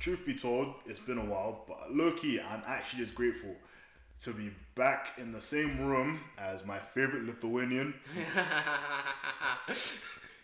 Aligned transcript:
Truth 0.00 0.24
be 0.24 0.34
told, 0.34 0.76
it's 0.86 0.98
been 0.98 1.18
a 1.18 1.24
while, 1.24 1.66
but 1.68 1.94
low 1.94 2.12
key, 2.12 2.40
I'm 2.40 2.62
actually 2.66 3.04
just 3.04 3.14
grateful 3.14 3.54
to 4.20 4.32
be 4.32 4.50
back 4.74 5.12
in 5.18 5.32
the 5.32 5.40
same 5.40 5.80
room 5.80 6.20
as 6.38 6.64
my 6.66 6.78
favorite 6.78 7.24
Lithuanian, 7.24 7.94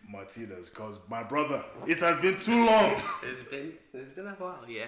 Martinez, 0.09 0.69
because 0.69 0.99
my 1.09 1.23
brother, 1.23 1.65
it 1.87 1.99
has 1.99 2.21
been 2.21 2.37
too 2.37 2.65
long. 2.65 3.01
It's 3.23 3.43
been 3.51 3.73
it's 3.93 4.13
been 4.13 4.27
a 4.27 4.31
while, 4.33 4.65
yeah. 4.69 4.87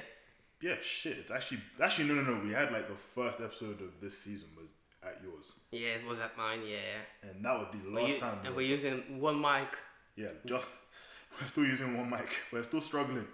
Yeah, 0.61 0.75
shit. 0.83 1.19
It's 1.19 1.31
actually 1.31 1.61
actually 1.83 2.09
no 2.09 2.15
no 2.15 2.23
no. 2.35 2.45
We 2.45 2.53
had 2.53 2.73
like 2.73 2.89
the 2.89 2.95
first 2.95 3.41
episode 3.41 3.81
of 3.81 4.01
this 4.01 4.19
season 4.19 4.49
was 4.61 4.73
at 5.03 5.21
yours, 5.23 5.55
Yeah, 5.71 5.91
it 5.91 6.05
was 6.07 6.19
at 6.19 6.37
mine, 6.37 6.61
yeah. 6.69 7.31
and 7.31 7.45
that 7.45 7.57
was 7.59 7.69
the 7.73 7.91
last 7.91 8.19
time. 8.19 8.39
and 8.45 8.55
we're 8.57 8.63
using 8.67 9.21
one 9.21 9.41
mic. 9.41 9.77
Yeah, 10.17 10.29
just 10.45 10.67
we're 11.41 11.47
still 11.47 11.65
using 11.65 11.97
one 11.97 12.11
mic. 12.11 12.29
We're 12.53 12.65
still 12.65 12.81
struggling 12.81 13.27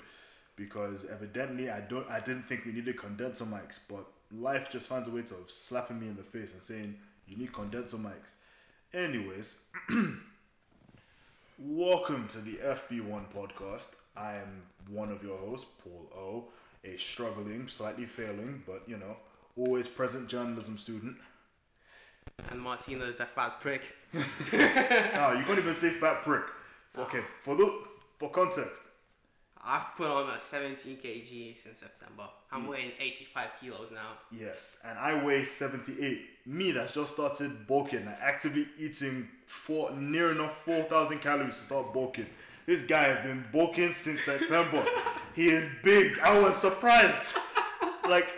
because 0.56 1.06
evidently 1.10 1.70
I 1.70 1.80
don't 1.80 2.08
I 2.10 2.20
didn't 2.20 2.42
think 2.42 2.66
we 2.66 2.72
needed 2.72 2.98
condenser 2.98 3.44
mics, 3.46 3.78
but 3.88 4.04
life 4.32 4.70
just 4.70 4.88
finds 4.88 5.08
a 5.08 5.10
way 5.10 5.22
to 5.22 5.34
slapping 5.46 6.00
me 6.00 6.08
in 6.08 6.16
the 6.16 6.22
face 6.22 6.52
and 6.52 6.62
saying 6.62 6.96
you 7.26 7.36
need 7.36 7.52
condenser 7.52 7.96
mics. 7.96 8.32
Anyways, 8.92 9.56
welcome 11.58 12.26
to 12.28 12.38
the 12.38 12.56
FB1 12.56 13.24
podcast. 13.34 13.88
I 14.16 14.34
am 14.34 14.62
one 14.88 15.10
of 15.10 15.22
your 15.22 15.36
hosts, 15.38 15.66
Paul 15.82 16.08
O, 16.16 16.44
a 16.84 16.96
struggling, 16.96 17.66
slightly 17.68 18.06
failing, 18.06 18.62
but 18.66 18.82
you 18.86 18.96
know, 18.96 19.16
always 19.56 19.88
present 19.88 20.28
journalism 20.28 20.78
student. 20.78 21.16
And 22.50 22.60
Martino's 22.60 23.16
the 23.16 23.26
fat 23.26 23.60
prick. 23.60 23.92
Ah, 25.16 25.32
you 25.38 25.44
can't 25.44 25.58
even 25.58 25.74
say 25.74 25.90
fat 25.90 26.22
prick. 26.22 26.44
Okay, 26.96 27.22
for 27.42 27.56
the 27.56 27.76
for 28.18 28.30
context, 28.30 28.82
I've 29.66 29.96
put 29.96 30.08
on 30.08 30.28
a 30.28 30.38
17 30.38 30.98
kg 30.98 31.62
since 31.62 31.80
September. 31.80 32.24
I'm 32.52 32.66
mm. 32.66 32.68
weighing 32.68 32.92
85 33.00 33.48
kilos 33.60 33.90
now. 33.92 34.18
Yes, 34.30 34.78
and 34.84 34.98
I 34.98 35.24
weigh 35.24 35.44
78. 35.44 36.20
Me 36.46 36.72
that's 36.72 36.92
just 36.92 37.14
started 37.14 37.66
bulking, 37.66 38.04
like 38.04 38.18
actively 38.20 38.66
eating 38.78 39.28
four 39.46 39.90
near 39.92 40.32
enough 40.32 40.62
4,000 40.64 41.18
calories 41.20 41.56
to 41.56 41.64
start 41.64 41.94
bulking. 41.94 42.26
This 42.66 42.82
guy 42.82 43.04
has 43.04 43.24
been 43.24 43.44
bulking 43.52 43.94
since 43.94 44.20
September. 44.20 44.84
he 45.34 45.48
is 45.48 45.66
big. 45.82 46.18
I 46.18 46.38
was 46.38 46.56
surprised. 46.56 47.36
like, 48.08 48.34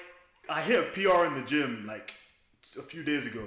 I 0.48 0.60
hit 0.60 0.78
a 0.78 0.90
PR 0.92 1.24
in 1.24 1.34
the 1.34 1.42
gym 1.42 1.86
like 1.88 2.14
a 2.78 2.82
few 2.82 3.02
days 3.02 3.26
ago, 3.26 3.42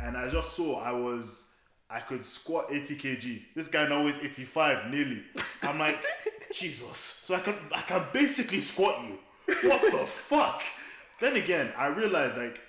and 0.00 0.16
I 0.18 0.28
just 0.28 0.52
saw 0.52 0.80
I 0.82 0.92
was. 0.92 1.44
I 1.88 2.00
could 2.00 2.24
squat 2.24 2.68
80 2.70 2.96
kg. 2.96 3.42
This 3.54 3.68
guy 3.68 3.86
now 3.86 4.02
weighs 4.02 4.18
85 4.18 4.90
nearly. 4.90 5.22
I'm 5.62 5.78
like, 5.78 6.02
Jesus. 6.52 6.98
So 6.98 7.34
I 7.34 7.40
can 7.40 7.56
I 7.72 7.80
can 7.80 8.04
basically 8.12 8.60
squat 8.60 9.02
you. 9.02 9.18
What 9.68 9.82
the 9.90 10.06
fuck? 10.06 10.62
Then 11.20 11.36
again, 11.36 11.72
I 11.76 11.86
realized 11.86 12.36
like 12.36 12.60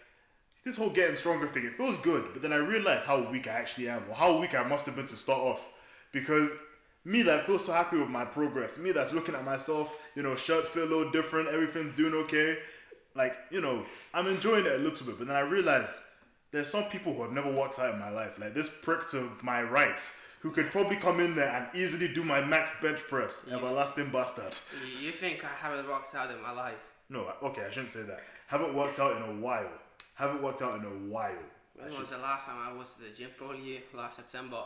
this 0.63 0.77
whole 0.77 0.89
getting 0.89 1.15
stronger 1.15 1.47
thing, 1.47 1.65
it 1.65 1.75
feels 1.75 1.97
good, 1.97 2.25
but 2.31 2.41
then 2.41 2.53
I 2.53 2.57
realized 2.57 3.05
how 3.05 3.29
weak 3.29 3.47
I 3.47 3.51
actually 3.51 3.89
am, 3.89 4.03
or 4.09 4.15
how 4.15 4.37
weak 4.37 4.55
I 4.55 4.63
must 4.63 4.85
have 4.85 4.95
been 4.95 5.07
to 5.07 5.15
start 5.17 5.39
off. 5.39 5.67
Because 6.13 6.49
me 7.03 7.21
that 7.23 7.45
feels 7.45 7.65
so 7.65 7.73
happy 7.73 7.97
with 7.97 8.09
my 8.09 8.23
progress, 8.23 8.77
me 8.77 8.91
that's 8.91 9.11
looking 9.11 9.35
at 9.35 9.43
myself, 9.43 9.97
you 10.15 10.23
know, 10.23 10.35
shirts 10.35 10.69
feel 10.69 10.83
a 10.83 10.85
little 10.85 11.11
different, 11.11 11.49
everything's 11.49 11.95
doing 11.95 12.13
okay. 12.13 12.59
Like, 13.15 13.35
you 13.51 13.61
know, 13.61 13.85
I'm 14.13 14.27
enjoying 14.27 14.65
it 14.65 14.71
a 14.71 14.77
little 14.77 15.05
bit, 15.05 15.19
but 15.19 15.27
then 15.27 15.35
I 15.35 15.41
realized 15.41 15.91
there's 16.51 16.67
some 16.67 16.85
people 16.85 17.13
who 17.13 17.23
have 17.23 17.31
never 17.31 17.51
worked 17.51 17.79
out 17.79 17.93
in 17.93 17.99
my 17.99 18.09
life, 18.09 18.39
like 18.39 18.53
this 18.53 18.69
prick 18.69 19.09
to 19.09 19.31
my 19.41 19.63
right, 19.63 19.99
who 20.43 20.51
could 20.51 20.69
probably 20.71 20.97
come 20.97 21.21
in 21.21 21.35
there 21.35 21.47
and 21.47 21.67
easily 21.73 22.09
do 22.09 22.21
my 22.21 22.41
max 22.41 22.73
bench 22.81 22.99
press. 23.09 23.41
You 23.47 23.55
Everlasting 23.55 24.09
bastard. 24.09 24.53
You, 25.01 25.11
think 25.11 25.43
I 25.45 25.47
haven't 25.47 25.87
worked 25.87 26.13
out 26.13 26.29
in 26.31 26.41
my 26.41 26.51
life? 26.51 26.75
No, 27.09 27.31
okay, 27.41 27.63
I 27.65 27.71
shouldn't 27.71 27.91
say 27.91 28.03
that. 28.03 28.19
Haven't 28.47 28.75
worked 28.75 28.99
out 28.99 29.15
in 29.15 29.23
a 29.23 29.41
while. 29.41 29.71
Haven't 30.15 30.43
worked 30.43 30.61
out 30.61 30.79
in 30.79 30.85
a 30.85 31.09
while. 31.09 31.31
When 31.75 31.97
was 31.97 32.09
the 32.09 32.17
last 32.17 32.47
time 32.47 32.57
I 32.61 32.77
was 32.77 32.93
to 32.95 33.03
the 33.03 33.09
gym? 33.17 33.29
Probably 33.37 33.81
last 33.93 34.17
September. 34.17 34.63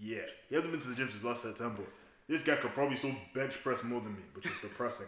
Yeah, 0.00 0.22
he 0.48 0.54
hasn't 0.54 0.72
been 0.72 0.80
to 0.80 0.88
the 0.88 0.94
gym 0.94 1.10
since 1.10 1.22
last 1.22 1.42
September. 1.42 1.82
This 2.26 2.42
guy 2.42 2.56
could 2.56 2.72
probably 2.72 2.96
still 2.96 3.14
bench 3.34 3.62
press 3.62 3.84
more 3.84 4.00
than 4.00 4.14
me, 4.14 4.22
which 4.34 4.46
is 4.46 4.52
depressing. 4.62 5.06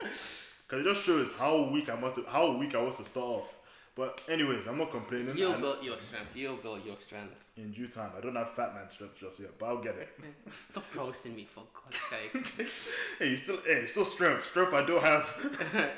Because 0.00 0.80
it 0.80 0.84
just 0.84 1.04
shows 1.04 1.32
how 1.32 1.64
weak 1.64 1.90
I 1.90 1.96
must 1.96 2.16
have, 2.16 2.26
how 2.26 2.56
weak 2.56 2.74
I 2.74 2.80
was 2.80 2.96
to 2.96 3.04
start 3.04 3.26
off. 3.26 3.54
But 3.94 4.22
anyways, 4.26 4.66
I'm 4.66 4.78
not 4.78 4.90
complaining. 4.90 5.36
You'll 5.36 5.58
build 5.58 5.84
your 5.84 5.98
strength. 5.98 6.30
You'll 6.34 6.56
build 6.56 6.82
your 6.84 6.96
strength. 6.98 7.34
in 7.58 7.72
due 7.72 7.86
time. 7.86 8.10
I 8.16 8.22
don't 8.22 8.34
have 8.36 8.54
fat 8.54 8.74
man 8.74 8.88
strength 8.88 9.20
just 9.20 9.38
yet, 9.38 9.50
but 9.58 9.66
I'll 9.66 9.82
get 9.82 9.96
it. 9.96 10.08
Stop 10.70 10.84
roasting 10.96 11.36
me 11.36 11.46
for 11.50 11.64
God's 11.74 11.98
sake. 12.08 12.68
hey, 13.18 13.30
you 13.30 13.36
still, 13.36 13.58
hey, 13.66 13.84
still 13.84 14.06
strength, 14.06 14.46
strength 14.46 14.72
I 14.72 14.86
don't 14.86 15.02
have. 15.02 15.90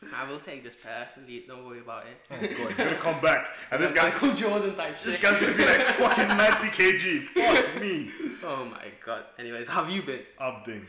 I 0.14 0.30
will 0.30 0.38
take 0.38 0.62
this 0.62 0.76
personally. 0.76 1.44
Don't 1.48 1.66
worry 1.66 1.80
about 1.80 2.04
it. 2.06 2.18
Oh 2.30 2.36
god, 2.38 2.68
he's 2.68 2.76
gonna 2.76 2.94
come 2.96 3.20
back, 3.22 3.46
and 3.72 3.82
this 3.82 3.92
guy, 3.92 4.10
Michael 4.10 4.32
Jordan 4.34 4.76
type 4.76 4.96
shit. 4.96 5.06
this 5.06 5.20
guy's 5.20 5.40
gonna 5.40 5.56
be 5.56 5.64
like 5.64 5.86
fucking 5.96 6.28
90 6.28 6.66
kg. 6.68 7.24
Fuck 7.28 7.80
me. 7.80 8.10
Oh 8.44 8.66
my 8.66 8.84
god. 9.04 9.24
Anyways, 9.38 9.68
how 9.68 9.84
have 9.84 9.92
you 9.92 10.02
been? 10.02 10.20
I've 10.38 10.64
been 10.66 10.86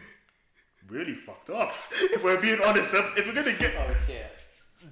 really 0.90 1.16
fucked 1.16 1.50
up. 1.52 1.72
If 2.02 2.22
we're 2.22 2.40
being 2.40 2.60
honest, 2.62 2.92
if 2.94 3.26
we're 3.26 3.34
gonna 3.34 3.56
get, 3.58 3.74
Oh 3.80 3.96
shit. 4.06 4.30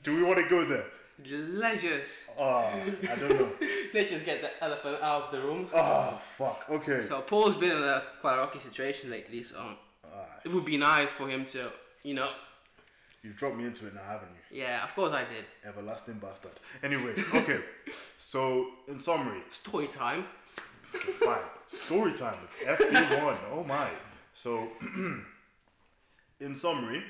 do 0.01 0.15
we 0.15 0.23
want 0.23 0.39
to 0.39 0.47
go 0.47 0.63
there? 0.63 0.85
Let's 1.25 1.81
just 1.81 2.27
Oh, 2.37 2.45
I 2.59 3.15
don't 3.19 3.29
know. 3.29 3.49
let's 3.93 4.11
just 4.11 4.23
get 4.25 4.41
the 4.41 4.63
elephant 4.63 4.97
out 5.01 5.23
of 5.23 5.31
the 5.31 5.41
room. 5.41 5.67
Oh 5.73 6.19
fuck. 6.37 6.65
Okay. 6.69 7.01
So 7.01 7.21
Paul's 7.21 7.55
been 7.55 7.71
in 7.71 7.83
a 7.83 8.03
quite 8.21 8.35
a 8.35 8.37
rocky 8.37 8.59
situation 8.59 9.09
lately, 9.09 9.41
so 9.43 9.55
Ah, 10.05 10.25
it 10.45 10.51
would 10.51 10.65
be 10.65 10.77
nice 10.77 11.09
for 11.09 11.27
him 11.27 11.43
to, 11.45 11.71
you 12.03 12.13
know. 12.13 12.29
you've 13.23 13.35
dropped 13.35 13.57
me 13.57 13.65
into 13.65 13.87
it 13.87 13.95
now, 13.95 14.01
haven't 14.07 14.29
you? 14.51 14.61
Yeah, 14.61 14.83
of 14.83 14.93
course 14.95 15.11
I 15.11 15.21
did. 15.21 15.45
Everlasting 15.65 16.15
bastard. 16.19 16.51
Anyways, 16.83 17.19
okay. 17.33 17.59
So 18.17 18.67
in 18.87 18.99
summary, 19.01 19.41
Story 19.51 19.87
time. 19.87 20.25
fine. 21.19 21.39
Story 21.67 22.13
time. 22.13 22.37
FB1. 22.63 23.37
Oh 23.51 23.63
my. 23.63 23.89
So 24.35 24.67
in 26.39 26.53
summary, 26.55 27.03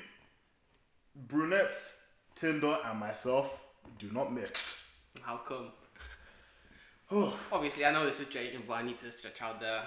brunettes, 1.14 1.96
Tinder, 2.34 2.78
and 2.84 2.98
myself 2.98 3.60
do 3.98 4.10
not 4.12 4.32
mix. 4.32 4.90
How 5.20 5.38
come? 5.38 5.68
Oh, 7.10 7.38
Obviously, 7.50 7.86
I 7.86 7.92
know 7.92 8.04
the 8.06 8.12
situation, 8.12 8.62
but 8.66 8.74
I 8.74 8.82
need 8.82 8.98
to 8.98 9.10
stretch 9.10 9.40
out 9.40 9.60
the 9.60 9.80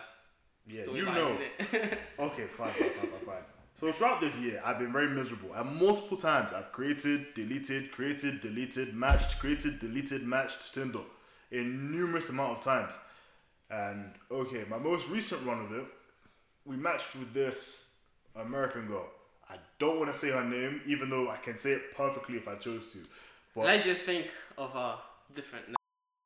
yeah, 0.67 0.83
story 0.83 0.99
you 0.99 1.05
know. 1.05 1.37
Okay, 2.19 2.45
fine, 2.47 2.71
fine, 2.71 2.89
fine, 2.89 3.09
fine, 3.09 3.25
fine. 3.25 3.43
So 3.75 3.91
throughout 3.91 4.21
this 4.21 4.35
year, 4.37 4.61
I've 4.63 4.79
been 4.79 4.91
very 4.91 5.09
miserable, 5.09 5.53
and 5.53 5.75
multiple 5.75 6.17
times 6.17 6.51
I've 6.53 6.71
created, 6.71 7.33
deleted, 7.33 7.91
created, 7.91 8.41
deleted, 8.41 8.93
matched, 8.93 9.39
created, 9.39 9.79
deleted, 9.79 10.23
matched 10.23 10.73
Tinder, 10.73 10.99
a 11.51 11.55
numerous 11.63 12.29
amount 12.29 12.57
of 12.57 12.63
times. 12.63 12.93
And 13.69 14.11
okay, 14.29 14.65
my 14.69 14.77
most 14.77 15.07
recent 15.09 15.45
run 15.45 15.61
of 15.65 15.71
it, 15.71 15.85
we 16.65 16.75
matched 16.75 17.15
with 17.15 17.33
this 17.33 17.93
American 18.35 18.87
girl. 18.87 19.09
I 19.49 19.55
don't 19.79 19.99
want 19.99 20.13
to 20.13 20.17
say 20.19 20.29
her 20.29 20.43
name, 20.43 20.81
even 20.85 21.09
though 21.09 21.29
I 21.29 21.37
can 21.37 21.57
say 21.57 21.71
it 21.71 21.95
perfectly 21.95 22.37
if 22.37 22.47
I 22.47 22.55
chose 22.55 22.87
to. 22.93 22.99
But 23.55 23.65
Let's 23.65 23.83
just 23.85 24.03
think 24.03 24.29
of 24.57 24.75
a 24.75 24.95
different. 25.35 25.65
n- 25.69 25.75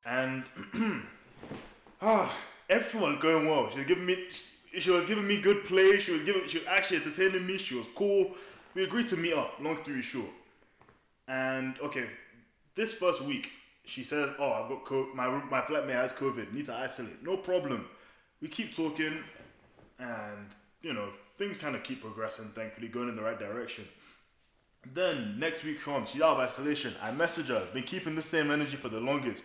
and 0.05 0.43
ah, 2.01 2.35
everything 2.69 3.01
was 3.01 3.17
going 3.19 3.49
well. 3.49 3.69
She 3.71 3.79
was 3.79 3.87
giving 3.87 4.05
me, 4.05 4.27
she 4.79 4.91
was 4.91 5.05
giving 5.05 5.27
me 5.27 5.41
good 5.41 5.63
play. 5.65 5.99
She 5.99 6.11
was 6.11 6.23
giving, 6.23 6.47
she 6.47 6.59
was 6.59 6.67
actually 6.67 6.97
entertaining 6.97 7.45
me. 7.47 7.57
She 7.57 7.75
was 7.75 7.87
cool. 7.95 8.31
We 8.75 8.83
agreed 8.83 9.07
to 9.09 9.17
meet 9.17 9.33
up. 9.33 9.55
Long 9.59 9.81
story 9.83 10.01
short, 10.01 10.29
and 11.27 11.79
okay, 11.79 12.05
this 12.75 12.93
first 12.93 13.21
week 13.23 13.49
she 13.85 14.03
says, 14.03 14.31
"Oh, 14.37 14.51
I've 14.51 14.69
got 14.69 14.85
co- 14.85 15.09
my 15.15 15.25
room- 15.25 15.47
my 15.49 15.61
flatmate 15.61 15.93
has 15.93 16.11
COVID. 16.13 16.53
Need 16.53 16.65
to 16.67 16.75
isolate. 16.75 17.23
No 17.23 17.37
problem." 17.37 17.87
We 18.41 18.49
keep 18.49 18.75
talking, 18.75 19.23
and 19.97 20.47
you 20.81 20.93
know 20.93 21.09
things 21.37 21.57
kind 21.57 21.75
of 21.75 21.83
keep 21.83 22.01
progressing. 22.01 22.49
Thankfully, 22.49 22.89
going 22.89 23.09
in 23.09 23.15
the 23.15 23.23
right 23.23 23.39
direction. 23.39 23.87
Then 24.93 25.39
next 25.39 25.63
week 25.63 25.81
comes, 25.81 26.09
she's 26.09 26.21
out 26.21 26.37
of 26.37 26.39
isolation. 26.39 26.93
I 27.01 27.11
message 27.11 27.47
her, 27.47 27.67
been 27.73 27.83
keeping 27.83 28.15
the 28.15 28.21
same 28.21 28.51
energy 28.51 28.75
for 28.75 28.89
the 28.89 28.99
longest. 28.99 29.43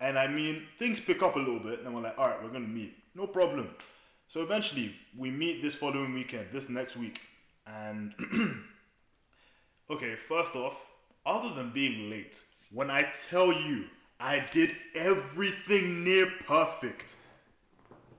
And 0.00 0.18
I 0.18 0.26
mean, 0.26 0.64
things 0.78 1.00
pick 1.00 1.22
up 1.22 1.36
a 1.36 1.38
little 1.38 1.60
bit, 1.60 1.80
and 1.80 1.94
we're 1.94 2.00
like, 2.00 2.18
all 2.18 2.28
right, 2.28 2.42
we're 2.42 2.50
gonna 2.50 2.66
meet. 2.66 2.96
No 3.14 3.26
problem. 3.26 3.68
So 4.28 4.42
eventually, 4.42 4.94
we 5.16 5.30
meet 5.30 5.62
this 5.62 5.74
following 5.74 6.14
weekend, 6.14 6.48
this 6.52 6.68
next 6.68 6.96
week. 6.96 7.20
And 7.66 8.14
okay, 9.90 10.16
first 10.16 10.56
off, 10.56 10.84
other 11.24 11.54
than 11.54 11.70
being 11.70 12.10
late, 12.10 12.42
when 12.72 12.90
I 12.90 13.12
tell 13.30 13.52
you 13.52 13.84
I 14.22 14.46
did 14.52 14.70
everything 14.94 16.04
near 16.04 16.26
perfect. 16.46 17.16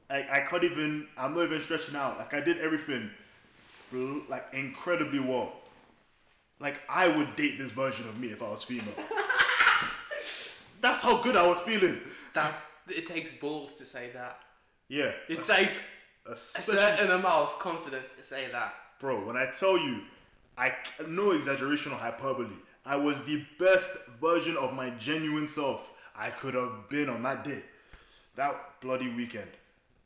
Like 0.10 0.30
I 0.30 0.42
can't 0.42 0.66
even. 0.66 1.08
I'm 1.18 1.34
not 1.34 1.44
even 1.44 1.62
stretching 1.62 1.96
out. 1.96 2.18
Like 2.20 2.34
I 2.34 2.42
did 2.42 2.60
everything, 2.60 3.10
like 4.30 4.46
incredibly 4.52 5.20
well. 5.20 5.54
Like 6.64 6.82
I 6.88 7.10
would 7.10 7.36
date 7.36 7.58
this 7.60 7.72
version 7.72 8.08
of 8.08 8.18
me 8.18 8.30
if 8.30 8.42
I 8.42 8.50
was 8.50 8.64
female. 8.64 8.96
That's 10.82 11.04
how 11.04 11.22
good 11.22 11.36
I 11.36 11.46
was 11.46 11.60
feeling. 11.60 12.00
That's 12.34 12.72
it 12.88 13.06
takes 13.06 13.32
balls 13.32 13.74
to 13.74 13.86
say 13.86 14.12
that. 14.14 14.40
Yeah. 14.88 15.12
It 15.28 15.46
takes 15.46 15.82
a 16.26 16.36
certain 16.38 17.12
amount 17.12 17.50
of 17.50 17.60
confidence 17.60 18.16
to 18.16 18.24
say 18.24 18.46
that. 18.54 18.74
bro, 18.98 19.26
when 19.28 19.36
I 19.36 19.48
tell 19.48 19.78
you, 19.78 20.04
I 20.58 20.72
no 21.06 21.32
exaggeration 21.32 21.92
or 21.92 21.96
hyperbole. 21.96 22.56
I 22.86 22.96
was 22.96 23.22
the 23.26 23.44
best 23.60 23.92
version 24.22 24.56
of 24.56 24.74
my 24.74 24.90
genuine 24.92 25.50
self 25.50 25.92
I 26.16 26.30
could 26.30 26.54
have 26.54 26.90
been 26.90 27.10
on 27.10 27.24
that 27.24 27.44
day, 27.44 27.62
that 28.36 28.56
bloody 28.80 29.14
weekend. 29.14 29.50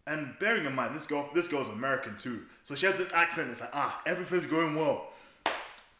And 0.07 0.33
bearing 0.39 0.65
in 0.65 0.73
mind, 0.73 0.95
this 0.95 1.05
girl, 1.05 1.29
this 1.35 1.47
girl's 1.47 1.69
American 1.69 2.17
too, 2.17 2.45
so 2.63 2.73
she 2.73 2.87
has 2.87 2.95
this 2.95 3.13
accent. 3.13 3.51
It's 3.51 3.61
like, 3.61 3.71
ah, 3.73 4.01
everything's 4.07 4.45
going 4.47 4.75
well. 4.75 5.09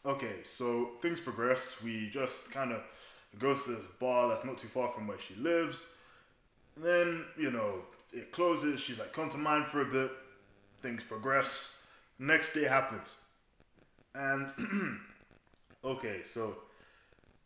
Okay, 0.08 0.36
so 0.42 0.92
things 1.02 1.20
progress. 1.20 1.82
We 1.84 2.08
just 2.08 2.50
kind 2.50 2.72
of 2.72 2.80
go 3.38 3.54
to 3.54 3.70
this 3.70 3.84
bar 4.00 4.28
that's 4.28 4.42
not 4.42 4.56
too 4.56 4.68
far 4.68 4.90
from 4.90 5.06
where 5.06 5.18
she 5.18 5.34
lives. 5.34 5.84
And 6.76 6.84
then, 6.84 7.26
you 7.36 7.50
know, 7.50 7.82
it 8.10 8.32
closes. 8.32 8.80
She's 8.80 8.98
like, 8.98 9.12
come 9.12 9.28
to 9.28 9.36
mine 9.36 9.66
for 9.66 9.82
a 9.82 9.84
bit. 9.84 10.10
Things 10.80 11.04
progress. 11.04 11.82
Next 12.18 12.54
day 12.54 12.64
happens. 12.64 13.16
And, 14.14 14.48
okay, 15.84 16.22
so 16.24 16.56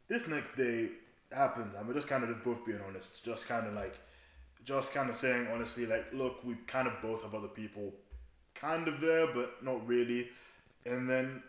this 0.06 0.28
next 0.28 0.56
day 0.56 0.90
happens. 1.32 1.74
And 1.76 1.88
we're 1.88 1.94
just 1.94 2.06
kind 2.06 2.22
of 2.22 2.44
both 2.44 2.64
being 2.64 2.80
honest. 2.86 3.24
Just 3.24 3.48
kind 3.48 3.66
of 3.66 3.74
like, 3.74 3.98
just 4.64 4.94
kind 4.94 5.10
of 5.10 5.16
saying 5.16 5.48
honestly, 5.52 5.84
like, 5.84 6.06
look, 6.12 6.44
we 6.44 6.54
kind 6.68 6.86
of 6.86 6.94
both 7.02 7.24
have 7.24 7.34
other 7.34 7.48
people 7.48 7.92
kind 8.54 8.86
of 8.86 9.00
there, 9.00 9.26
but 9.34 9.64
not 9.64 9.84
really. 9.84 10.28
And 10.86 11.10
then 11.10 11.42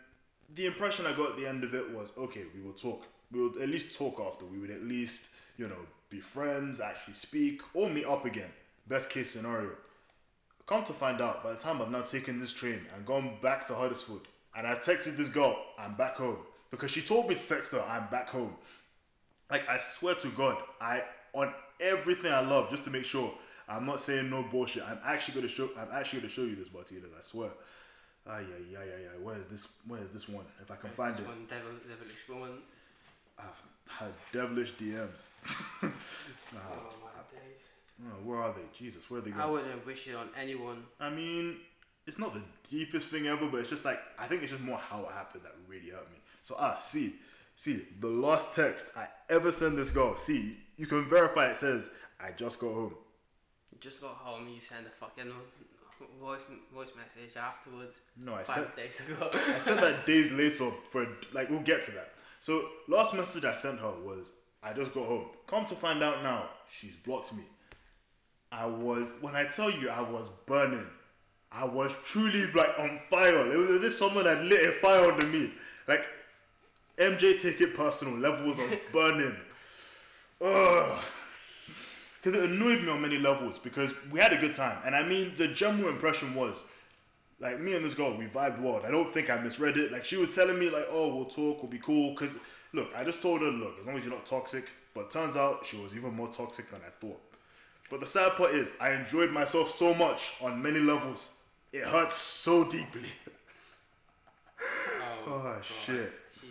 the 0.54 0.66
impression 0.66 1.06
I 1.06 1.12
got 1.12 1.30
at 1.30 1.36
the 1.36 1.46
end 1.46 1.64
of 1.64 1.74
it 1.74 1.90
was, 1.90 2.10
okay, 2.16 2.44
we 2.54 2.60
will 2.60 2.72
talk. 2.72 3.06
We 3.32 3.40
will 3.40 3.62
at 3.62 3.68
least 3.68 3.96
talk 3.96 4.20
after. 4.20 4.44
We 4.44 4.58
would 4.58 4.70
at 4.70 4.82
least, 4.82 5.30
you 5.56 5.68
know, 5.68 5.86
be 6.10 6.20
friends, 6.20 6.80
actually 6.80 7.14
speak, 7.14 7.62
or 7.74 7.88
meet 7.88 8.04
up 8.04 8.24
again. 8.24 8.50
Best 8.86 9.10
case 9.10 9.30
scenario. 9.30 9.70
Come 10.66 10.84
to 10.84 10.92
find 10.92 11.20
out, 11.20 11.42
by 11.42 11.52
the 11.52 11.58
time 11.58 11.82
I've 11.82 11.90
now 11.90 12.02
taken 12.02 12.40
this 12.40 12.52
train 12.52 12.80
and 12.94 13.04
gone 13.04 13.36
back 13.42 13.66
to 13.66 13.74
Huddersfield, 13.74 14.26
and 14.56 14.66
I 14.66 14.74
texted 14.74 15.16
this 15.16 15.28
girl, 15.28 15.58
I'm 15.78 15.94
back 15.94 16.16
home. 16.16 16.38
Because 16.70 16.90
she 16.90 17.02
told 17.02 17.28
me 17.28 17.34
to 17.34 17.48
text 17.48 17.72
her, 17.72 17.82
I'm 17.82 18.08
back 18.10 18.28
home. 18.28 18.54
Like, 19.50 19.68
I 19.68 19.78
swear 19.78 20.14
to 20.16 20.28
God, 20.28 20.56
I, 20.80 21.02
on 21.32 21.52
everything 21.80 22.32
I 22.32 22.40
love, 22.40 22.70
just 22.70 22.84
to 22.84 22.90
make 22.90 23.04
sure 23.04 23.32
I'm 23.68 23.86
not 23.86 24.00
saying 24.00 24.30
no 24.30 24.42
bullshit, 24.42 24.82
I'm 24.84 24.98
actually 25.04 25.34
gonna 25.34 25.48
show, 25.48 25.70
I'm 25.78 25.88
actually 25.92 26.20
gonna 26.20 26.30
show 26.30 26.42
you 26.42 26.56
this, 26.56 26.72
Martinez, 26.72 27.10
I 27.16 27.22
swear. 27.22 27.50
Ah, 28.26 28.38
yeah, 28.38 28.56
yeah, 28.70 28.78
yeah, 28.84 28.98
yeah. 29.02 29.22
Where 29.24 29.36
is 29.38 29.48
this? 29.48 29.68
Where 29.86 30.02
is 30.02 30.10
this 30.10 30.28
one? 30.28 30.44
If 30.62 30.70
I 30.70 30.76
can 30.76 30.90
find 30.90 31.14
This 31.14 31.20
it. 31.20 31.26
one 31.26 31.46
devil, 31.48 31.72
devilish 31.88 32.28
woman. 32.28 32.58
Ah, 33.38 33.52
her 33.98 34.10
devilish 34.32 34.72
DMs. 34.74 35.28
oh 35.82 35.92
my 37.02 37.10
days. 37.30 37.60
Oh, 38.02 38.24
where 38.24 38.38
are 38.38 38.52
they? 38.52 38.62
Jesus, 38.76 39.10
where 39.10 39.18
are 39.18 39.22
they 39.22 39.30
going? 39.30 39.42
I 39.42 39.50
wouldn't 39.50 39.86
wish 39.86 40.06
it 40.06 40.14
on 40.14 40.28
anyone. 40.40 40.84
I 40.98 41.10
mean, 41.10 41.56
it's 42.06 42.18
not 42.18 42.32
the 42.34 42.42
deepest 42.68 43.08
thing 43.08 43.26
ever, 43.26 43.46
but 43.46 43.58
it's 43.60 43.70
just 43.70 43.84
like 43.84 44.00
I 44.18 44.26
think 44.26 44.42
it's 44.42 44.52
just 44.52 44.64
more 44.64 44.78
how 44.78 45.00
it 45.02 45.12
happened 45.12 45.44
that 45.44 45.54
really 45.68 45.90
hurt 45.90 46.10
me. 46.10 46.18
So 46.42 46.56
ah, 46.58 46.78
see, 46.78 47.16
see, 47.56 47.82
the 48.00 48.08
last 48.08 48.54
text 48.54 48.86
I 48.96 49.06
ever 49.28 49.52
sent 49.52 49.76
this 49.76 49.90
girl. 49.90 50.16
See, 50.16 50.56
you 50.76 50.86
can 50.86 51.08
verify 51.08 51.50
it 51.50 51.56
says 51.58 51.90
I 52.18 52.30
just 52.30 52.58
got 52.58 52.72
home. 52.72 52.94
You 53.70 53.78
just 53.80 54.00
got 54.00 54.14
home, 54.14 54.48
you 54.48 54.60
send 54.60 54.86
a 54.86 54.90
fucking 54.90 55.32
voice 56.20 56.46
voice 56.72 56.90
message 56.96 57.36
afterwards. 57.36 57.96
No, 58.16 58.34
I 58.34 58.42
five 58.44 58.56
sent 58.56 58.76
days 58.76 59.00
ago. 59.00 59.30
I 59.32 59.58
sent 59.58 59.80
that 59.80 60.06
days 60.06 60.32
later 60.32 60.70
for 60.90 61.06
like 61.32 61.50
we'll 61.50 61.60
get 61.60 61.82
to 61.84 61.90
that. 61.92 62.12
So 62.40 62.68
last 62.88 63.14
message 63.14 63.44
I 63.44 63.54
sent 63.54 63.80
her 63.80 63.92
was 64.04 64.32
I 64.62 64.72
just 64.72 64.92
got 64.94 65.06
home. 65.06 65.26
Come 65.46 65.66
to 65.66 65.74
find 65.74 66.02
out 66.02 66.22
now, 66.22 66.48
she's 66.70 66.96
blocked 66.96 67.32
me. 67.34 67.44
I 68.52 68.66
was 68.66 69.08
when 69.20 69.34
I 69.34 69.44
tell 69.46 69.70
you 69.70 69.88
I 69.88 70.00
was 70.00 70.28
burning. 70.46 70.86
I 71.50 71.64
was 71.64 71.92
truly 72.04 72.46
like 72.52 72.78
on 72.78 73.00
fire. 73.10 73.52
It 73.52 73.56
was 73.56 73.70
as 73.70 73.82
if 73.84 73.98
someone 73.98 74.26
had 74.26 74.44
lit 74.44 74.68
a 74.68 74.72
fire 74.80 75.10
under 75.12 75.26
me. 75.26 75.52
Like 75.86 76.06
MJ 76.98 77.40
take 77.40 77.60
it 77.60 77.74
personal 77.74 78.16
levels 78.18 78.58
of 78.58 78.66
burning. 78.92 79.36
Ugh. 80.40 80.98
Because 82.24 82.42
it 82.42 82.50
annoyed 82.50 82.82
me 82.82 82.88
on 82.88 83.02
many 83.02 83.18
levels 83.18 83.58
because 83.58 83.92
we 84.10 84.18
had 84.18 84.32
a 84.32 84.38
good 84.38 84.54
time. 84.54 84.78
And 84.86 84.96
I 84.96 85.02
mean, 85.02 85.34
the 85.36 85.46
general 85.46 85.90
impression 85.90 86.34
was 86.34 86.64
like 87.38 87.60
me 87.60 87.74
and 87.74 87.84
this 87.84 87.94
girl, 87.94 88.16
we 88.16 88.24
vibed 88.24 88.62
well. 88.62 88.80
I 88.82 88.90
don't 88.90 89.12
think 89.12 89.28
I 89.28 89.36
misread 89.36 89.76
it. 89.76 89.92
Like 89.92 90.06
she 90.06 90.16
was 90.16 90.34
telling 90.34 90.58
me, 90.58 90.70
like, 90.70 90.86
oh, 90.90 91.14
we'll 91.14 91.26
talk, 91.26 91.62
we'll 91.62 91.70
be 91.70 91.78
cool. 91.78 92.14
Cause 92.14 92.34
look, 92.72 92.90
I 92.96 93.04
just 93.04 93.20
told 93.20 93.42
her, 93.42 93.48
look, 93.50 93.78
as 93.78 93.86
long 93.86 93.98
as 93.98 94.04
you're 94.04 94.14
not 94.14 94.24
toxic. 94.24 94.70
But 94.94 95.10
turns 95.10 95.36
out 95.36 95.66
she 95.66 95.76
was 95.76 95.94
even 95.94 96.14
more 96.14 96.28
toxic 96.28 96.70
than 96.70 96.80
I 96.86 96.90
thought. 96.98 97.20
But 97.90 98.00
the 98.00 98.06
sad 98.06 98.32
part 98.32 98.54
is, 98.54 98.72
I 98.80 98.92
enjoyed 98.92 99.30
myself 99.30 99.70
so 99.70 99.92
much 99.92 100.32
on 100.40 100.62
many 100.62 100.80
levels. 100.80 101.30
It 101.72 101.84
hurts 101.84 102.16
so 102.16 102.64
deeply. 102.64 103.08
Oh, 105.26 105.30
oh, 105.30 105.42
God. 105.42 105.64
shit. 105.64 106.12
She, 106.40 106.46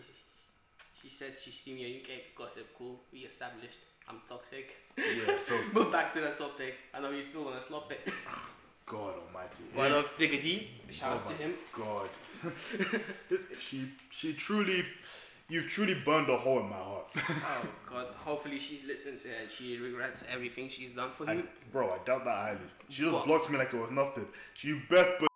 she 1.01 1.09
says 1.09 1.41
she's 1.41 1.53
seen 1.53 1.77
your 1.77 1.89
UK 1.89 2.35
gossip. 2.35 2.67
Cool. 2.77 2.99
We 3.11 3.19
established. 3.19 3.77
I'm 4.09 4.21
toxic. 4.27 4.75
Yeah. 4.97 5.37
So 5.39 5.57
But 5.73 5.91
back 5.91 6.11
to 6.13 6.21
the 6.21 6.29
topic. 6.31 6.75
I 6.93 6.99
know 6.99 7.11
you 7.11 7.23
still 7.23 7.45
wanna 7.45 7.61
slop 7.61 7.91
it. 7.91 8.01
God 8.85 9.13
Almighty. 9.27 9.63
One 9.73 9.91
of 9.93 10.05
Diggity. 10.17 10.69
Shout 10.91 11.13
Oh 11.13 11.15
out 11.19 11.27
to 11.27 11.33
him. 11.33 11.53
God. 11.73 12.09
this, 13.29 13.45
she 13.59 13.87
she 14.11 14.33
truly, 14.33 14.83
you've 15.49 15.67
truly 15.67 15.93
burned 16.05 16.29
a 16.29 16.35
hole 16.37 16.59
in 16.59 16.69
my 16.69 16.75
heart. 16.75 17.05
Oh 17.15 17.67
God. 17.89 18.07
Hopefully 18.17 18.59
she's 18.59 18.83
listened 18.85 19.21
to 19.21 19.29
it 19.29 19.35
and 19.43 19.51
she 19.51 19.77
regrets 19.77 20.23
everything 20.31 20.67
she's 20.69 20.91
done 20.91 21.11
for 21.13 21.29
I, 21.29 21.33
you. 21.35 21.47
bro, 21.71 21.91
I 21.91 21.97
doubt 22.05 22.25
that 22.25 22.35
highly. 22.35 22.57
She 22.89 23.03
just 23.03 23.13
What? 23.13 23.25
blocked 23.25 23.49
me 23.49 23.57
like 23.57 23.73
it 23.73 23.79
was 23.79 23.91
nothing. 23.91 24.27
She 24.53 24.73
best, 24.89 25.11
but 25.19 25.29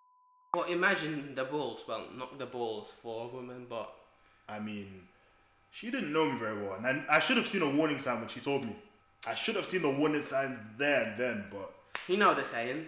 Well, 0.54 0.66
imagine 0.66 1.34
the 1.34 1.46
balls. 1.46 1.86
Well, 1.88 2.04
not 2.16 2.38
the 2.38 2.46
balls 2.48 2.92
for 3.02 3.26
a 3.26 3.28
woman, 3.34 3.66
but 3.70 3.94
I 4.50 4.60
mean, 4.60 5.08
she 5.78 5.92
didn't 5.92 6.12
know 6.12 6.26
me 6.26 6.40
very 6.40 6.60
well, 6.60 6.74
and 6.74 6.88
I, 6.88 7.18
I 7.18 7.20
should 7.20 7.38
have 7.38 7.46
seen 7.46 7.62
a 7.62 7.70
warning 7.70 8.00
sign 8.00 8.20
when 8.20 8.28
she 8.30 8.40
told 8.40 8.64
me. 8.64 8.76
I 9.28 9.36
should 9.36 9.56
have 9.56 9.66
seen 9.66 9.84
the 9.84 9.90
warning 9.92 10.26
signs 10.26 10.58
there 10.76 11.04
and 11.04 11.20
then, 11.20 11.46
but 11.52 11.72
you 12.08 12.18
know 12.18 12.34
the 12.34 12.44
saying. 12.44 12.88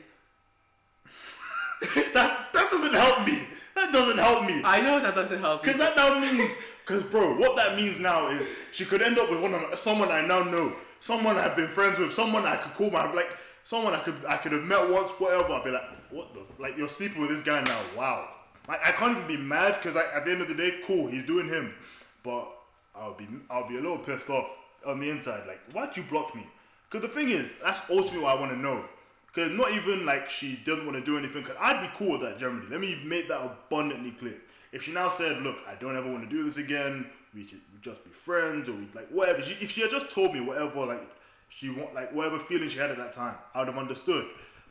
that 2.14 2.52
that 2.52 2.72
doesn't 2.72 2.94
help 2.94 3.28
me. 3.28 3.44
That 3.76 3.94
doesn't 3.94 4.18
help 4.18 4.46
me. 4.46 4.62
I 4.66 4.82
know 4.82 5.00
that 5.00 5.14
doesn't 5.14 5.40
help. 5.40 5.62
Because 5.62 5.78
that 5.78 5.96
now 5.96 6.20
means, 6.20 6.52
because 6.84 7.04
bro, 7.04 7.38
what 7.38 7.56
that 7.58 7.76
means 7.76 8.00
now 8.00 8.30
is 8.30 8.50
she 8.72 8.86
could 8.86 9.04
end 9.04 9.20
up 9.20 9.30
with 9.30 9.40
one 9.40 9.54
of 9.54 9.78
someone 9.78 10.10
I 10.10 10.22
now 10.26 10.42
know, 10.42 10.74
someone 11.00 11.38
I've 11.38 11.56
been 11.56 11.68
friends 11.68 12.00
with, 12.00 12.12
someone 12.12 12.48
I 12.48 12.56
could 12.56 12.74
call 12.74 12.90
my 12.90 13.14
like, 13.14 13.30
someone 13.64 13.94
I 13.94 14.00
could 14.00 14.16
I 14.28 14.38
could 14.38 14.52
have 14.52 14.64
met 14.64 14.90
once, 14.90 15.12
whatever. 15.12 15.54
I'd 15.54 15.64
be 15.64 15.70
like, 15.70 15.84
what 16.10 16.34
the 16.34 16.40
f- 16.40 16.60
like 16.60 16.76
you're 16.76 16.88
sleeping 16.88 17.22
with 17.22 17.30
this 17.30 17.44
guy 17.44 17.62
now? 17.62 17.80
Wow. 17.96 18.30
Like 18.68 18.80
I 18.84 18.92
can't 18.94 19.16
even 19.16 19.28
be 19.28 19.38
mad 19.38 19.76
because 19.76 19.96
at 19.96 20.26
the 20.26 20.32
end 20.32 20.42
of 20.42 20.48
the 20.48 20.56
day, 20.56 20.80
cool, 20.88 21.06
he's 21.06 21.24
doing 21.24 21.48
him, 21.48 21.76
but 22.24 22.56
I'll 23.00 23.14
be 23.14 23.28
I'll 23.50 23.68
be 23.68 23.78
a 23.78 23.82
little 23.82 23.98
pissed 23.98 24.30
off 24.30 24.50
on 24.86 25.00
the 25.00 25.10
inside. 25.10 25.44
Like, 25.48 25.60
why'd 25.72 25.96
you 25.96 26.04
block 26.04 26.36
me? 26.36 26.48
Because 26.90 27.08
the 27.08 27.14
thing 27.14 27.30
is, 27.30 27.54
that's 27.64 27.80
ultimately 27.90 28.20
what 28.20 28.38
I 28.38 28.40
want 28.40 28.52
to 28.52 28.58
know. 28.58 28.84
Because 29.28 29.52
not 29.52 29.72
even 29.72 30.06
like 30.06 30.30
she 30.30 30.60
didn't 30.66 30.86
want 30.86 30.98
to 30.98 31.04
do 31.04 31.18
anything. 31.18 31.44
Because 31.44 31.58
I'd 31.60 31.82
be 31.82 31.90
cool 31.96 32.14
with 32.14 32.22
that 32.22 32.40
generally. 32.40 32.68
Let 32.68 32.80
me 32.80 33.00
make 33.06 33.28
that 33.30 33.42
abundantly 33.42 34.12
clear. 34.12 34.38
If 34.72 34.84
she 34.84 34.92
now 34.92 35.10
said, 35.10 35.42
"Look, 35.42 35.58
I 35.68 35.76
don't 35.76 35.96
ever 35.96 36.12
want 36.12 36.24
to 36.24 36.30
do 36.30 36.44
this 36.44 36.58
again. 36.58 37.10
We 37.34 37.44
could 37.44 37.62
just 37.82 38.04
be 38.04 38.10
friends, 38.10 38.70
or 38.70 38.74
we 38.74 38.88
like 38.94 39.10
whatever." 39.10 39.42
She, 39.42 39.54
if 39.62 39.72
she 39.72 39.82
had 39.82 39.92
just 39.92 40.10
told 40.10 40.34
me 40.34 40.42
whatever, 40.42 40.86
like 40.86 41.08
she 41.50 41.70
want, 41.70 41.94
like 41.94 42.12
whatever 42.14 42.40
feeling 42.40 42.70
she 42.70 42.80
had 42.80 42.90
at 42.92 42.98
that 42.98 43.14
time, 43.14 43.36
I 43.54 43.60
would 43.60 43.68
have 43.68 43.78
understood. 43.78 44.26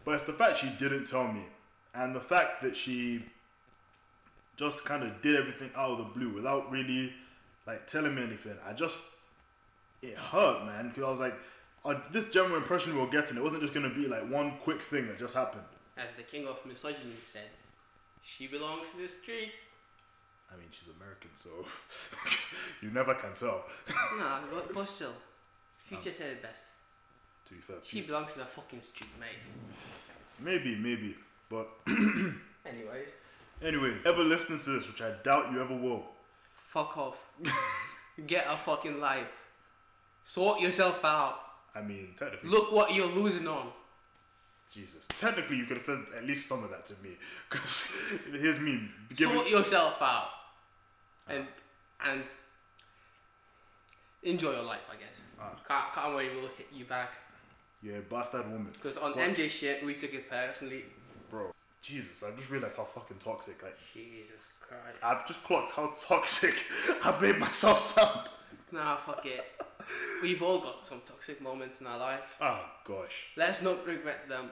But 0.04 0.14
it's 0.14 0.24
the 0.24 0.32
fact 0.32 0.56
she 0.56 0.68
didn't 0.70 1.06
tell 1.06 1.30
me, 1.32 1.44
and 1.94 2.14
the 2.14 2.20
fact 2.20 2.62
that 2.62 2.76
she 2.76 3.24
just 4.56 4.84
kind 4.84 5.04
of 5.04 5.20
did 5.20 5.36
everything 5.36 5.70
out 5.76 5.92
of 5.92 5.98
the 5.98 6.04
blue 6.04 6.30
without 6.30 6.70
really 6.70 7.12
like 7.68 7.86
telling 7.86 8.14
me 8.14 8.22
anything. 8.22 8.56
I 8.66 8.72
just 8.72 8.98
it 10.02 10.16
hurt, 10.16 10.64
man, 10.64 10.88
because 10.88 11.04
I 11.04 11.10
was 11.10 11.20
like, 11.20 11.34
uh, 11.84 11.94
this 12.10 12.24
general 12.30 12.56
impression 12.56 12.94
we 12.94 13.00
were 13.00 13.06
getting, 13.08 13.36
it 13.36 13.42
wasn't 13.42 13.62
just 13.62 13.74
gonna 13.74 13.90
be 13.90 14.08
like 14.08 14.28
one 14.28 14.54
quick 14.58 14.80
thing 14.80 15.06
that 15.06 15.18
just 15.18 15.34
happened. 15.34 15.64
As 15.96 16.08
the 16.16 16.22
king 16.22 16.48
of 16.48 16.64
misogyny 16.64 17.14
said, 17.30 17.50
she 18.22 18.46
belongs 18.46 18.86
to 18.92 18.96
the 19.02 19.08
street. 19.08 19.52
I 20.50 20.56
mean, 20.56 20.68
she's 20.70 20.88
American, 20.96 21.28
so 21.34 21.50
you 22.82 22.90
never 22.90 23.14
can 23.14 23.34
tell. 23.34 23.64
nah, 24.18 24.40
but, 24.50 24.74
but 24.74 24.88
still. 24.88 25.12
Future 25.84 26.12
said 26.12 26.30
it 26.30 26.42
best. 26.42 26.64
To 27.46 27.54
be 27.54 27.60
fair, 27.60 27.76
She 27.82 28.00
belongs 28.02 28.32
to 28.32 28.38
the 28.40 28.44
fucking 28.44 28.80
streets, 28.80 29.14
mate. 29.20 29.38
maybe, 30.40 30.74
maybe, 30.76 31.16
but 31.50 31.68
Anyways, 31.86 33.08
Anyways, 33.62 33.96
ever 34.06 34.22
listening 34.22 34.60
to 34.60 34.70
this, 34.70 34.86
which 34.86 35.02
I 35.02 35.12
doubt 35.22 35.52
you 35.52 35.60
ever 35.60 35.74
will. 35.74 36.06
Fuck 36.68 36.96
off. 36.96 37.16
Get 38.26 38.46
a 38.48 38.56
fucking 38.56 39.00
life. 39.00 39.26
Sort 40.24 40.60
yourself 40.60 41.04
out. 41.04 41.38
I 41.74 41.82
mean, 41.82 42.08
technically, 42.18 42.50
Look 42.50 42.72
what 42.72 42.94
you're 42.94 43.06
losing 43.06 43.46
on. 43.46 43.68
Jesus. 44.72 45.06
Technically, 45.08 45.56
you 45.56 45.64
could 45.64 45.78
have 45.78 45.86
said 45.86 46.00
at 46.16 46.24
least 46.24 46.48
some 46.48 46.62
of 46.64 46.70
that 46.70 46.84
to 46.86 46.94
me. 47.02 47.10
Because 47.50 47.90
here's 48.30 48.58
me 48.58 48.88
giving. 49.14 49.36
Sort 49.36 49.48
yourself 49.48 50.02
out, 50.02 50.28
and 51.28 51.46
and 52.04 52.22
enjoy 54.22 54.52
your 54.52 54.62
life. 54.62 54.80
I 54.90 54.96
guess. 54.96 55.20
Ah. 55.40 55.52
Can't 55.66 55.94
can't 55.94 56.16
wait. 56.16 56.30
We'll 56.34 56.50
hit 56.56 56.66
you 56.72 56.84
back 56.84 57.12
yeah, 57.82 57.98
bastard 58.10 58.50
woman. 58.50 58.70
because 58.72 58.96
on 58.96 59.12
But- 59.12 59.20
MJ 59.20 59.48
shit 59.48 59.84
we 59.84 59.94
took 59.94 60.12
it 60.12 60.28
personally. 60.28 60.84
Jesus, 61.88 62.22
I 62.22 62.30
just 62.38 62.50
realized 62.50 62.76
how 62.76 62.84
fucking 62.84 63.16
toxic. 63.18 63.62
Like, 63.62 63.76
Jesus 63.94 64.44
Christ. 64.60 64.98
I've 65.02 65.26
just 65.26 65.42
clocked 65.44 65.72
how 65.72 65.92
toxic 65.98 66.54
I've 67.04 67.20
made 67.22 67.38
myself 67.38 67.80
sound. 67.80 68.28
Nah, 68.72 68.96
fuck 68.96 69.24
it. 69.24 69.44
We've 70.22 70.42
all 70.42 70.60
got 70.60 70.84
some 70.84 71.00
toxic 71.08 71.40
moments 71.40 71.80
in 71.80 71.86
our 71.86 71.98
life. 71.98 72.20
Oh, 72.40 72.60
gosh. 72.84 73.28
Let's 73.36 73.62
not 73.62 73.86
regret 73.86 74.28
them. 74.28 74.50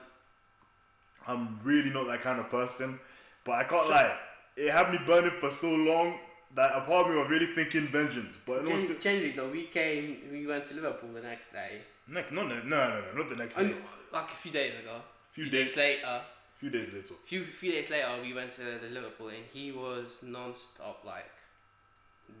I'm 1.27 1.59
really 1.63 1.91
not 1.91 2.07
that 2.07 2.21
kind 2.21 2.39
of 2.39 2.49
person. 2.49 2.99
But 3.45 3.51
I 3.53 3.63
can't 3.65 3.89
lie. 3.89 4.17
It 4.55 4.71
had 4.71 4.91
me 4.91 4.99
burning 5.05 5.33
for 5.39 5.51
so 5.51 5.69
long 5.69 6.15
that 6.55 6.71
a 6.75 6.81
part 6.81 7.05
of 7.07 7.13
me 7.13 7.19
was 7.19 7.29
really 7.29 7.47
thinking 7.53 7.87
vengeance. 7.89 8.37
But 8.45 8.65
Gen- 8.65 8.79
se- 8.79 8.95
Generally, 8.99 9.31
though, 9.33 9.49
we 9.49 9.63
came, 9.65 10.17
we 10.31 10.47
went 10.47 10.65
to 10.69 10.73
Liverpool 10.73 11.09
the 11.13 11.21
next 11.21 11.51
day, 11.51 11.81
no, 12.07 12.23
no, 12.31 12.43
no, 12.47 12.55
no, 12.55 12.63
no, 12.63 13.01
no, 13.13 13.17
not 13.19 13.29
the 13.29 13.35
next 13.35 13.57
day. 13.57 13.75
like 14.13 14.31
a 14.31 14.35
few 14.35 14.51
days 14.51 14.73
ago. 14.79 15.01
Few 15.31 15.43
few 15.43 15.51
days- 15.51 15.67
days 15.75 15.77
later, 15.77 16.21
few 16.59 16.69
days 16.69 16.91
later. 16.93 17.13
few 17.25 17.45
few 17.45 17.71
days 17.71 17.89
later, 17.89 18.07
we 18.21 18.33
went 18.33 18.51
to 18.53 18.61
the 18.61 18.89
Liverpool, 18.91 19.27
and 19.29 19.43
he 19.53 19.71
was 19.71 20.19
non-stop 20.23 21.03
like 21.05 21.29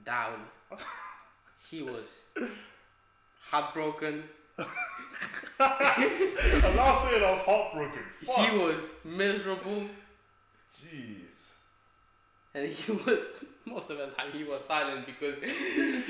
down. 0.05 0.45
he 1.69 1.81
was 1.83 2.07
heartbroken. 3.49 4.23
I'm 5.59 6.75
not 6.75 6.95
saying 6.95 7.23
I 7.23 7.31
was 7.31 7.39
heartbroken. 7.41 7.99
Fuck. 8.25 8.49
He 8.49 8.57
was 8.57 8.91
miserable, 9.05 9.83
Jeez. 10.73 11.51
and 12.53 12.69
he 12.69 12.91
was 13.05 13.45
most 13.65 13.89
of 13.89 13.97
the 13.97 14.07
time 14.07 14.31
he 14.33 14.43
was 14.43 14.63
silent 14.63 15.05
because 15.05 15.35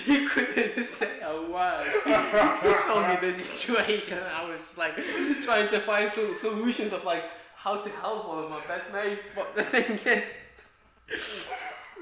he 0.05 0.27
couldn't 0.27 0.79
say 0.79 1.19
a 1.23 1.51
word. 1.51 1.85
he 2.05 2.73
told 2.85 3.07
me 3.07 3.17
the 3.29 3.33
situation. 3.33 4.17
and 4.17 4.27
I 4.27 4.49
was 4.49 4.77
like 4.77 4.95
trying 5.43 5.67
to 5.69 5.79
find 5.81 6.11
some 6.11 6.35
solutions 6.35 6.93
of 6.93 7.03
like 7.03 7.23
how 7.57 7.75
to 7.75 7.89
help 7.89 8.27
one 8.29 8.43
of 8.43 8.49
my 8.49 8.61
best 8.67 8.93
mates. 8.93 9.27
But 9.35 9.55
the 9.55 9.63
thing 9.63 9.99
is, 10.05 10.27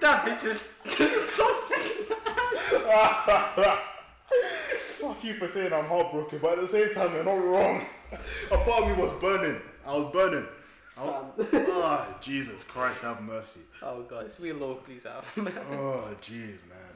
that 0.02 0.26
bitch 0.26 0.46
is 0.46 0.64
just 0.86 1.38
toxic. 1.38 1.86
Fuck 5.00 5.24
you 5.24 5.34
for 5.36 5.48
saying 5.48 5.72
I'm 5.74 5.86
heartbroken, 5.86 6.40
but 6.42 6.60
at 6.60 6.62
the 6.62 6.68
same 6.68 6.94
time, 6.94 7.14
you're 7.14 7.24
not 7.24 7.44
wrong. 7.44 7.86
A 8.52 8.58
part 8.58 8.84
of 8.84 8.90
me 8.90 9.02
was 9.02 9.12
burning. 9.22 9.60
I 9.86 9.94
was 9.94 10.12
burning. 10.12 10.46
I 10.98 11.04
was, 11.04 11.48
ah, 11.70 12.08
Jesus 12.22 12.64
Christ, 12.64 13.02
have 13.02 13.22
mercy. 13.22 13.62
Oh 13.82 14.04
guys, 14.04 14.40
we 14.40 14.54
low 14.54 14.76
please 14.76 15.06
out. 15.06 15.26
Oh, 15.38 16.10
jeez, 16.22 16.60
man. 16.70 16.94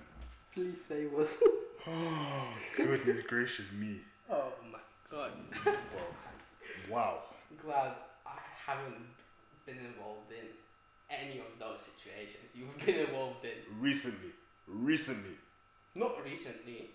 please 0.53 0.77
save 0.87 1.13
us. 1.17 1.33
Oh, 1.87 2.53
goodness 2.75 3.21
gracious 3.25 3.71
me. 3.71 4.01
Oh 4.29 4.51
my 4.71 4.79
god. 5.09 5.31
Well, 5.65 5.73
wow. 6.89 7.19
glad 7.63 7.87
I 7.87 8.08
haven't 8.69 9.01
been 9.65 9.77
involved 9.77 10.31
in 10.31 10.45
any 11.09 11.39
of 11.39 11.45
those 11.57 11.81
situations 11.81 12.53
you've 12.53 12.77
been 12.85 13.07
involved 13.07 13.43
in. 13.43 13.81
Recently, 13.81 14.29
recently, 14.67 15.35
Not 15.95 16.23
recently. 16.23 16.89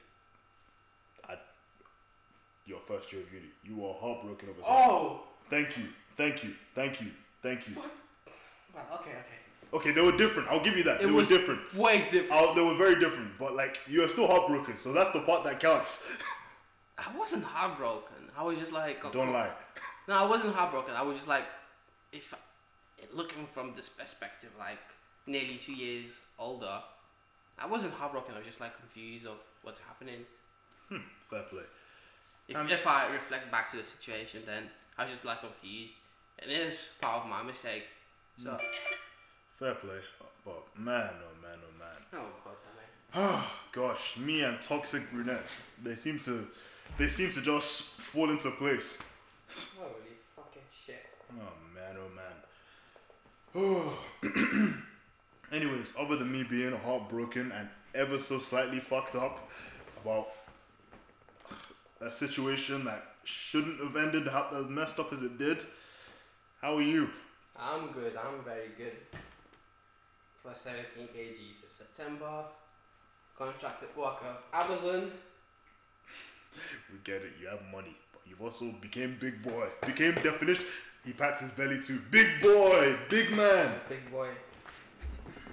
your 2.66 2.80
first 2.88 3.12
year 3.12 3.20
of 3.22 3.30
uni, 3.32 3.46
you 3.62 3.76
were 3.76 3.92
heartbroken 3.92 4.48
over 4.48 4.62
something. 4.62 4.74
Oh! 4.74 5.20
Thank 5.50 5.76
you, 5.76 5.84
thank 6.16 6.42
you, 6.42 6.52
thank 6.74 7.00
you, 7.00 7.08
thank 7.42 7.68
you. 7.68 7.74
Well, 7.76 8.86
okay, 9.00 9.10
okay. 9.10 9.74
Okay, 9.74 9.90
they 9.90 10.00
were 10.00 10.16
different. 10.16 10.48
I'll 10.48 10.64
give 10.64 10.76
you 10.76 10.84
that. 10.84 11.02
It 11.02 11.06
they 11.06 11.12
was 11.12 11.28
were 11.28 11.36
different. 11.36 11.74
way 11.74 12.08
different. 12.10 12.32
i 12.42 12.54
they 12.54 12.62
were 12.62 12.76
very 12.76 12.98
different, 12.98 13.36
but 13.38 13.54
like 13.54 13.80
you 13.86 14.02
are 14.02 14.08
still 14.08 14.26
heartbroken, 14.26 14.76
so 14.76 14.92
that's 14.92 15.10
the 15.10 15.20
part 15.20 15.44
that 15.44 15.60
counts. 15.60 16.06
I 16.96 17.14
wasn't 17.18 17.44
heartbroken. 17.44 18.30
I 18.38 18.44
was 18.44 18.58
just 18.58 18.72
like. 18.72 19.02
Don't 19.12 19.32
lie. 19.32 19.50
No, 20.08 20.14
I 20.14 20.26
wasn't 20.26 20.54
heartbroken. 20.54 20.94
I 20.94 21.02
was 21.02 21.16
just 21.16 21.28
like, 21.28 21.44
if 22.14 22.32
looking 23.12 23.46
from 23.52 23.74
this 23.74 23.88
perspective, 23.88 24.50
like 24.58 24.78
nearly 25.26 25.58
two 25.64 25.74
years 25.74 26.20
older, 26.38 26.80
I 27.58 27.66
wasn't 27.66 27.92
heartbroken. 27.94 28.34
I 28.34 28.38
was 28.38 28.46
just 28.46 28.60
like 28.60 28.76
confused 28.78 29.26
of 29.26 29.36
what's 29.62 29.80
happening. 29.80 30.20
Fair 31.30 31.42
play. 31.50 31.62
If, 32.48 32.56
Um, 32.56 32.70
if 32.70 32.86
I 32.86 33.06
reflect 33.12 33.50
back 33.50 33.70
to 33.70 33.76
the 33.78 33.84
situation, 33.84 34.42
then 34.46 34.70
I 34.98 35.02
was 35.04 35.10
just 35.10 35.24
like 35.24 35.40
confused, 35.40 35.94
and 36.38 36.50
it 36.50 36.58
is 36.68 36.84
part 37.00 37.22
of 37.24 37.28
my 37.28 37.42
mistake. 37.42 37.84
So, 38.42 38.58
Fair 39.58 39.74
play. 39.74 40.00
But 40.44 40.62
man, 40.78 41.10
oh 41.22 41.40
man, 41.42 41.58
oh 41.66 41.78
man. 41.78 42.02
oh 42.12 42.26
god, 42.44 43.44
it. 43.44 43.44
Gosh, 43.72 44.16
me 44.18 44.42
and 44.42 44.60
toxic 44.60 45.10
brunettes, 45.10 45.66
they 45.82 45.94
seem 45.94 46.18
to, 46.20 46.46
they 46.98 47.08
seem 47.08 47.30
to 47.32 47.40
just 47.40 47.82
fall 48.00 48.30
into 48.30 48.50
place. 48.50 49.00
Holy 49.78 50.14
fucking 50.36 50.62
shit. 50.84 51.06
Oh 51.32 51.52
man, 51.74 51.96
oh 51.96 52.14
man. 52.14 52.34
Anyways, 55.52 55.94
other 55.96 56.16
than 56.16 56.32
me 56.32 56.42
being 56.42 56.76
heartbroken 56.76 57.52
and 57.52 57.68
ever 57.94 58.18
so 58.18 58.40
slightly 58.40 58.80
fucked 58.80 59.14
up 59.14 59.48
about 60.02 60.26
a 62.00 62.10
situation 62.10 62.84
that 62.84 63.04
shouldn't 63.22 63.78
have 63.78 63.94
ended 63.94 64.26
how 64.26 64.48
as 64.52 64.66
messed 64.66 64.98
up 64.98 65.12
as 65.12 65.22
it 65.22 65.38
did, 65.38 65.64
how 66.60 66.76
are 66.76 66.82
you? 66.82 67.08
I'm 67.56 67.92
good. 67.92 68.16
I'm 68.16 68.42
very 68.44 68.70
good. 68.76 68.96
For 70.42 70.52
17 70.52 71.06
kgs 71.16 71.62
of 71.64 71.70
September, 71.70 72.42
contracted 73.38 73.90
worker 73.96 74.26
of 74.26 74.42
Amazon. 74.52 75.12
We 76.92 76.98
get 77.02 77.22
it, 77.22 77.32
you 77.40 77.48
have 77.48 77.62
money, 77.72 77.96
but 78.12 78.22
you've 78.26 78.40
also 78.40 78.66
became 78.80 79.16
big 79.20 79.42
boy. 79.42 79.66
Became 79.84 80.14
definition. 80.14 80.64
He 81.04 81.12
pats 81.12 81.40
his 81.40 81.50
belly 81.50 81.80
too. 81.80 82.00
Big 82.10 82.40
boy, 82.40 82.96
big 83.08 83.30
man. 83.32 83.74
Big 83.88 84.10
boy. 84.10 84.28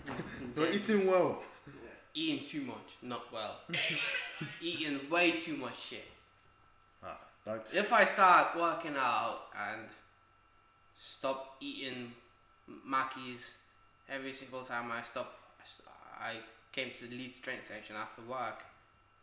You're 0.56 0.72
eating 0.72 1.08
well. 1.08 1.44
Eating 2.14 2.46
too 2.46 2.62
much, 2.62 2.98
not 3.02 3.32
well. 3.32 3.56
Eating 4.62 5.10
way 5.10 5.40
too 5.42 5.56
much 5.58 5.80
shit. 5.80 6.06
Ah, 7.04 7.18
If 7.74 7.94
I 7.94 8.06
start 8.06 8.58
working 8.58 8.96
out 8.98 9.40
and 9.58 9.82
stop 11.00 11.56
eating 11.62 12.12
Mackies 12.90 13.52
every 14.10 14.34
single 14.34 14.62
time 14.64 14.92
I 14.92 15.04
stop, 15.04 15.34
I 16.20 16.36
came 16.72 16.92
to 17.00 17.08
the 17.08 17.16
Leeds 17.16 17.40
train 17.40 17.58
station 17.66 17.96
after 17.96 18.22
work, 18.24 18.64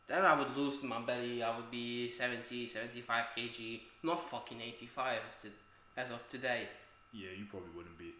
then 0.06 0.25
I 0.25 0.38
would 0.38 0.56
lose 0.56 0.82
my 0.82 1.00
belly. 1.00 1.42
I 1.42 1.54
would 1.56 1.70
be 1.70 2.08
70, 2.08 2.68
75 2.68 3.25
kg, 3.37 3.80
not 4.02 4.30
fucking 4.30 4.61
85 4.61 5.18
as, 5.28 5.37
to, 5.42 5.49
as 5.98 6.10
of 6.12 6.26
today. 6.28 6.68
Yeah, 7.12 7.30
you 7.36 7.44
probably 7.50 7.70
wouldn't 7.76 7.98
be. 7.98 8.12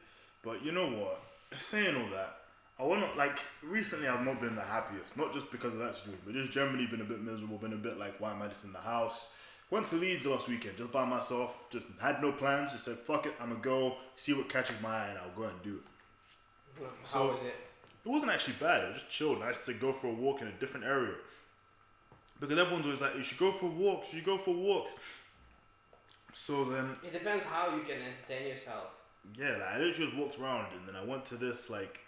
But 0.43 0.65
you 0.65 0.73
know 0.73 0.89
what? 0.89 1.23
Saying 1.59 1.95
all 1.97 2.11
that, 2.11 2.39
I 2.79 2.83
want 2.83 3.01
to 3.11 3.17
like 3.19 3.39
recently. 3.63 4.09
I've 4.09 4.25
not 4.25 4.41
been 4.41 4.57
the 4.57 4.63
happiest, 4.63 5.17
not 5.17 5.33
just 5.33 5.51
because 5.51 5.73
of 5.73 5.79
that 5.81 5.95
situation, 5.95 6.21
but 6.27 6.35
just 6.35 6.53
generally 6.53 6.87
been 6.87 7.01
a 7.01 7.05
bit 7.05 7.21
miserable. 7.23 7.57
Been 7.59 7.73
a 7.73 7.77
bit 7.77 7.99
like, 7.99 8.21
why 8.21 8.33
am 8.33 8.43
I 8.43 8.49
just 8.49 8.65
in 8.65 8.73
the 8.73 8.81
house? 8.81 9.29
Went 9.71 9.87
to 9.87 9.97
Leeds 9.97 10.27
last 10.27 10.49
weekend 10.49 10.77
just 10.79 10.93
by 10.93 11.05
myself. 11.05 11.65
Just 11.71 11.87
had 12.01 12.21
no 12.23 12.33
plans. 12.33 12.73
Just 12.73 12.85
said, 12.85 12.99
fuck 12.99 13.27
it, 13.27 13.35
I'm 13.41 13.51
gonna 13.51 13.61
go 13.61 13.97
see 14.17 14.33
what 14.33 14.49
catches 14.49 14.77
my 14.83 14.89
eye, 14.91 15.09
and 15.11 15.19
I'll 15.19 15.37
go 15.37 15.45
and 15.45 15.63
do 15.63 15.77
it. 15.77 16.85
How 16.85 17.05
So- 17.05 17.33
was 17.33 17.43
it? 17.43 17.55
It 18.05 18.09
wasn't 18.09 18.33
actually 18.33 18.55
bad. 18.55 18.85
It 18.85 18.89
was 18.95 19.03
just 19.03 19.11
chill, 19.11 19.39
nice 19.39 19.59
to 19.67 19.75
go 19.75 19.93
for 19.93 20.07
a 20.07 20.13
walk 20.13 20.41
in 20.41 20.49
a 20.49 20.53
different 20.53 20.87
area. 20.87 21.15
Because 22.41 22.57
everyone's 22.59 22.87
always 22.87 23.01
like, 23.03 23.17
you 23.17 23.23
should 23.23 23.37
go 23.39 23.53
for 23.53 23.67
walks. 23.67 24.13
You 24.13 24.21
should 24.21 24.27
go 24.27 24.39
for 24.39 24.55
walks. 24.55 24.93
So 26.33 26.65
then 26.65 26.97
It 27.05 27.13
depends 27.13 27.47
how 27.47 27.75
you 27.75 27.83
can 27.83 27.97
entertain 28.03 28.49
yourself. 28.49 28.87
Yeah, 29.37 29.53
like, 29.53 29.75
I 29.75 29.79
literally 29.79 30.11
just 30.11 30.17
walked 30.17 30.39
around 30.39 30.67
and 30.77 30.87
then 30.87 30.97
I 30.97 31.05
went 31.05 31.25
to 31.27 31.37
this 31.37 31.69
like 31.71 32.01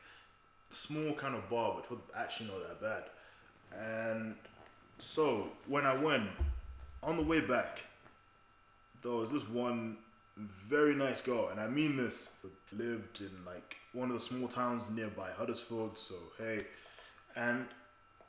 small 0.71 1.13
kind 1.15 1.35
of 1.35 1.49
bar, 1.51 1.77
which 1.77 1.91
wasn't 1.91 2.09
actually 2.17 2.51
not 2.51 2.69
that 2.69 2.81
bad. 2.81 3.05
And 3.79 4.35
so 4.99 5.49
when 5.67 5.87
I 5.87 5.95
went 5.95 6.29
on 7.03 7.17
the 7.17 7.23
way 7.23 7.41
back, 7.41 7.85
there 9.03 9.13
was 9.13 9.33
this 9.33 9.49
one 9.49 9.97
very 10.69 10.95
nice 10.95 11.21
girl, 11.21 11.49
and 11.51 11.61
I 11.61 11.67
mean 11.67 11.97
this, 11.97 12.31
lived 12.73 13.21
in 13.21 13.31
like 13.45 13.77
one 13.93 14.09
of 14.09 14.15
the 14.15 14.21
small 14.21 14.49
towns 14.49 14.89
nearby 14.91 15.31
Huddersfield. 15.31 15.99
So 15.99 16.15
hey, 16.39 16.67
and 17.37 17.67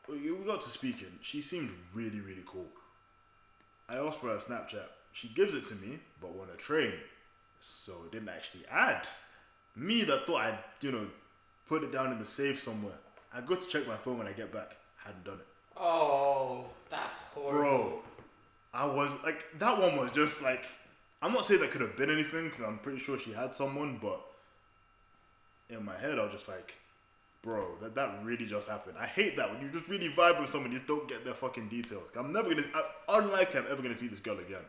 we 0.07 0.31
we 0.31 0.45
got 0.45 0.61
to 0.61 0.69
speaking. 0.69 1.19
She 1.21 1.41
seemed 1.41 1.71
really 1.93 2.19
really 2.19 2.43
cool. 2.45 2.67
I 3.87 3.95
asked 3.95 4.19
for 4.19 4.27
her 4.27 4.37
Snapchat. 4.37 4.87
She 5.13 5.27
gives 5.29 5.55
it 5.55 5.65
to 5.65 5.75
me, 5.75 5.99
but 6.19 6.29
on 6.29 6.47
a 6.53 6.57
train 6.57 6.93
so 7.61 7.93
it 8.05 8.11
didn't 8.11 8.29
actually 8.29 8.63
add. 8.69 9.07
Me 9.75 10.03
that 10.03 10.25
thought 10.25 10.41
I'd, 10.41 10.59
you 10.81 10.91
know, 10.91 11.07
put 11.67 11.83
it 11.83 11.91
down 11.91 12.11
in 12.11 12.19
the 12.19 12.25
safe 12.25 12.59
somewhere. 12.59 12.95
I 13.33 13.41
go 13.41 13.55
to 13.55 13.67
check 13.67 13.87
my 13.87 13.95
phone 13.95 14.17
when 14.17 14.27
I 14.27 14.33
get 14.33 14.51
back. 14.51 14.71
I 15.03 15.07
hadn't 15.07 15.23
done 15.23 15.35
it. 15.35 15.47
Oh, 15.77 16.65
that's 16.89 17.15
horrible. 17.33 17.59
Bro. 17.61 18.01
I 18.73 18.85
was 18.85 19.11
like, 19.23 19.43
that 19.59 19.79
one 19.79 19.97
was 19.97 20.11
just 20.11 20.41
like, 20.41 20.65
I'm 21.21 21.33
not 21.33 21.45
saying 21.45 21.61
that 21.61 21.71
could 21.71 21.81
have 21.81 21.95
been 21.95 22.09
anything 22.09 22.49
because 22.49 22.65
I'm 22.65 22.79
pretty 22.79 22.99
sure 22.99 23.17
she 23.17 23.31
had 23.31 23.55
someone, 23.55 23.99
but 24.01 24.21
in 25.69 25.85
my 25.85 25.97
head, 25.97 26.19
I 26.19 26.23
was 26.23 26.33
just 26.33 26.49
like, 26.49 26.73
bro, 27.41 27.75
that, 27.81 27.95
that 27.95 28.19
really 28.23 28.45
just 28.45 28.67
happened. 28.67 28.95
I 28.99 29.07
hate 29.07 29.37
that 29.37 29.51
when 29.51 29.61
you 29.61 29.69
just 29.69 29.89
really 29.89 30.09
vibe 30.09 30.41
with 30.41 30.49
someone, 30.49 30.71
you 30.71 30.79
just 30.79 30.87
don't 30.87 31.07
get 31.07 31.23
their 31.23 31.33
fucking 31.33 31.69
details. 31.69 32.09
I'm 32.17 32.33
never 32.33 32.49
gonna, 32.49 32.67
I, 32.73 33.17
unlikely 33.19 33.59
I'm 33.59 33.67
ever 33.69 33.81
gonna 33.81 33.97
see 33.97 34.07
this 34.07 34.19
girl 34.19 34.39
again. 34.39 34.63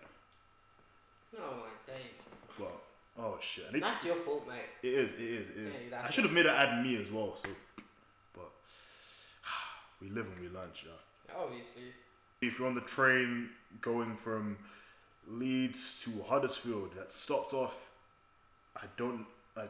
Oh 1.38 1.56
my 1.56 1.92
days. 1.92 2.12
But, 2.58 2.82
oh 3.18 3.38
shit. 3.40 3.72
To- 3.72 3.80
That's 3.80 4.04
your 4.04 4.16
fault, 4.16 4.46
mate. 4.48 4.60
It 4.82 4.94
is, 4.94 5.12
it 5.14 5.20
is, 5.20 5.48
it 5.50 5.56
is. 5.56 5.90
Yeah, 5.90 6.02
I 6.06 6.10
should 6.10 6.24
have 6.24 6.32
made 6.32 6.46
her 6.46 6.52
add 6.52 6.84
me 6.84 6.96
as 6.96 7.10
well, 7.10 7.34
so. 7.36 7.48
But 8.34 8.50
we 10.00 10.08
live 10.10 10.26
and 10.26 10.40
we 10.40 10.48
learn, 10.48 10.68
yeah. 10.84 11.34
Obviously. 11.36 11.82
If 12.40 12.58
you're 12.58 12.68
on 12.68 12.74
the 12.74 12.80
train 12.82 13.50
going 13.80 14.16
from 14.16 14.58
Leeds 15.28 16.02
to 16.04 16.22
Huddersfield, 16.28 16.94
that 16.96 17.10
stopped 17.10 17.54
off. 17.54 17.88
I 18.76 18.82
don't. 18.96 19.24
I, 19.56 19.62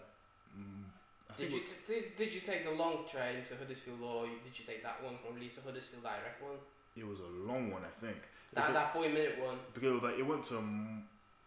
mm, 0.59 0.83
I 1.31 1.37
Did 1.37 1.52
you 1.52 1.61
t- 1.61 1.66
did, 1.87 2.16
did 2.16 2.33
you 2.33 2.40
take 2.40 2.64
the 2.64 2.71
long 2.73 3.04
train 3.11 3.42
to 3.45 3.57
Huddersfield 3.57 4.00
or 4.02 4.25
did 4.26 4.59
you 4.59 4.64
take 4.66 4.83
that 4.83 5.02
one 5.02 5.14
from 5.25 5.38
Leeds 5.38 5.57
to 5.57 5.62
Huddersfield 5.62 6.02
direct 6.02 6.42
one? 6.42 6.57
it 6.97 7.07
was 7.07 7.21
a 7.21 7.50
long 7.50 7.71
one, 7.71 7.83
I 7.85 8.04
think. 8.04 8.16
That 8.54 8.66
Because- 8.66 8.75
that 8.75 8.92
forty 8.92 9.09
minute 9.09 9.38
one. 9.40 9.57
Because 9.75 9.92
it 9.97 10.02
like 10.02 10.19
it 10.19 10.26
went 10.26 10.45
to 10.45 10.59
M- 10.59 11.04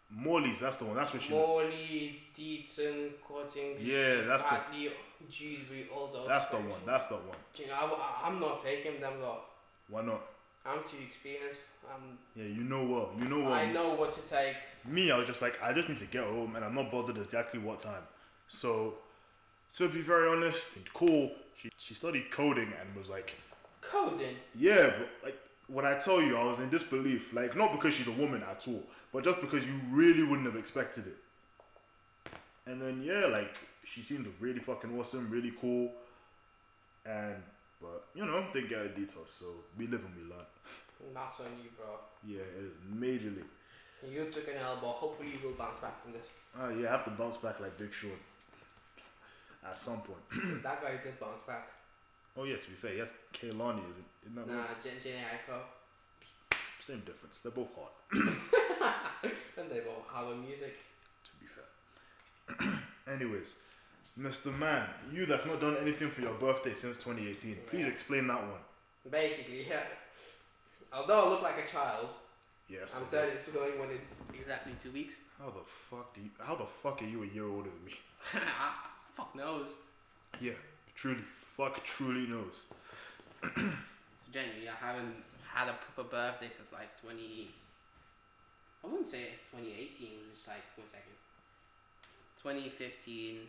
Morley's. 0.09 0.59
That's 0.59 0.77
the 0.77 0.85
one. 0.85 0.95
That's 0.95 1.13
what 1.13 1.21
she. 1.21 1.31
Morley, 1.33 2.21
Deighton, 2.35 3.11
Cotting, 3.27 3.77
Yeah, 3.79 4.21
that's 4.21 4.43
the. 4.43 4.51
Batley, 4.51 4.91
Dewsbury, 5.29 5.87
all 5.93 6.07
those. 6.13 6.27
That's 6.27 6.47
the 6.47 6.57
one. 6.57 6.79
That's 6.85 7.05
the 7.07 7.15
one. 7.15 7.37
Do 7.55 7.63
you 7.63 7.69
know, 7.69 7.75
I, 7.75 8.27
am 8.27 8.39
not 8.39 8.61
taking 8.63 8.99
them 9.01 9.13
though. 9.19 9.39
Why 9.89 10.01
not? 10.03 10.21
I'm 10.65 10.79
too 10.79 10.97
experienced. 11.05 11.59
Um, 11.93 12.17
Yeah, 12.35 12.45
you 12.45 12.63
know 12.63 12.83
well. 12.83 13.11
You 13.19 13.27
know 13.27 13.39
well. 13.45 13.53
I 13.53 13.71
know 13.71 13.93
what 13.93 14.11
to 14.13 14.21
take. 14.21 14.55
Me, 14.85 15.11
I 15.11 15.17
was 15.17 15.27
just 15.27 15.41
like, 15.41 15.59
I 15.61 15.73
just 15.73 15.89
need 15.89 15.97
to 15.99 16.05
get 16.05 16.23
home, 16.23 16.55
and 16.55 16.65
I'm 16.65 16.73
not 16.75 16.91
bothered 16.91 17.17
exactly 17.17 17.59
what 17.59 17.79
time. 17.79 18.03
So, 18.47 18.95
to 19.77 19.87
be 19.89 20.01
very 20.01 20.27
honest, 20.29 20.77
cool. 20.93 21.31
She 21.61 21.69
she 21.77 21.93
studied 21.93 22.29
coding 22.31 22.71
and 22.79 22.95
was 22.95 23.09
like, 23.09 23.33
Coding. 23.81 24.35
yeah, 24.55 24.91
but 24.97 25.09
like 25.23 25.37
when 25.67 25.85
I 25.85 25.97
tell 25.97 26.21
you, 26.21 26.37
I 26.37 26.43
was 26.43 26.59
in 26.59 26.69
disbelief. 26.69 27.33
Like 27.33 27.55
not 27.55 27.71
because 27.71 27.93
she's 27.93 28.07
a 28.07 28.11
woman 28.11 28.43
at 28.49 28.67
all, 28.67 28.83
but 29.13 29.23
just 29.23 29.41
because 29.41 29.65
you 29.65 29.73
really 29.91 30.23
wouldn't 30.23 30.45
have 30.47 30.55
expected 30.55 31.07
it. 31.07 31.17
And 32.65 32.81
then 32.81 33.03
yeah, 33.03 33.27
like 33.27 33.55
she 33.83 34.01
seemed 34.01 34.27
really 34.39 34.59
fucking 34.59 34.97
awesome, 34.99 35.29
really 35.29 35.53
cool, 35.59 35.91
and 37.05 37.35
but 37.81 38.05
you 38.15 38.25
know 38.25 38.45
didn't 38.53 38.69
get 38.69 38.79
her 38.79 38.87
details. 38.87 39.31
So 39.31 39.45
we 39.77 39.87
live 39.87 40.01
and 40.05 40.15
we 40.15 40.23
learn. 40.29 40.45
That's 41.13 41.39
on 41.39 41.45
you, 41.61 41.69
bro. 41.77 41.99
Yeah, 42.25 42.41
majorly. 42.97 43.43
You 44.09 44.25
took 44.31 44.47
an 44.47 44.57
elbow. 44.61 44.87
Hopefully, 44.87 45.29
you 45.31 45.47
will 45.47 45.55
bounce 45.55 45.79
back 45.79 46.01
from 46.01 46.13
this. 46.13 46.27
Oh 46.59 46.69
yeah, 46.69 46.89
I 46.89 46.91
have 46.91 47.05
to 47.05 47.11
bounce 47.11 47.37
back 47.37 47.59
like 47.59 47.77
Big 47.77 47.93
Sean. 47.93 48.11
At 49.67 49.79
some 49.79 50.01
point. 50.01 50.63
that 50.63 50.81
guy 50.81 50.91
did 51.03 51.19
bounce 51.19 51.41
back. 51.41 51.69
Oh 52.37 52.43
yeah, 52.43 52.57
to 52.57 52.69
be 52.69 52.75
fair, 52.75 52.93
yes, 52.95 53.13
Kehlani 53.33 53.81
isn't. 53.91 54.05
Isn't 54.23 54.35
that 54.35 54.47
Nah, 54.47 54.59
right? 54.59 54.83
Jhené 54.83 55.23
Aiko. 55.23 55.59
Same 56.79 56.99
difference. 57.05 57.39
They're 57.39 57.51
both 57.51 57.69
hot. 57.75 57.93
And 59.57 59.69
they 59.71 59.79
both 59.79 60.05
have 60.13 60.27
a 60.27 60.35
music. 60.35 60.77
To 61.23 61.31
be 61.39 61.47
fair. 61.47 62.79
Anyways, 63.13 63.55
Mr. 64.19 64.57
Man, 64.57 64.87
you 65.11 65.25
that's 65.25 65.45
not 65.45 65.61
done 65.61 65.77
anything 65.81 66.09
for 66.09 66.21
your 66.21 66.33
birthday 66.33 66.73
since 66.75 66.97
2018. 66.97 67.57
Please 67.67 67.85
explain 67.85 68.27
that 68.27 68.41
one. 68.41 68.59
Basically, 69.09 69.65
yeah. 69.67 69.83
Although 70.91 71.25
I 71.25 71.29
look 71.29 71.41
like 71.41 71.57
a 71.65 71.69
child, 71.71 72.09
Yes. 72.67 72.99
I'm 72.99 73.07
turning 73.11 73.35
to 73.43 73.51
going 73.51 73.77
one 73.77 73.89
in 73.91 73.99
exactly 74.33 74.73
two 74.81 74.91
weeks. 74.91 75.15
How 75.39 75.51
the 75.51 75.63
fuck 75.67 76.15
do 76.15 76.21
you? 76.21 76.29
How 76.39 76.55
the 76.55 76.65
fuck 76.65 76.99
are 77.01 77.05
you 77.05 77.21
a 77.23 77.27
year 77.27 77.45
older 77.45 77.69
than 77.69 77.85
me? 77.85 77.93
Ah, 78.33 78.89
fuck 79.15 79.35
knows. 79.35 79.69
Yeah, 80.41 80.53
truly. 80.95 81.21
Fuck 81.57 81.83
truly 81.83 82.27
knows. 82.27 82.67
Genuinely, 84.33 84.67
I 84.69 84.75
haven't 84.85 85.15
had 85.47 85.69
a 85.69 85.75
proper 85.93 86.09
birthday 86.09 86.49
since 86.55 86.71
like 86.73 86.99
20. 87.01 87.49
I 88.83 88.87
wouldn't 88.87 89.07
say 89.07 89.39
2018, 89.51 89.71
it 89.71 90.19
was 90.29 90.35
just 90.35 90.47
like, 90.47 90.61
one 90.75 90.87
second. 90.87 91.15
2015, 92.43 93.39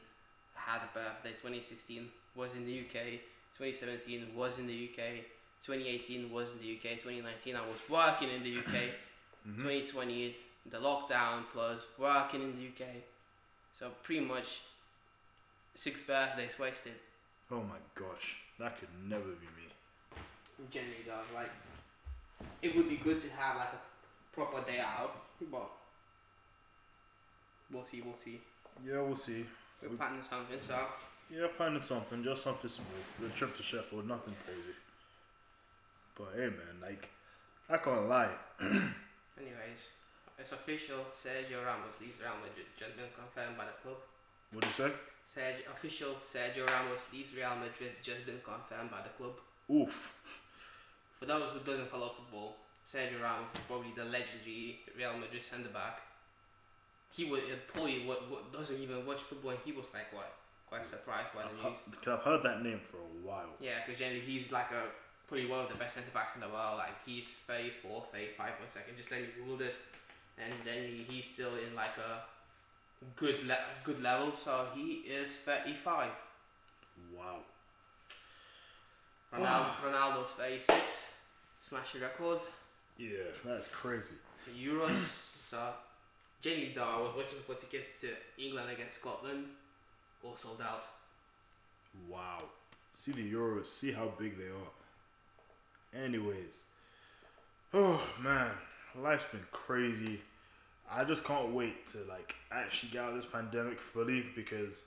I 0.57 0.71
had 0.73 0.81
a 0.83 0.91
birthday. 0.95 1.33
2016 1.33 2.09
was 2.35 2.51
in 2.57 2.65
the 2.65 2.81
UK. 2.81 3.21
2017 3.59 4.35
was 4.35 4.59
in 4.59 4.67
the 4.67 4.89
UK. 4.89 5.27
2018 5.67 6.31
was 6.31 6.49
in 6.53 6.59
the 6.61 6.73
UK. 6.77 6.97
2019, 6.99 7.57
I 7.57 7.61
was 7.61 7.81
working 7.89 8.31
in 8.31 8.43
the 8.43 8.59
UK. 8.59 8.93
Mhm. 9.47 9.59
2020, 9.63 10.35
the 10.73 10.79
lockdown 10.79 11.45
plus 11.53 11.81
working 11.99 12.43
in 12.43 12.57
the 12.57 12.67
UK. 12.67 12.91
So 13.79 13.91
pretty 14.03 14.25
much 14.25 14.59
six 15.77 16.01
birthdays 16.01 16.59
wasted. 16.59 16.95
Oh 17.51 17.63
my 17.63 17.79
gosh, 17.95 18.39
that 18.59 18.79
could 18.79 18.89
never 19.09 19.23
be 19.25 19.47
me. 19.57 19.69
Generally, 20.71 21.05
though, 21.07 21.35
like 21.35 21.51
it 22.63 22.75
would 22.77 22.89
be 22.89 22.97
good 22.97 23.21
to 23.21 23.29
have 23.31 23.57
like 23.57 23.69
a 23.73 24.35
proper 24.35 24.61
day 24.71 24.81
out, 24.81 25.15
but 25.51 25.71
we'll 27.73 27.85
see. 27.85 28.03
We'll 28.03 28.17
see. 28.17 28.41
Yeah, 28.85 29.01
we'll 29.01 29.17
see. 29.17 29.47
We're 29.83 29.91
We- 29.91 29.97
planning 29.97 30.23
something, 30.29 30.59
so 30.61 30.87
Yeah, 31.31 31.47
planning 31.57 31.83
something, 31.83 32.23
just 32.25 32.43
something 32.43 32.71
small. 32.71 32.87
The 33.21 33.29
trip 33.31 33.55
to 33.55 33.63
Sheffield, 33.63 34.07
nothing 34.07 34.35
crazy. 34.45 34.75
But 36.17 36.29
hey, 36.35 36.49
man, 36.49 36.81
like, 36.81 37.09
I 37.69 37.77
can't 37.79 38.09
lie. 38.09 38.35
anyways, 38.61 39.83
it's 40.39 40.53
official. 40.53 41.05
Sergio 41.13 41.65
Ramos 41.67 42.01
leaves 42.01 42.19
Real 42.21 42.37
Madrid. 42.37 42.67
Just 42.79 42.97
been 42.97 43.07
confirmed 43.15 43.57
by 43.59 43.65
the 43.67 43.73
club. 43.83 43.97
What 44.53 44.63
do 44.63 44.67
you 44.69 44.73
say? 44.73 44.93
Sergio, 45.27 45.67
official 45.73 46.17
Sergio 46.25 46.67
Ramos 46.67 47.01
leaves 47.13 47.35
Real 47.35 47.57
Madrid. 47.57 47.93
Just 48.03 48.25
been 48.27 48.41
confirmed 48.45 48.91
by 48.91 49.03
the 49.03 49.11
club. 49.19 49.35
Oof. 49.71 50.15
For 51.19 51.27
those 51.27 51.51
who 51.53 51.61
doesn't 51.61 51.89
follow 51.91 52.11
football, 52.17 52.57
Sergio 52.87 53.21
Ramos 53.23 53.51
is 53.55 53.61
probably 53.67 53.93
the 53.97 54.05
legendary 54.05 54.81
Real 54.97 55.17
Madrid 55.19 55.43
centre 55.45 55.69
back. 55.71 56.01
He 57.13 57.25
would 57.25 57.43
probably 57.73 58.05
what, 58.07 58.31
what 58.31 58.53
doesn't 58.53 58.77
even 58.79 59.05
watch 59.07 59.21
football, 59.21 59.51
and 59.53 59.61
he 59.65 59.73
was 59.73 59.87
like 59.95 60.13
what 60.13 60.33
quite 60.69 60.85
surprised 60.85 61.33
by 61.35 61.43
the 61.43 61.49
I've, 61.49 61.55
news. 61.55 61.65
heard- 61.87 62.03
'cause 62.03 62.09
I've 62.19 62.25
heard 62.25 62.43
that 62.43 62.63
name 62.63 62.81
for 62.85 62.99
a 62.99 63.13
while. 63.27 63.55
Yeah, 63.61 63.81
because 63.85 63.99
generally 63.99 64.21
he's 64.21 64.51
like 64.53 64.71
a 64.73 64.91
probably 65.27 65.47
one 65.47 65.61
of 65.61 65.69
the 65.69 65.75
best 65.77 65.95
centre 65.95 66.11
backs 66.13 66.35
in 66.35 66.41
the 66.43 66.49
world. 66.49 66.77
Like 66.79 66.95
he's 67.07 67.27
34, 67.47 68.07
35, 68.13 68.51
one 68.61 68.69
second. 68.71 68.97
Just 68.97 69.11
let 69.11 69.23
me 69.23 69.29
Google 69.37 69.57
this, 69.57 69.75
and 70.39 70.53
then 70.65 71.05
he's 71.09 71.25
still 71.27 71.55
in 71.57 71.75
like 71.75 71.97
a 71.99 72.23
good 73.17 73.47
le- 73.47 73.67
good 73.85 74.03
level. 74.03 74.33
So 74.35 74.67
he 74.75 75.05
is 75.09 75.37
35. 75.37 76.11
Wow. 77.17 77.39
Ronaldo, 79.35 79.67
Ronaldo's 79.85 80.31
36, 80.33 81.13
smashing 81.69 82.01
records. 82.01 82.51
Yeah, 82.99 83.31
that's 83.45 83.69
crazy. 83.69 84.15
Euros. 84.59 84.97
so, 85.51 85.59
though, 86.43 86.83
I 86.83 87.01
was 87.01 87.13
watching 87.17 87.39
for 87.47 87.55
tickets 87.55 87.89
to 88.01 88.09
England 88.39 88.71
against 88.71 89.01
Scotland, 89.01 89.47
all 90.23 90.37
sold 90.37 90.63
out. 90.63 90.85
Wow. 92.09 92.45
See 92.95 93.13
the 93.13 93.33
Euros, 93.33 93.67
see 93.67 93.93
how 93.93 94.13
big 94.19 94.39
they 94.39 94.45
are. 94.45 96.05
Anyways. 96.05 96.37
Oh 97.75 98.01
man, 98.23 98.53
life's 99.03 99.27
been 99.27 99.45
crazy. 99.51 100.21
I 100.91 101.05
just 101.05 101.25
can't 101.25 101.53
wait 101.53 101.87
to 101.89 101.99
like 102.09 102.35
actually 102.51 102.93
get 102.93 103.03
out 103.03 103.11
of 103.11 103.17
this 103.17 103.27
pandemic 103.27 103.81
fully 103.81 104.25
because 104.35 104.85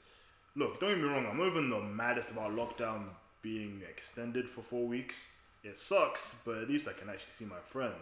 look, 0.55 0.79
don't 0.79 0.89
get 0.89 0.99
me 0.99 1.09
wrong, 1.09 1.25
I'm 1.29 1.41
even 1.41 1.69
the 1.69 1.81
maddest 1.81 2.31
about 2.31 2.51
lockdown 2.51 3.05
being 3.41 3.81
extended 3.89 4.49
for 4.49 4.61
four 4.61 4.85
weeks. 4.85 5.25
It 5.63 5.77
sucks, 5.77 6.35
but 6.45 6.57
at 6.57 6.69
least 6.69 6.87
I 6.87 6.93
can 6.93 7.09
actually 7.09 7.31
see 7.31 7.45
my 7.45 7.59
friend. 7.65 7.93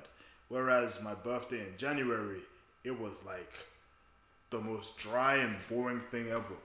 Whereas 0.50 1.02
my 1.02 1.14
birthday 1.14 1.60
in 1.60 1.74
January, 1.78 2.42
it 2.84 2.98
was 2.98 3.14
like 3.26 3.52
the 4.50 4.62
most 4.62 4.98
dry 4.98 5.38
and 5.38 5.56
boring 5.70 6.00
thing 6.00 6.30
ever. 6.30 6.56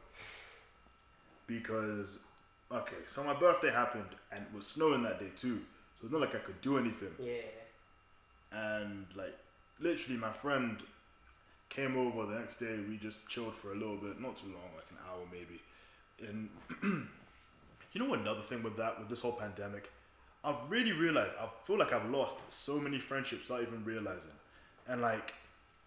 Because 1.47 2.21
Okay, 2.73 2.97
so 3.07 3.23
my 3.23 3.35
birthday 3.35 3.71
happened 3.71 4.09
and 4.31 4.43
it 4.43 4.55
was 4.55 4.67
snowing 4.67 5.03
that 5.03 5.21
day 5.21 5.31
too. 5.37 5.61
So 6.01 6.05
it's 6.05 6.13
not 6.13 6.23
like 6.23 6.35
I 6.35 6.39
could 6.39 6.61
do 6.63 6.79
anything. 6.79 7.13
Yeah. 7.21 7.43
And 8.51 9.07
like 9.15 9.37
literally 9.79 10.19
my 10.19 10.33
friend 10.33 10.79
came 11.73 11.97
over 11.97 12.27
the 12.27 12.39
next 12.39 12.57
day, 12.57 12.79
we 12.89 12.99
just 12.99 13.27
chilled 13.29 13.55
for 13.55 13.73
a 13.73 13.75
little 13.75 13.97
bit, 13.97 14.21
not 14.21 14.37
too 14.37 14.49
long, 14.49 14.71
like 14.77 14.87
an 14.91 14.99
hour 15.09 15.25
maybe. 15.33 15.61
And 16.29 16.49
you 17.93 18.01
know 18.01 18.13
another 18.13 18.43
thing 18.43 18.63
with 18.63 18.77
that, 18.77 18.99
with 18.99 19.09
this 19.09 19.23
whole 19.23 19.33
pandemic, 19.33 19.91
I've 20.45 20.57
really 20.69 20.93
realized 20.93 21.33
I 21.41 21.49
feel 21.65 21.79
like 21.79 21.93
I've 21.93 22.11
lost 22.11 22.51
so 22.53 22.79
many 22.79 22.99
friendships 22.99 23.49
without 23.49 23.63
even 23.67 23.85
realizing. 23.85 24.37
And 24.87 25.01
like 25.01 25.33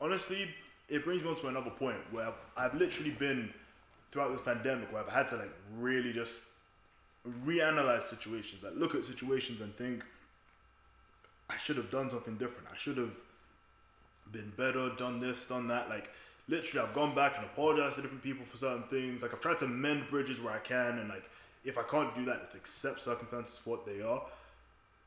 honestly, 0.01 0.49
it 0.89 1.05
brings 1.05 1.23
me 1.23 1.29
on 1.29 1.35
to 1.35 1.47
another 1.47 1.71
point 1.71 1.97
where 2.11 2.27
I've, 2.27 2.33
I've 2.57 2.73
literally 2.73 3.11
been 3.11 3.53
throughout 4.11 4.31
this 4.31 4.41
pandemic 4.41 4.91
where 4.91 5.03
I've 5.03 5.11
had 5.11 5.27
to 5.29 5.37
like 5.37 5.53
really 5.77 6.13
just 6.13 6.43
reanalyze 7.45 8.03
situations, 8.03 8.63
like 8.63 8.73
look 8.75 8.95
at 8.95 9.05
situations 9.05 9.61
and 9.61 9.75
think 9.75 10.03
I 11.49 11.57
should 11.57 11.77
have 11.77 11.91
done 11.91 12.09
something 12.09 12.37
different. 12.37 12.67
I 12.73 12.77
should 12.77 12.97
have 12.97 13.15
been 14.31 14.51
better, 14.57 14.89
done 14.97 15.19
this, 15.19 15.45
done 15.45 15.67
that. 15.67 15.89
Like 15.89 16.09
literally, 16.47 16.87
I've 16.87 16.93
gone 16.93 17.15
back 17.15 17.37
and 17.37 17.45
apologized 17.45 17.95
to 17.95 18.01
different 18.01 18.23
people 18.23 18.45
for 18.45 18.57
certain 18.57 18.83
things. 18.83 19.21
Like 19.21 19.33
I've 19.33 19.41
tried 19.41 19.57
to 19.59 19.67
mend 19.67 20.09
bridges 20.09 20.39
where 20.39 20.53
I 20.53 20.59
can, 20.59 20.99
and 20.99 21.09
like 21.09 21.29
if 21.63 21.77
I 21.77 21.83
can't 21.83 22.13
do 22.15 22.25
that, 22.25 22.45
just 22.45 22.55
accept 22.55 23.01
circumstances 23.01 23.57
for 23.57 23.71
what 23.71 23.85
they 23.85 24.01
are. 24.01 24.21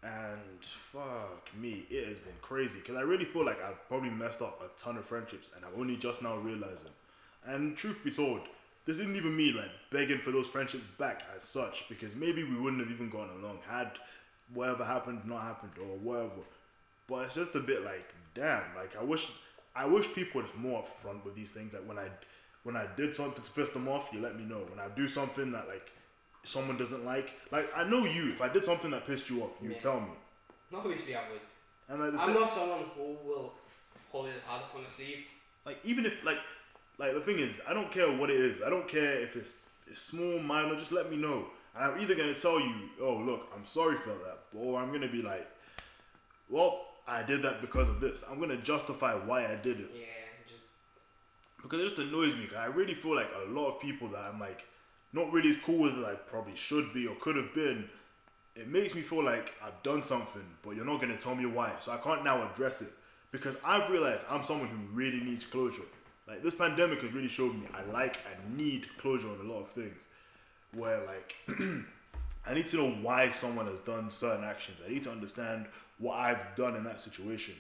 And 0.03 0.65
fuck 0.65 1.51
me, 1.61 1.85
it 1.91 2.07
has 2.07 2.19
been 2.19 2.35
crazy 2.41 2.79
because 2.79 2.97
I 2.97 3.01
really 3.01 3.25
feel 3.25 3.45
like 3.45 3.63
I've 3.63 3.87
probably 3.89 4.11
messed 4.11 4.41
up 4.41 4.63
a 4.63 4.81
ton 4.81 4.97
of 4.97 5.05
friendships, 5.05 5.51
and 5.57 5.65
I'm 5.65 5.81
only 5.81 5.97
just 5.97 6.23
now 6.23 6.37
realizing. 6.37 6.91
And 7.45 7.77
truth 7.77 7.99
be 8.05 8.11
told, 8.11 8.43
this 8.85 8.99
isn't 9.01 9.17
even 9.17 9.37
me 9.37 9.53
like 9.53 9.71
begging 9.91 10.19
for 10.19 10.31
those 10.31 10.49
friendships 10.49 10.85
back 10.99 11.23
as 11.37 11.43
such 11.43 11.89
because 11.89 12.15
maybe 12.15 12.45
we 12.45 12.57
wouldn't 12.57 12.81
have 12.81 12.91
even 12.91 13.11
gone 13.11 13.29
along 13.39 13.59
had 13.69 13.91
whatever 14.55 14.85
happened 14.85 15.21
not 15.27 15.43
happened 15.43 15.73
or 15.79 15.97
whatever. 15.99 16.43
But 17.09 17.25
it's 17.27 17.35
just 17.37 17.55
a 17.55 17.61
bit 17.61 17.85
like, 17.85 18.12
damn, 18.35 18.62
like 18.77 18.97
I 18.99 19.03
wish 19.03 19.31
I 19.75 19.87
wish 19.87 20.12
people 20.14 20.42
was 20.42 20.51
more 20.57 20.83
upfront 20.85 21.25
with 21.25 21.35
these 21.35 21.51
things. 21.51 21.73
Like 21.73 21.87
when 21.87 21.99
I 21.99 22.09
when 22.64 22.77
I 22.77 22.87
did 22.97 23.14
something 23.16 23.42
to 23.42 23.51
piss 23.51 23.71
them 23.71 23.88
off, 23.88 24.11
you 24.12 24.21
let 24.21 24.37
me 24.38 24.44
know. 24.44 24.59
When 24.71 24.79
I 24.79 24.88
do 24.94 25.09
something 25.09 25.53
that 25.53 25.68
like 25.68 25.90
someone 26.44 26.77
doesn't 26.77 27.05
like, 27.05 27.33
like 27.51 27.68
I 27.77 27.85
know 27.85 28.05
you. 28.05 28.31
If 28.33 28.42
I 28.42 28.49
did 28.49 28.64
something 28.64 28.90
that 28.90 29.07
pissed 29.07 29.31
you 29.31 29.42
off, 29.42 29.53
you 29.62 29.71
Yeah. 29.71 29.79
tell 29.79 30.01
me. 30.01 30.09
Obviously, 30.75 31.14
I 31.16 31.21
would. 31.31 31.40
And 31.88 32.01
like, 32.01 32.12
I'm 32.23 32.35
sa- 32.35 32.40
not 32.40 32.51
someone 32.51 32.85
who 32.94 33.16
will 33.27 33.55
hold 34.12 34.27
it 34.27 34.35
hard 34.47 34.62
up 34.62 34.75
on 34.75 34.85
the 34.85 34.90
sleeve. 34.90 35.25
like 35.64 35.79
even 35.85 36.05
if 36.07 36.23
like 36.25 36.38
like 36.99 37.12
the 37.14 37.21
thing 37.21 37.38
is 37.38 37.61
i 37.68 37.75
don't 37.75 37.90
care 37.92 38.11
what 38.18 38.31
it 38.31 38.40
is 38.40 38.62
i 38.62 38.71
don't 38.71 38.88
care 38.88 39.21
if 39.21 39.37
it's, 39.37 39.53
it's 39.87 40.01
small 40.01 40.38
minor 40.40 40.75
just 40.77 40.92
let 40.92 41.11
me 41.11 41.16
know 41.16 41.47
and 41.75 41.85
i'm 41.85 42.01
either 42.01 42.14
going 42.14 42.33
to 42.35 42.40
tell 42.40 42.59
you 42.59 42.75
oh 43.03 43.16
look 43.18 43.51
i'm 43.55 43.66
sorry 43.66 43.97
for 43.97 44.11
that 44.25 44.38
or 44.57 44.79
i'm 44.81 44.88
going 44.88 45.03
to 45.03 45.09
be 45.09 45.21
like 45.21 45.47
well 46.49 46.87
i 47.09 47.23
did 47.23 47.42
that 47.42 47.61
because 47.61 47.88
of 47.88 48.01
this. 48.01 48.23
I'm 48.31 48.40
to 48.49 48.57
justify 48.59 49.14
why 49.14 49.47
i 49.47 49.57
did 49.57 49.81
it. 49.81 49.90
Yeah, 49.94 50.05
just 50.47 50.62
because 51.62 51.81
it 51.81 51.88
just 51.88 51.99
annoys 51.99 52.35
me 52.37 52.47
'cause 52.47 52.59
i 52.59 52.66
really 52.66 52.94
feel 52.94 53.14
like 53.16 53.31
a 53.47 53.51
lot 53.51 53.68
of 53.68 53.81
people 53.81 54.09
that 54.09 54.21
i'm 54.25 54.38
like 54.40 54.64
not 55.12 55.33
really 55.33 55.51
as 55.51 55.57
cool 55.64 55.87
as 55.88 56.05
i 56.05 56.14
probably 56.14 56.55
should 56.55 56.92
be 56.92 57.07
or 57.07 57.14
could 57.16 57.37
have 57.37 57.55
been 57.55 57.88
it 58.55 58.68
makes 58.68 58.94
me 58.94 59.03
feel 59.03 59.23
like 59.23 59.55
i've 59.64 59.83
done 59.83 60.03
something 60.03 60.44
but 60.62 60.75
you're 60.77 60.85
not 60.85 61.01
going 61.01 61.12
to 61.16 61.23
tell 61.23 61.35
me 61.35 61.47
why. 61.47 61.73
So 61.81 61.92
i 61.92 61.97
can't 61.99 62.25
now 62.25 62.42
address 62.51 62.83
it. 62.83 62.92
Because 63.31 63.57
i've 63.64 63.90
realized 63.90 64.25
i'm 64.31 64.42
someone 64.42 64.68
who 64.68 64.79
really 64.92 65.21
needs 65.21 65.44
closure. 65.44 65.83
Like 66.27 66.42
this 66.42 66.55
pandemic 66.55 67.01
has 67.03 67.12
really 67.12 67.29
showed 67.29 67.55
me 67.55 67.66
i 67.75 67.83
like 67.92 68.18
and 68.31 68.57
need 68.57 68.87
closure 68.99 69.29
on 69.29 69.38
a 69.40 69.49
lot 69.53 69.61
of 69.62 69.68
things. 69.71 70.01
Where 70.73 71.01
like 71.07 71.37
i 72.47 72.55
need 72.55 72.66
to 72.68 72.77
know 72.77 72.90
why 72.90 73.31
someone 73.31 73.66
has 73.66 73.81
done 73.81 74.11
certain 74.11 74.44
actions. 74.44 74.79
I 74.87 74.90
need 74.90 75.03
to 75.05 75.11
understand 75.11 75.66
what 75.99 76.17
i've 76.19 76.55
done 76.55 76.77
in 76.77 76.85
that 76.85 77.01
situation 77.01 77.55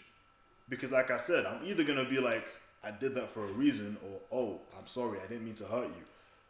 because 0.68 0.90
like 0.90 1.10
I 1.10 1.18
said, 1.18 1.46
I'm 1.46 1.64
either 1.66 1.84
gonna 1.84 2.04
be 2.04 2.18
like, 2.18 2.44
I 2.84 2.90
did 2.90 3.14
that 3.14 3.30
for 3.30 3.44
a 3.44 3.52
reason, 3.52 3.96
or 4.04 4.38
oh, 4.38 4.60
I'm 4.78 4.86
sorry, 4.86 5.18
I 5.24 5.26
didn't 5.26 5.44
mean 5.44 5.54
to 5.54 5.64
hurt 5.64 5.88
you, 5.88 6.04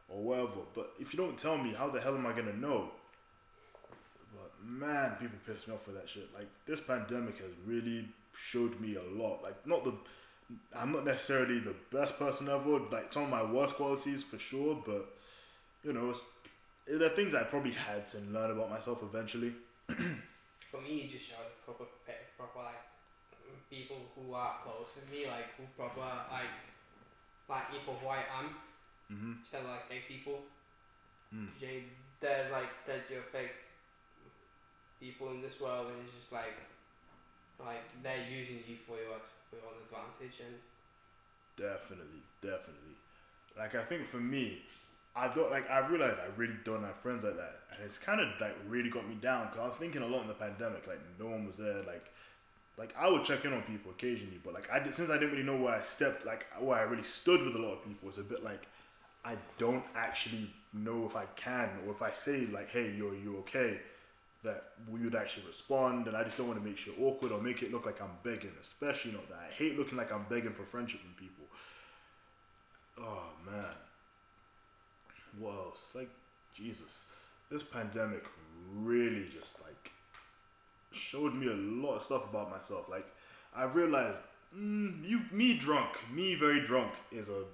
or 0.09 0.23
whatever. 0.23 0.61
But 0.75 0.93
if 0.99 1.13
you 1.13 1.19
don't 1.19 1.37
tell 1.37 1.57
me, 1.57 1.73
how 1.73 1.89
the 1.89 2.01
hell 2.01 2.15
am 2.15 2.27
I 2.27 2.33
gonna 2.33 2.57
know? 2.57 2.91
But 4.35 4.53
man, 4.65 5.17
people 5.21 5.39
piss 5.47 5.67
me 5.67 5.75
off 5.75 5.85
for 5.85 5.93
that 5.93 6.09
shit. 6.09 6.29
Like 6.35 6.49
this 6.67 6.81
pandemic 6.81 7.39
has 7.39 7.51
really 7.67 8.09
showed 8.37 8.79
me 8.81 8.97
a 8.97 9.23
lot. 9.23 9.43
Like 9.43 9.67
not 9.67 9.85
the, 9.85 9.95
I'm 10.77 10.93
not 10.93 11.05
necessarily 11.05 11.61
the 11.61 11.75
best 11.93 12.19
person 12.19 12.49
ever. 12.49 12.81
Like 12.91 13.13
some 13.13 13.25
of 13.25 13.31
my 13.31 13.45
worst 13.45 13.77
qualities 13.77 14.23
for 14.23 14.39
sure, 14.39 14.83
but 14.85 15.15
you 15.85 15.93
know, 15.93 16.11
it's, 16.11 16.21
there 16.87 17.07
are 17.07 17.15
things 17.15 17.35
I 17.35 17.45
probably 17.45 17.73
had 17.73 18.07
to 18.09 18.19
learn 18.33 18.51
about 18.51 18.71
myself 18.71 19.03
eventually. 19.03 19.55
for 20.71 20.81
me, 20.81 21.09
it 21.09 21.13
just 21.13 21.29
showed 21.29 21.49
proper, 21.65 21.85
pe- 22.07 22.29
proper 22.37 22.61
like 22.61 22.85
people 23.71 23.97
who 24.15 24.33
are 24.35 24.61
close 24.65 24.89
with 24.97 25.09
me, 25.11 25.25
like 25.27 25.57
who 25.57 25.65
proper 25.77 26.05
like 26.31 26.53
like 27.49 27.73
me 27.73 27.79
for 27.85 27.95
who 27.97 28.09
I 28.09 28.23
am 28.39 28.57
Mm-hmm. 29.09 29.41
instead 29.41 29.65
of 29.65 29.73
like 29.73 29.89
fake 29.89 30.05
people. 30.07 30.45
Mm. 31.33 31.49
There's 32.21 32.53
like 32.53 32.69
there's 32.85 33.09
your 33.09 33.25
fake 33.33 33.57
people 35.01 35.31
in 35.33 35.41
this 35.41 35.61
world, 35.61 35.89
and 35.89 36.05
it's 36.05 36.13
just 36.13 36.33
like 36.33 36.53
like 37.57 37.89
they're 38.03 38.29
using 38.29 38.61
you 38.69 38.77
for 38.87 39.01
your 39.01 39.17
for 39.49 39.57
your 39.57 39.65
own 39.65 39.81
advantage, 39.89 40.45
and 40.45 40.61
Definitely, 41.57 42.21
definitely. 42.41 42.95
Like 43.57 43.75
I 43.75 43.83
think 43.83 44.05
for 44.05 44.21
me, 44.21 44.63
I 45.17 45.29
don't 45.35 45.51
like. 45.51 45.69
I 45.71 45.87
realized 45.87 46.17
I 46.21 46.29
really 46.37 46.57
don't 46.65 46.85
have 46.85 46.97
friends 46.97 47.25
like 47.25 47.37
that, 47.37 47.61
and 47.73 47.85
it's 47.85 47.99
kind 47.99 48.21
of 48.21 48.29
like 48.41 48.57
really 48.69 48.91
got 48.91 49.09
me 49.09 49.17
down. 49.17 49.49
Cause 49.49 49.59
I 49.59 49.67
was 49.67 49.77
thinking 49.77 50.03
a 50.03 50.07
lot 50.07 50.23
in 50.23 50.29
the 50.29 50.35
pandemic. 50.35 50.87
Like 50.87 51.01
no 51.19 51.27
one 51.27 51.47
was 51.47 51.57
there. 51.57 51.83
Like, 51.83 52.07
like 52.77 52.95
I 52.97 53.09
would 53.09 53.25
check 53.25 53.45
in 53.45 53.53
on 53.53 53.63
people 53.63 53.91
occasionally, 53.91 54.41
but 54.45 54.55
like 54.55 54.71
I 54.71 54.79
did, 54.79 54.95
since 54.95 55.11
I 55.11 55.15
didn't 55.15 55.33
really 55.33 55.45
know 55.45 55.57
where 55.57 55.75
I 55.75 55.83
stepped, 55.83 56.25
like 56.25 56.47
where 56.61 56.79
I 56.79 56.83
really 56.83 57.03
stood 57.03 57.43
with 57.43 57.57
a 57.57 57.59
lot 57.59 57.73
of 57.73 57.85
people, 57.85 58.09
it's 58.09 58.19
a 58.19 58.23
bit 58.23 58.45
like 58.45 58.67
I 59.25 59.37
don't 59.59 59.85
actually 59.97 60.51
know 60.73 61.05
if 61.07 61.17
I 61.17 61.25
can 61.37 61.71
or 61.87 61.93
if 61.93 62.03
I 62.03 62.13
say 62.13 62.47
like, 62.47 62.69
"Hey, 62.69 62.93
you're 62.97 63.15
you 63.15 63.39
okay?" 63.41 63.81
That 64.45 64.71
we 64.89 65.01
would 65.01 65.17
actually 65.17 65.47
respond, 65.49 66.07
and 66.07 66.17
I 66.17 66.23
just 66.23 66.37
don't 66.37 66.47
want 66.47 66.61
to 66.63 66.65
make 66.65 66.79
shit 66.79 66.95
awkward 67.03 67.33
or 67.33 67.41
make 67.41 67.63
it 67.65 67.73
look 67.73 67.87
like 67.87 68.01
I'm 68.01 68.17
begging, 68.23 68.53
especially 68.61 69.11
not 69.11 69.29
that. 69.31 69.49
I 69.51 69.53
hate 69.53 69.77
looking 69.77 69.99
like 69.99 70.13
I'm 70.13 70.27
begging 70.31 70.53
for 70.53 70.63
friendship 70.63 71.01
from 71.01 71.13
people. 71.15 71.45
Oh 73.01 73.31
man. 73.45 73.75
What 75.39 75.55
else? 75.55 75.93
Like 75.95 76.11
Jesus. 76.55 77.07
This 77.51 77.63
pandemic 77.63 78.25
really 78.75 79.25
just 79.33 79.61
like 79.63 79.93
showed 80.93 81.35
me 81.35 81.47
a 81.47 81.55
lot 81.55 81.97
of 81.97 82.03
stuff 82.03 82.29
about 82.29 82.51
myself. 82.51 82.89
Like 82.89 83.07
I 83.55 83.65
realized 83.65 84.21
mm, 84.57 85.09
you 85.09 85.21
me 85.33 85.55
drunk, 85.55 85.91
me 86.13 86.35
very 86.35 86.61
drunk 86.61 86.93
is 87.13 87.29
a 87.29 87.45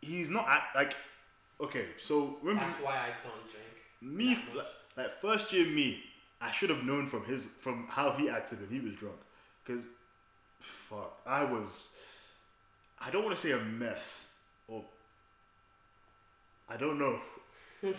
he's 0.00 0.30
not 0.30 0.46
act, 0.48 0.76
like 0.76 0.94
okay, 1.60 1.86
so 1.98 2.36
remember 2.42 2.70
that's 2.70 2.84
why 2.84 2.94
I 2.94 3.08
don't 3.22 3.50
drink. 3.50 4.16
me 4.16 4.34
much. 4.54 4.66
like 4.96 5.20
first 5.20 5.52
year 5.52 5.66
me 5.66 6.02
i 6.40 6.50
should 6.50 6.70
have 6.70 6.84
known 6.84 7.06
from 7.06 7.24
his 7.24 7.48
from 7.60 7.86
how 7.88 8.12
he 8.12 8.28
acted 8.28 8.60
when 8.60 8.68
he 8.70 8.84
was 8.84 8.94
drunk 8.94 9.16
because 9.64 9.82
fuck 10.60 11.18
i 11.26 11.44
was 11.44 11.94
i 13.00 13.10
don't 13.10 13.24
want 13.24 13.34
to 13.34 13.40
say 13.40 13.52
a 13.52 13.58
mess 13.58 14.28
or 14.68 14.84
i 16.68 16.76
don't 16.76 16.98
know 16.98 17.18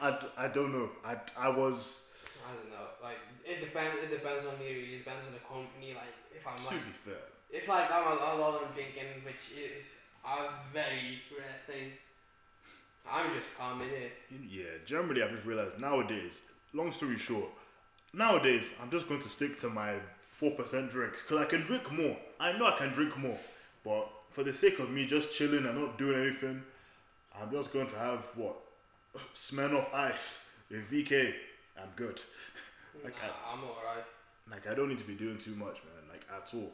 I, 0.00 0.10
d- 0.12 0.32
I 0.36 0.48
don't 0.48 0.72
know 0.72 0.90
i, 1.04 1.16
I 1.38 1.48
was 1.48 2.06
I 2.42 2.54
don't 2.56 2.70
know. 2.70 2.86
Like 3.00 3.18
it 3.44 3.60
depends. 3.60 4.02
It 4.02 4.10
depends 4.10 4.44
on 4.44 4.58
me. 4.58 4.66
Really, 4.72 4.94
it 4.96 5.04
depends 5.04 5.22
on 5.28 5.32
the 5.34 5.44
company. 5.46 5.94
Like 5.94 6.16
if 6.34 6.44
I'm 6.44 6.56
to 6.56 6.74
like 6.74 6.84
be 6.84 6.92
fair 7.04 7.22
if 7.50 7.68
like 7.68 7.90
I'm 7.92 8.06
a 8.10 8.14
lot 8.16 8.34
alone 8.36 8.68
drinking, 8.74 9.22
which 9.24 9.54
is 9.56 9.84
a 10.24 10.48
very 10.72 11.20
rare 11.30 11.60
thing. 11.68 11.92
I'm 13.08 13.32
just 13.38 13.56
calm 13.56 13.80
in 13.82 13.88
it. 13.88 14.12
yeah 14.50 14.78
generally 14.84 15.22
i've 15.22 15.30
just 15.30 15.46
realized 15.46 15.80
nowadays 15.80 16.42
long 16.74 16.92
story 16.92 17.18
short 17.18 17.46
nowadays 18.12 18.74
i'm 18.82 18.90
just 18.90 19.08
going 19.08 19.20
to 19.20 19.28
stick 19.28 19.56
to 19.58 19.68
my 19.68 19.94
4% 20.40 20.90
drinks 20.90 21.22
because 21.22 21.38
i 21.38 21.44
can 21.48 21.62
drink 21.62 21.90
more 21.92 22.16
i 22.38 22.52
know 22.56 22.66
i 22.66 22.76
can 22.76 22.90
drink 22.90 23.16
more 23.18 23.38
but 23.84 24.08
for 24.30 24.44
the 24.44 24.52
sake 24.52 24.78
of 24.78 24.90
me 24.90 25.06
just 25.06 25.32
chilling 25.32 25.66
and 25.66 25.80
not 25.80 25.98
doing 25.98 26.20
anything 26.20 26.62
i'm 27.40 27.50
just 27.50 27.72
going 27.72 27.86
to 27.86 27.96
have 27.96 28.24
what 28.36 28.56
smirnoff 29.34 29.92
ice 29.94 30.50
with 30.70 30.90
vk 30.90 31.32
i'm 31.78 31.88
good. 31.96 32.20
Like 33.04 33.14
nah, 33.14 33.52
I'm 33.54 33.60
alright. 33.60 34.04
like 34.50 34.66
i 34.68 34.74
don't 34.74 34.88
need 34.88 34.98
to 34.98 35.04
be 35.04 35.14
doing 35.14 35.38
too 35.38 35.52
much 35.54 35.76
man 35.84 36.02
like 36.10 36.22
at 36.36 36.52
all. 36.54 36.70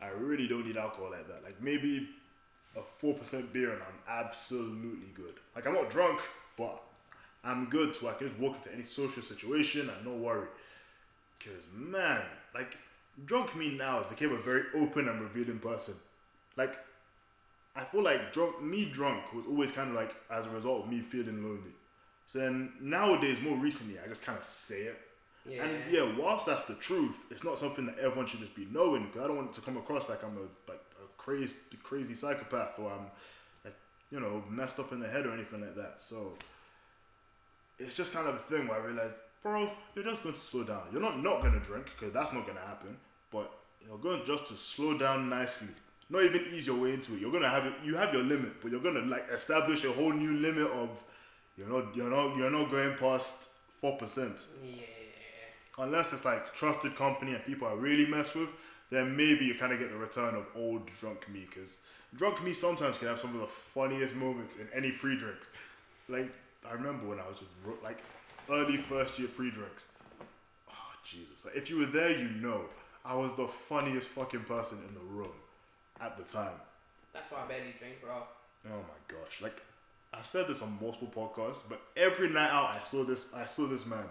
I 0.00 0.08
really 0.08 0.48
don't 0.48 0.66
need 0.66 0.76
alcohol 0.76 1.10
like 1.10 1.28
that. 1.28 1.44
Like 1.44 1.60
maybe 1.60 2.08
a 2.76 2.80
4% 3.04 3.52
beer 3.52 3.70
and 3.72 3.80
i'm 3.82 4.24
absolutely 4.24 5.08
good. 5.14 5.34
Like 5.54 5.66
i'm 5.66 5.74
not 5.74 5.90
drunk 5.90 6.20
but 6.56 6.82
i'm 7.44 7.66
good 7.66 7.94
so 7.94 8.08
i 8.08 8.14
can 8.14 8.28
just 8.28 8.40
walk 8.40 8.56
into 8.56 8.72
any 8.72 8.82
social 8.82 9.22
situation 9.22 9.90
and 9.90 10.06
no 10.06 10.14
worry. 10.14 10.48
Because 11.38 11.62
man 11.72 12.22
like 12.54 12.76
drunk 13.26 13.54
me 13.54 13.76
now 13.76 13.98
has 13.98 14.06
became 14.06 14.32
a 14.32 14.38
very 14.40 14.62
open 14.74 15.08
and 15.08 15.20
revealing 15.20 15.58
person. 15.58 15.94
Like 16.56 16.76
i 17.80 17.84
feel 17.84 18.02
like 18.02 18.32
drunk 18.32 18.60
me 18.62 18.84
drunk 18.98 19.22
was 19.34 19.44
always 19.46 19.70
kind 19.72 19.88
of 19.90 19.94
like 19.94 20.12
as 20.30 20.46
a 20.46 20.50
result 20.50 20.84
of 20.84 20.90
me 20.90 21.00
feeling 21.00 21.42
lonely 21.42 21.74
so 22.26 22.38
then 22.40 22.72
nowadays 22.80 23.40
more 23.40 23.56
recently 23.56 23.96
i 24.04 24.08
just 24.08 24.24
kind 24.24 24.36
of 24.38 24.44
say 24.44 24.82
it 24.92 24.98
Yeah. 25.48 25.64
and 25.64 25.92
yeah, 25.94 26.06
whilst 26.20 26.44
that's 26.46 26.64
the 26.64 26.74
truth, 26.88 27.18
it's 27.30 27.42
not 27.48 27.56
something 27.58 27.86
that 27.86 27.96
everyone 28.06 28.26
should 28.26 28.40
just 28.46 28.54
be 28.62 28.66
knowing. 28.70 29.02
Because 29.06 29.22
I 29.22 29.26
don't 29.28 29.36
want 29.40 29.50
it 29.52 29.54
to 29.58 29.62
come 29.66 29.76
across 29.78 30.04
like 30.12 30.22
I'm 30.26 30.36
a 30.44 30.46
like 30.72 30.84
a 31.04 31.06
crazy 31.16 31.56
crazy 31.82 32.14
psychopath 32.22 32.78
or 32.78 32.88
I'm 32.96 33.06
like 33.64 33.76
you 34.12 34.20
know 34.20 34.34
messed 34.60 34.78
up 34.82 34.92
in 34.92 35.00
the 35.00 35.08
head 35.14 35.24
or 35.26 35.32
anything 35.38 35.60
like 35.66 35.76
that. 35.82 35.94
So 36.08 36.18
it's 37.78 37.96
just 37.96 38.12
kind 38.12 38.28
of 38.28 38.34
a 38.34 38.44
thing 38.50 38.66
where 38.68 38.80
I 38.80 38.84
realized, 38.84 39.14
bro, 39.42 39.70
you're 39.94 40.04
just 40.04 40.22
going 40.22 40.34
to 40.34 40.40
slow 40.40 40.64
down. 40.64 40.82
You're 40.92 41.00
not 41.08 41.22
not 41.22 41.42
gonna 41.42 41.60
drink 41.60 41.86
because 41.94 42.12
that's 42.12 42.32
not 42.32 42.46
gonna 42.46 42.66
happen. 42.72 42.96
But 43.30 43.50
you're 43.86 43.98
going 43.98 44.22
just 44.26 44.46
to 44.48 44.54
slow 44.54 44.98
down 44.98 45.28
nicely. 45.30 45.68
Not 46.10 46.22
even 46.22 46.46
ease 46.54 46.66
your 46.66 46.76
way 46.76 46.94
into 46.94 47.14
it. 47.14 47.20
You're 47.20 47.32
gonna 47.32 47.50
have 47.50 47.66
it. 47.66 47.74
You 47.84 47.96
have 47.96 48.14
your 48.14 48.22
limit, 48.22 48.62
but 48.62 48.70
you're 48.70 48.80
gonna 48.80 49.00
like 49.00 49.28
establish 49.30 49.84
a 49.84 49.92
whole 49.92 50.12
new 50.12 50.34
limit 50.34 50.70
of 50.70 50.90
you're 51.56 51.68
not 51.68 51.94
you're 51.94 52.08
not 52.08 52.36
you're 52.36 52.50
not 52.50 52.70
going 52.70 52.96
past 52.96 53.48
four 53.80 53.96
percent 53.98 54.46
yeah. 54.64 54.82
unless 55.78 56.12
it's 56.12 56.24
like 56.24 56.54
trusted 56.54 56.96
company 56.96 57.34
and 57.34 57.44
people 57.44 57.68
I 57.68 57.72
really 57.72 58.06
mess 58.06 58.34
with, 58.34 58.48
then 58.90 59.16
maybe 59.16 59.44
you 59.44 59.54
kind 59.56 59.72
of 59.72 59.78
get 59.78 59.90
the 59.90 59.96
return 59.96 60.34
of 60.34 60.46
old 60.54 60.86
drunk 60.98 61.28
me 61.28 61.46
because 61.48 61.76
drunk 62.16 62.42
me 62.42 62.54
sometimes 62.54 62.96
can 62.96 63.08
have 63.08 63.20
some 63.20 63.34
of 63.34 63.40
the 63.40 63.46
funniest 63.46 64.14
moments 64.14 64.56
in 64.56 64.68
any 64.74 64.92
pre 64.92 65.16
drinks. 65.18 65.50
Like 66.08 66.32
I 66.66 66.72
remember 66.72 67.06
when 67.06 67.18
I 67.18 67.28
was 67.28 67.38
just 67.40 67.50
like 67.82 67.98
early 68.48 68.78
first 68.78 69.18
year 69.18 69.28
pre 69.28 69.50
drinks. 69.50 69.84
Oh 70.70 70.92
Jesus! 71.04 71.44
Like 71.44 71.56
if 71.56 71.68
you 71.68 71.80
were 71.80 71.86
there, 71.86 72.10
you 72.10 72.30
know 72.30 72.62
I 73.04 73.14
was 73.14 73.34
the 73.34 73.46
funniest 73.46 74.08
fucking 74.08 74.44
person 74.44 74.78
in 74.88 74.94
the 74.94 75.00
room 75.00 75.34
at 76.00 76.16
the 76.16 76.24
time. 76.24 76.52
That's 77.12 77.30
why 77.30 77.44
I 77.44 77.48
barely 77.48 77.74
drink, 77.78 78.00
bro. 78.02 78.14
Oh 78.66 78.68
my 78.70 78.98
gosh! 79.08 79.40
Like 79.42 79.60
I 80.12 80.22
said 80.22 80.48
this 80.48 80.62
on 80.62 80.78
multiple 80.80 81.10
podcasts, 81.14 81.62
but 81.68 81.80
every 81.96 82.30
night 82.30 82.50
out 82.50 82.70
I 82.70 82.82
saw 82.82 83.04
this. 83.04 83.26
I 83.34 83.44
saw 83.44 83.66
this 83.66 83.86
man. 83.86 84.04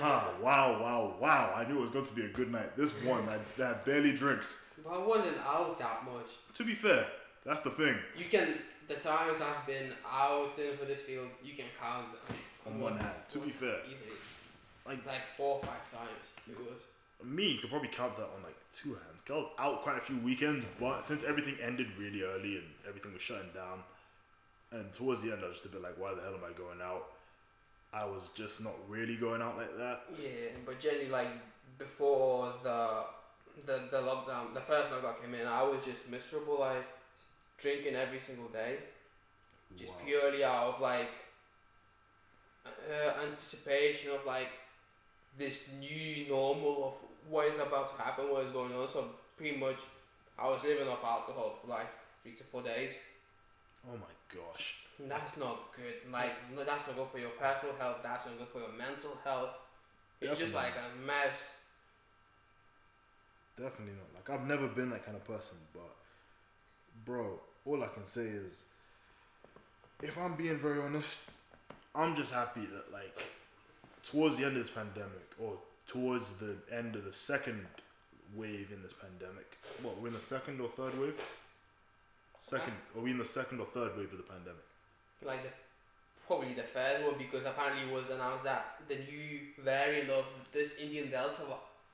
Ah, 0.00 0.30
wow, 0.42 0.82
wow, 0.82 1.14
wow! 1.20 1.52
I 1.54 1.64
knew 1.68 1.78
it 1.78 1.80
was 1.82 1.90
going 1.90 2.06
to 2.06 2.14
be 2.14 2.24
a 2.24 2.28
good 2.28 2.50
night. 2.50 2.76
This 2.76 2.92
one 3.04 3.24
that, 3.26 3.40
that 3.56 3.84
barely 3.84 4.16
drinks. 4.16 4.64
But 4.82 4.94
I 4.94 4.98
wasn't 4.98 5.36
out 5.46 5.78
that 5.78 6.02
much. 6.04 6.26
To 6.54 6.64
be 6.64 6.74
fair, 6.74 7.06
that's 7.44 7.60
the 7.60 7.70
thing. 7.70 7.94
You 8.16 8.24
can 8.24 8.54
the 8.88 8.94
times 8.94 9.40
I've 9.40 9.66
been 9.66 9.92
out 10.08 10.58
in 10.58 10.76
Huddersfield, 10.78 11.28
you 11.44 11.54
can 11.54 11.66
count 11.80 12.06
them 12.26 12.36
On 12.66 12.80
one 12.80 12.96
hand, 12.96 13.14
to 13.30 13.38
be 13.38 13.50
fair, 13.50 13.78
easily. 13.86 14.18
like 14.86 15.04
Like 15.06 15.22
four 15.36 15.56
or 15.56 15.62
five 15.62 15.90
times 15.92 16.24
it 16.48 16.58
was. 16.58 16.82
Me, 17.24 17.52
you 17.52 17.58
could 17.58 17.70
probably 17.70 17.88
count 17.88 18.16
that 18.16 18.24
on 18.24 18.42
like 18.42 18.56
two 18.72 18.90
hands. 18.90 19.22
I 19.28 19.32
was 19.32 19.46
out 19.58 19.82
quite 19.82 19.98
a 19.98 20.00
few 20.00 20.18
weekends, 20.18 20.64
but 20.78 21.04
since 21.04 21.24
everything 21.24 21.56
ended 21.62 21.88
really 21.98 22.22
early 22.22 22.56
and 22.56 22.66
everything 22.86 23.12
was 23.12 23.22
shutting 23.22 23.50
down, 23.54 23.82
and 24.70 24.92
towards 24.94 25.22
the 25.22 25.32
end 25.32 25.42
I 25.44 25.48
was 25.48 25.56
just 25.58 25.66
a 25.66 25.68
bit 25.70 25.82
like, 25.82 25.98
why 25.98 26.14
the 26.14 26.20
hell 26.22 26.34
am 26.34 26.44
I 26.44 26.52
going 26.56 26.80
out? 26.80 27.08
I 27.92 28.04
was 28.04 28.28
just 28.34 28.62
not 28.62 28.74
really 28.88 29.16
going 29.16 29.40
out 29.42 29.56
like 29.56 29.76
that. 29.78 30.02
Yeah, 30.22 30.50
but 30.64 30.78
generally 30.78 31.08
like 31.08 31.28
before 31.78 32.52
the 32.62 33.04
the 33.64 33.80
the 33.90 33.98
lockdown, 33.98 34.52
the 34.54 34.60
first 34.60 34.92
lockdown 34.92 35.20
came 35.20 35.34
in, 35.34 35.46
I 35.46 35.62
was 35.62 35.84
just 35.84 36.08
miserable, 36.08 36.60
like 36.60 36.84
drinking 37.58 37.94
every 37.96 38.20
single 38.20 38.48
day, 38.48 38.76
just 39.78 39.92
Wow. 39.92 39.98
purely 40.04 40.44
out 40.44 40.74
of 40.74 40.80
like 40.80 41.08
uh, 42.66 43.12
anticipation 43.24 44.10
of 44.10 44.24
like 44.26 44.48
this 45.38 45.60
new 45.78 46.28
normal 46.28 46.88
of 46.88 47.30
what 47.30 47.46
is 47.46 47.58
about 47.58 47.96
to 47.96 48.02
happen, 48.02 48.30
what 48.30 48.44
is 48.44 48.50
going 48.50 48.72
on. 48.72 48.88
So 48.88 49.06
pretty 49.36 49.56
much, 49.56 49.76
I 50.38 50.48
was 50.48 50.62
living 50.62 50.88
off 50.88 51.04
alcohol 51.04 51.58
for 51.60 51.68
like 51.68 51.88
three 52.22 52.32
to 52.32 52.44
four 52.44 52.62
days. 52.62 52.92
Oh 53.88 53.96
my 53.96 54.34
gosh. 54.34 54.76
That's 54.98 55.36
not 55.36 55.72
good. 55.74 56.10
Like 56.10 56.32
no, 56.54 56.64
that's 56.64 56.86
not 56.86 56.96
good 56.96 57.08
for 57.12 57.18
your 57.18 57.30
personal 57.30 57.74
health. 57.78 57.98
That's 58.02 58.24
not 58.26 58.38
good 58.38 58.48
for 58.48 58.60
your 58.60 58.72
mental 58.76 59.18
health. 59.22 59.50
It's 60.20 60.38
just 60.38 60.54
like 60.54 60.72
a 60.72 61.06
mess. 61.06 61.50
Definitely 63.56 63.94
not. 63.94 64.08
Like 64.14 64.30
I've 64.30 64.46
never 64.46 64.66
been 64.68 64.90
that 64.90 65.04
kind 65.04 65.16
of 65.16 65.24
person, 65.24 65.56
but 65.72 65.94
bro, 67.04 67.38
all 67.64 67.82
I 67.82 67.88
can 67.88 68.06
say 68.06 68.22
is 68.26 68.64
if 70.02 70.18
I'm 70.18 70.34
being 70.34 70.58
very 70.58 70.80
honest, 70.80 71.18
I'm 71.94 72.14
just 72.14 72.32
happy 72.32 72.66
that 72.66 72.92
like 72.92 73.22
towards 74.10 74.36
the 74.36 74.44
end 74.44 74.56
of 74.56 74.62
this 74.62 74.72
pandemic 74.72 75.28
or 75.38 75.58
towards 75.86 76.32
the 76.32 76.56
end 76.72 76.96
of 76.96 77.04
the 77.04 77.12
second 77.12 77.66
wave 78.34 78.68
in 78.72 78.82
this 78.82 78.92
pandemic. 78.92 79.56
What, 79.82 80.00
we're 80.00 80.08
in 80.08 80.14
the 80.14 80.20
second 80.20 80.60
or 80.60 80.68
third 80.68 80.98
wave? 81.00 81.20
Second 82.42 82.74
are 82.96 83.02
we 83.02 83.10
in 83.10 83.18
the 83.18 83.24
second 83.24 83.60
or 83.60 83.66
third 83.66 83.96
wave 83.96 84.12
of 84.12 84.18
the 84.18 84.24
pandemic? 84.24 84.62
Like 85.24 85.42
the 85.42 85.50
probably 86.26 86.54
the 86.54 86.62
third 86.62 87.04
one 87.04 87.14
because 87.18 87.44
apparently 87.44 87.88
it 87.88 87.92
was 87.92 88.10
announced 88.10 88.44
that 88.44 88.80
the 88.88 88.96
new 88.96 89.40
variant 89.62 90.10
of 90.10 90.24
this 90.52 90.76
Indian 90.76 91.10
Delta. 91.10 91.42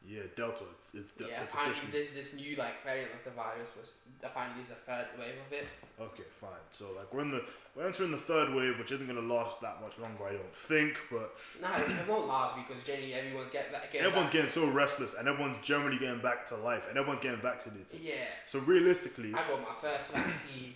Yeah, 0.09 0.23
Delta. 0.37 0.65
It's, 0.95 1.13
de- 1.13 1.29
yeah, 1.29 1.43
it's 1.45 1.55
apparently 1.55 1.91
this 1.91 2.11
this 2.11 2.35
new 2.35 2.57
like 2.57 2.83
variant 2.85 3.13
of 3.15 3.23
the 3.25 3.31
virus 3.31 3.69
was 3.79 3.93
apparently 4.23 4.63
is 4.63 4.69
the 4.69 4.75
third 4.75 5.07
wave 5.19 5.35
of 5.47 5.53
it. 5.53 5.67
Okay, 6.01 6.25
fine. 6.29 6.51
So 6.71 6.87
like 6.97 7.13
we're 7.15 7.23
in 7.23 7.31
the 7.31 7.45
we're 7.77 7.87
entering 7.87 8.11
the 8.11 8.17
third 8.19 8.53
wave, 8.53 8.79
which 8.79 8.91
isn't 8.93 9.07
gonna 9.07 9.21
last 9.21 9.61
that 9.63 9.81
much 9.81 9.97
longer, 9.99 10.25
I 10.27 10.33
don't 10.33 10.55
think. 10.55 10.99
But 11.11 11.35
No, 11.63 11.69
it, 11.77 12.09
won't 12.09 12.27
last 12.27 12.57
because 12.57 12.83
generally 12.83 13.15
everyone's 13.15 13.51
get 13.51 13.71
that. 13.73 13.91
Getting 13.93 14.07
everyone's 14.07 14.27
back- 14.31 14.33
getting 14.35 14.51
so 14.51 14.69
restless, 14.71 15.15
and 15.15 15.29
everyone's 15.29 15.57
generally 15.63 15.99
getting 15.99 16.21
back 16.21 16.47
to 16.49 16.57
life, 16.57 16.85
and 16.89 16.99
everyone's 16.99 17.23
getting 17.23 17.41
vaccinated. 17.41 18.01
Yeah, 18.01 18.15
So 18.47 18.59
realistically, 18.59 19.33
I 19.35 19.49
got 19.49 19.61
my 19.61 19.75
first 19.81 20.11
vaccine. 20.11 20.75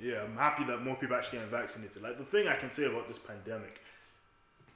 yeah, 0.00 0.22
I'm 0.22 0.36
happy 0.36 0.64
that 0.64 0.82
more 0.82 0.96
people 0.96 1.14
are 1.14 1.18
actually 1.20 1.38
getting 1.40 1.52
vaccinated. 1.52 2.02
Like 2.02 2.16
the 2.18 2.24
thing 2.24 2.48
I 2.48 2.56
can 2.56 2.70
say 2.70 2.84
about 2.86 3.06
this 3.06 3.18
pandemic 3.18 3.80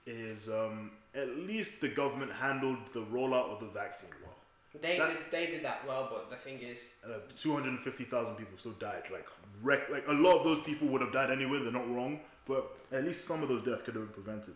is, 0.07 0.49
um, 0.49 0.93
at 1.17 1.29
least 1.37 1.81
the 1.81 1.89
government 1.89 2.33
handled 2.33 2.79
the 2.93 3.01
rollout 3.01 3.51
of 3.51 3.61
the 3.61 3.67
vaccine 3.69 4.11
well. 4.23 4.37
They 4.81 4.99
That- 4.99 5.09
did, 5.09 5.31
they 5.31 5.47
did 5.47 5.65
that 5.65 5.87
well, 5.87 6.09
but 6.13 6.29
the 6.31 6.37
thing 6.37 6.59
is, 6.61 6.83
Uh, 7.05 7.19
250,000 7.35 8.37
people 8.37 8.59
still 8.59 8.73
died. 8.73 9.05
Like, 9.11 9.27
wreck, 9.63 9.89
like 9.89 10.07
a 10.09 10.13
lot 10.13 10.37
of 10.39 10.45
those 10.45 10.63
people 10.65 10.89
would 10.89 11.01
have 11.01 11.13
died 11.13 11.31
anyway. 11.31 11.59
They're 11.61 11.73
not 11.73 11.89
wrong, 11.89 12.21
but 12.47 12.77
at 12.93 13.05
least 13.05 13.25
some 13.27 13.43
of 13.43 13.49
those 13.49 13.63
deaths 13.65 13.83
could 13.83 13.95
have 13.95 14.05
been 14.13 14.23
prevented. 14.23 14.55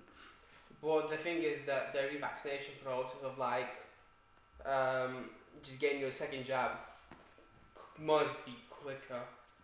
But 0.82 1.08
the 1.08 1.16
thing 1.16 1.38
is 1.42 1.60
that 1.66 1.92
the 1.94 2.00
revaccination 2.00 2.82
process 2.84 3.22
of 3.22 3.38
like 3.38 3.76
um, 4.66 5.30
just 5.62 5.78
getting 5.78 6.00
your 6.00 6.12
second 6.12 6.44
jab 6.44 6.72
must 7.98 8.34
be 8.44 8.54
quicker. 8.68 9.22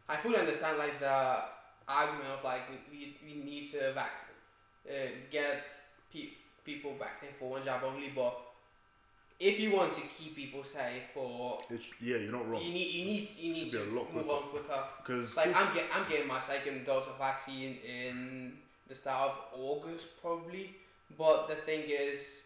I 0.09 0.17
fully 0.17 0.37
understand 0.37 0.79
like 0.79 0.99
the 1.01 1.43
argument 1.89 2.29
of 2.31 2.45
like 2.45 2.63
we, 2.91 3.17
we 3.25 3.35
need 3.35 3.71
to 3.73 3.93
vac- 3.93 4.31
uh, 4.89 4.93
get 5.31 5.65
pe- 6.13 6.31
people 6.67 6.95
vaccinated 6.99 7.39
for 7.39 7.51
one 7.51 7.65
jab 7.65 7.83
only, 7.85 8.11
but 8.15 8.39
if 9.39 9.61
you 9.61 9.71
want 9.73 9.95
to 9.95 10.01
keep 10.03 10.35
people 10.35 10.65
safe 10.65 11.03
for 11.15 11.61
It's, 11.71 11.89
yeah, 12.01 12.17
you're 12.17 12.33
not 12.33 12.49
wrong. 12.49 12.63
you 12.63 12.73
need 12.73 12.91
you 12.91 13.05
need 13.05 13.29
you 13.39 13.53
need 13.53 13.65
be 13.65 13.71
to 13.79 13.83
a 13.85 13.89
lot 13.97 14.13
move 14.13 14.27
quicker. 14.27 14.33
on 14.33 14.43
quicker. 14.51 14.83
Because 14.99 15.37
Like 15.37 15.55
I'm 15.57 15.75
get 15.75 15.85
I'm 15.95 16.09
getting 16.09 16.27
my 16.27 16.41
second 16.41 16.85
dose 16.87 17.07
of 17.07 17.19
vaccine 17.19 17.79
in 17.87 18.53
the 18.89 18.95
start 18.95 19.31
of 19.33 19.61
August 19.61 20.07
probably, 20.23 20.75
but 21.19 21.49
the 21.49 21.55
thing 21.57 21.85
is, 21.89 22.41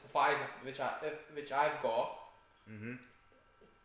for 0.00 0.18
Pfizer, 0.18 0.46
which 0.64 0.78
I 0.80 0.90
which 1.34 1.52
I've 1.52 1.82
got, 1.82 2.10
hmm 2.68 2.94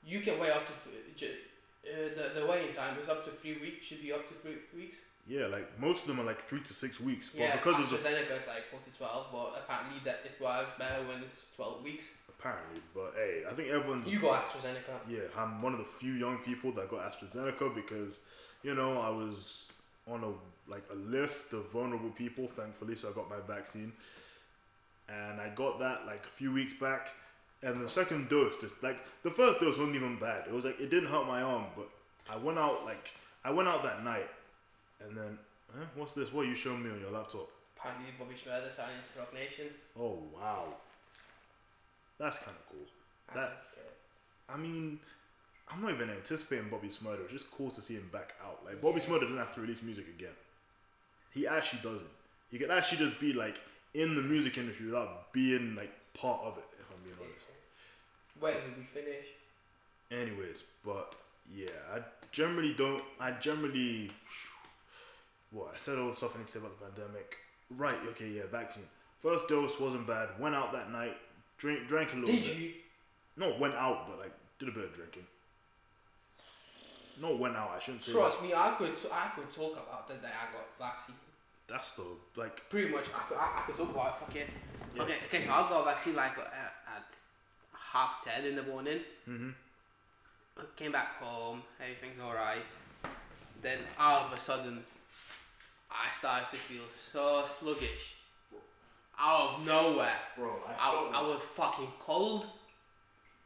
you 0.07 0.19
can 0.19 0.39
wait 0.39 0.51
up 0.51 0.63
to 0.67 0.73
uh, 0.73 2.09
the 2.33 2.39
the 2.39 2.45
waiting 2.45 2.73
time 2.73 2.97
is 2.99 3.09
up 3.09 3.25
to 3.25 3.31
three 3.31 3.57
weeks. 3.59 3.85
Should 3.88 4.01
be 4.03 4.11
up 4.13 4.27
to 4.27 4.33
three 4.35 4.57
weeks. 4.75 4.97
Yeah, 5.27 5.47
like 5.47 5.79
most 5.79 6.03
of 6.03 6.07
them 6.09 6.19
are 6.19 6.23
like 6.23 6.41
three 6.43 6.61
to 6.61 6.73
six 6.73 6.99
weeks. 6.99 7.29
But 7.29 7.39
yeah, 7.41 7.55
because 7.57 7.79
of 7.79 7.85
AstraZeneca 7.88 8.39
is 8.41 8.47
like 8.47 8.67
four 8.69 8.79
to 8.79 8.97
twelve, 8.97 9.27
but 9.31 9.61
apparently 9.63 9.99
that 10.05 10.19
it 10.25 10.41
works 10.41 10.71
better 10.77 11.03
when 11.07 11.23
it's 11.23 11.45
twelve 11.55 11.83
weeks. 11.83 12.05
apparently, 12.29 12.81
but 12.93 13.13
hey, 13.15 13.43
I 13.49 13.53
think 13.53 13.69
everyone's 13.69 14.07
You 14.11 14.19
got 14.19 14.43
AstraZeneca. 14.43 14.99
yeah. 15.09 15.19
I'm 15.38 15.61
one 15.61 15.73
of 15.73 15.79
the 15.79 15.85
few 15.85 16.13
young 16.13 16.38
people 16.39 16.71
that 16.73 16.89
got 16.89 17.11
AstraZeneca 17.11 17.73
because 17.73 18.19
you 18.63 18.75
know 18.75 18.99
I 19.01 19.09
was 19.09 19.69
on 20.07 20.23
a 20.23 20.71
like 20.71 20.83
a 20.91 20.95
list 20.95 21.53
of 21.53 21.71
vulnerable 21.71 22.11
people. 22.11 22.47
Thankfully, 22.47 22.95
so 22.95 23.09
I 23.09 23.13
got 23.13 23.29
my 23.29 23.39
vaccine, 23.47 23.91
and 25.09 25.39
I 25.41 25.49
got 25.49 25.79
that 25.79 26.05
like 26.05 26.23
a 26.25 26.35
few 26.35 26.51
weeks 26.51 26.73
back. 26.73 27.09
And 27.63 27.81
the 27.81 27.89
second 27.89 28.29
dose, 28.29 28.57
just 28.61 28.75
like 28.83 28.97
the 29.23 29.31
first 29.31 29.59
dose 29.59 29.77
wasn't 29.77 29.95
even 29.95 30.17
bad. 30.19 30.43
It 30.47 30.53
was 30.53 30.65
like 30.65 30.79
it 30.79 30.89
didn't 30.91 31.09
hurt 31.09 31.25
my 31.25 31.41
arm, 31.41 31.65
but 31.75 31.89
I 32.31 32.38
went 32.38 32.59
out 32.59 32.85
like 32.85 33.09
I 33.43 33.49
went 33.51 33.67
out 33.67 33.81
that 33.83 34.03
night, 34.03 34.27
and 35.08 35.15
then 35.18 35.38
eh, 35.76 35.86
what's 35.96 36.13
this? 36.13 36.32
What 36.34 36.46
are 36.46 36.50
you 36.50 36.56
showing 36.56 36.84
me 36.84 36.89
on 36.91 37.00
your 37.00 37.12
laptop? 37.12 37.48
Apparently 37.78 38.12
Bobby 38.18 38.34
Shmurda 38.36 38.74
signed 38.74 39.04
to 39.13 39.20
Roc 39.20 39.34
Nation. 39.34 39.68
Oh 40.00 40.20
wow, 40.36 40.65
that's 42.18 42.38
kind 42.39 42.56
of 42.58 42.70
cool. 42.70 42.86
I 43.30 43.34
That- 43.39 43.62
I 44.48 44.58
mean, 44.58 45.00
I'm 45.72 45.82
not 45.82 45.91
even 45.91 46.10
anticipating 46.12 46.70
Bobby 46.70 46.89
Shmurda. 46.89 47.24
It's 47.24 47.32
just 47.34 47.50
cool 47.52 47.72
to 47.72 47.82
see 47.82 47.96
him 47.96 48.08
back 48.13 48.36
out. 48.46 48.63
Like 48.63 48.80
Bobby 48.82 49.00
Yeah. 49.02 49.08
Shmurda 49.08 49.22
doesn't 49.22 49.38
have 49.38 49.56
to 49.56 49.62
release 49.62 49.82
music 49.82 50.08
again. 50.08 50.36
He 51.34 51.48
actually 51.48 51.82
doesn't. 51.82 52.10
He 52.52 52.60
can 52.60 52.70
actually 52.70 53.00
just 53.00 53.20
be 53.20 53.34
like 53.34 53.60
in 53.96 54.15
the 54.15 54.22
music 54.22 54.58
industry 54.60 54.86
without 54.86 55.34
being 55.34 55.76
like 55.76 55.91
part 56.13 56.41
of 56.44 56.58
it. 56.60 56.63
If 56.80 56.86
I'm 56.91 57.04
being 57.04 57.15
honest. 57.20 57.50
When 58.39 58.54
did 58.54 58.78
we 58.78 58.84
finish? 58.84 59.26
Anyways, 60.12 60.63
but 60.86 61.15
yeah, 61.54 61.70
I 61.94 62.00
generally 62.32 62.74
don't. 62.76 63.04
I 63.20 63.32
generally. 63.32 64.12
What 65.56 65.72
I 65.74 65.78
said 65.78 65.98
all 65.98 66.10
the 66.10 66.15
stuff 66.15 66.36
I 66.36 66.39
need 66.39 66.48
to 66.48 66.52
say 66.54 66.60
about 66.60 66.78
the 66.78 66.86
pandemic. 66.86 67.38
Right. 67.78 67.96
Okay. 68.10 68.28
Yeah. 68.30 68.44
Vaccine. 68.52 68.84
First 69.20 69.48
dose 69.48 69.80
wasn't 69.80 70.06
bad. 70.06 70.30
Went 70.38 70.54
out 70.54 70.74
that 70.74 70.91
night. 70.91 71.15
Drink. 71.58 71.88
Drank 71.88 72.12
a 72.12 72.18
little 72.18 72.34
Did 72.36 72.44
bit. 72.44 72.58
you? 72.58 72.72
No, 73.38 73.56
went 73.58 73.76
out, 73.76 74.08
but 74.08 74.20
like 74.20 74.34
did 74.60 74.68
a 74.70 74.72
bit 74.72 74.84
of 74.84 74.94
drinking. 74.94 75.26
No, 77.22 77.36
went 77.38 77.56
out. 77.56 77.72
I 77.76 77.80
shouldn't 77.80 78.04
say. 78.04 78.12
Trust 78.12 78.41
me, 78.44 78.54
I 78.54 78.76
could 78.78 78.91
I 79.12 79.30
could 79.36 79.50
talk 79.54 79.74
about 79.74 80.08
the 80.10 80.15
day 80.15 80.28
I 80.28 80.52
got 80.54 80.68
vaccine. 80.78 81.15
That's 81.70 81.94
the 81.94 82.04
like. 82.36 82.70
Pretty 82.70 82.89
much, 82.89 83.06
I 83.15 83.20
could, 83.28 83.38
I, 83.38 83.60
I 83.60 83.62
could 83.65 83.78
talk 83.78 83.89
about 83.91 84.08
it. 84.08 84.26
Fuck 84.26 84.36
it. 84.36 84.50
Yeah. 84.96 85.04
Okay, 85.04 85.15
okay, 85.28 85.41
so 85.41 85.52
I 85.52 85.62
got 85.70 85.82
a 85.82 85.86
vaccine 85.86 86.15
like 86.15 86.38
uh, 86.38 86.41
at 86.96 87.06
half 87.74 88.24
ten 88.24 88.46
in 88.46 88.56
the 88.58 88.63
morning. 88.63 89.00
hmm 89.26 89.50
Came 90.78 90.91
back 90.91 91.20
home, 91.22 91.63
everything's 91.82 92.20
alright. 92.22 92.63
Then 93.62 93.80
all 94.00 94.26
of 94.28 94.32
a 94.34 94.39
sudden, 94.39 94.84
I 96.08 96.12
started 96.13 96.49
to 96.49 96.58
feel 96.58 96.84
so 96.89 97.43
sluggish. 97.47 98.15
Out 99.17 99.51
of 99.51 99.65
nowhere, 99.65 100.12
Bro, 100.38 100.55
I, 100.77 101.12
I 101.15 101.21
was 101.21 101.41
fucking 101.41 101.88
cold. 102.01 102.45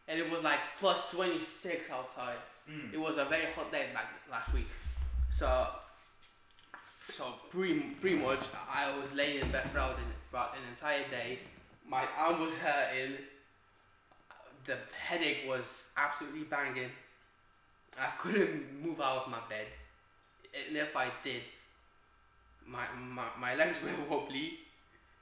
and 0.08 0.20
it 0.20 0.30
was 0.32 0.42
like 0.42 0.60
plus 0.80 1.12
26 1.12 1.92
outside. 1.92 2.38
Mm. 2.70 2.92
It 2.94 3.00
was 3.00 3.18
a 3.18 3.26
very 3.26 3.46
hot 3.56 3.72
day 3.72 3.88
back 3.94 4.08
last 4.32 4.52
week. 4.52 4.68
So, 5.30 5.68
so 7.14 7.34
pretty, 7.52 7.80
pretty 8.02 8.16
much 8.18 8.40
I 8.68 8.96
was 8.98 9.14
laying 9.14 9.42
in 9.42 9.52
bed 9.52 9.70
throughout, 9.72 9.98
throughout 10.32 10.56
an 10.56 10.62
entire 10.72 11.08
day. 11.10 11.40
My 11.88 12.04
arm 12.18 12.40
was 12.42 12.56
hurting. 12.58 13.18
The 14.66 14.78
headache 15.00 15.44
was 15.48 15.86
absolutely 15.98 16.44
banging. 16.44 16.90
I 18.00 18.08
couldn't 18.20 18.84
move 18.84 19.02
out 19.02 19.26
of 19.26 19.32
my 19.32 19.40
bed. 19.50 19.68
And 20.68 20.76
if 20.76 20.96
I 20.96 21.10
did, 21.24 21.42
my, 22.70 22.86
my, 22.98 23.26
my 23.40 23.56
legs 23.56 23.78
were 23.84 23.92
wobbly 24.10 24.60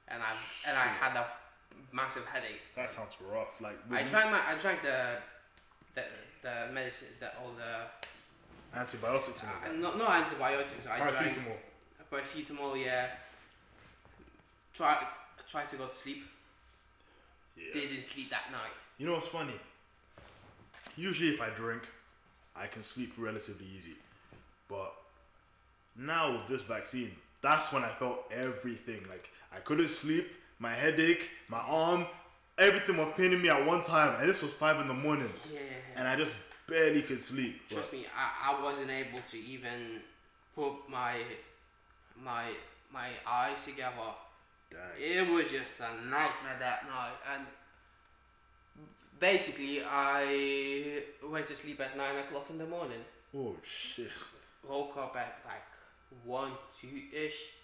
and 0.08 0.22
I 0.22 0.32
and 0.66 0.76
I 0.76 0.86
had 0.86 1.16
a 1.16 1.26
massive 1.92 2.24
headache. 2.26 2.60
That 2.76 2.90
sounds 2.90 3.14
rough. 3.30 3.60
Like 3.60 3.78
I 3.90 4.02
drank 4.02 4.30
my 4.30 4.40
I 4.40 4.54
drank 4.60 4.82
the 4.82 5.16
the 5.94 6.02
the 6.42 6.72
medicine 6.72 7.08
the 7.20 7.28
all 7.38 7.52
the 7.56 8.78
antibiotics 8.78 9.42
uh, 9.42 9.72
no 9.72 9.96
no 9.96 10.08
antibiotics. 10.08 10.86
I 10.86 10.98
drank 10.98 11.16
Paracetamol. 11.16 11.56
paracetamol. 12.12 12.84
Yeah. 12.84 13.06
Try 14.74 15.06
try 15.50 15.64
to 15.64 15.76
go 15.76 15.86
to 15.86 15.94
sleep. 15.94 16.24
Yeah. 17.56 17.80
Didn't 17.80 18.04
sleep 18.04 18.30
that 18.30 18.52
night. 18.52 18.76
You 18.98 19.06
know 19.06 19.14
what's 19.14 19.28
funny? 19.28 19.54
Usually, 20.96 21.30
if 21.30 21.40
I 21.40 21.50
drink, 21.50 21.82
I 22.56 22.66
can 22.66 22.82
sleep 22.82 23.12
relatively 23.16 23.66
easy. 23.76 23.94
But 24.68 24.92
now 25.96 26.32
with 26.32 26.48
this 26.48 26.62
vaccine, 26.62 27.12
that's 27.48 27.72
when 27.72 27.82
I 27.84 27.88
felt 27.88 28.30
everything. 28.30 29.00
Like 29.08 29.30
I 29.52 29.58
couldn't 29.60 29.88
sleep, 29.88 30.26
my 30.58 30.74
headache, 30.74 31.30
my 31.48 31.58
arm, 31.60 32.06
everything 32.58 32.96
was 32.96 33.08
paining 33.16 33.40
me 33.42 33.48
at 33.48 33.64
one 33.64 33.82
time, 33.82 34.20
and 34.20 34.28
this 34.28 34.42
was 34.42 34.52
five 34.52 34.80
in 34.80 34.88
the 34.88 34.94
morning, 34.94 35.32
Yeah. 35.52 35.60
and 35.96 36.06
I 36.08 36.16
just 36.16 36.32
barely 36.68 37.02
could 37.02 37.20
sleep. 37.20 37.68
Trust 37.68 37.92
me, 37.92 38.06
I, 38.14 38.52
I 38.52 38.62
wasn't 38.62 38.90
able 38.90 39.20
to 39.30 39.38
even 39.38 40.00
put 40.54 40.72
my 40.88 41.14
my 42.22 42.44
my 42.92 43.08
eyes 43.26 43.64
together. 43.64 44.10
dang. 44.70 44.80
It 45.00 45.30
was 45.32 45.44
just 45.50 45.80
a 45.80 45.90
nightmare 46.04 46.58
that 46.60 46.80
night, 46.88 47.16
and 47.32 47.46
basically 49.20 49.82
I 49.84 51.02
went 51.34 51.46
to 51.48 51.56
sleep 51.56 51.80
at 51.80 51.96
nine 51.96 52.16
o'clock 52.18 52.46
in 52.50 52.58
the 52.58 52.66
morning. 52.66 53.02
Oh 53.36 53.56
shit. 53.62 54.10
Woke 54.68 54.96
up 54.96 55.16
at 55.16 55.38
like 55.46 55.62
one, 56.24 56.52
two 56.78 57.02
ish, 57.12 57.54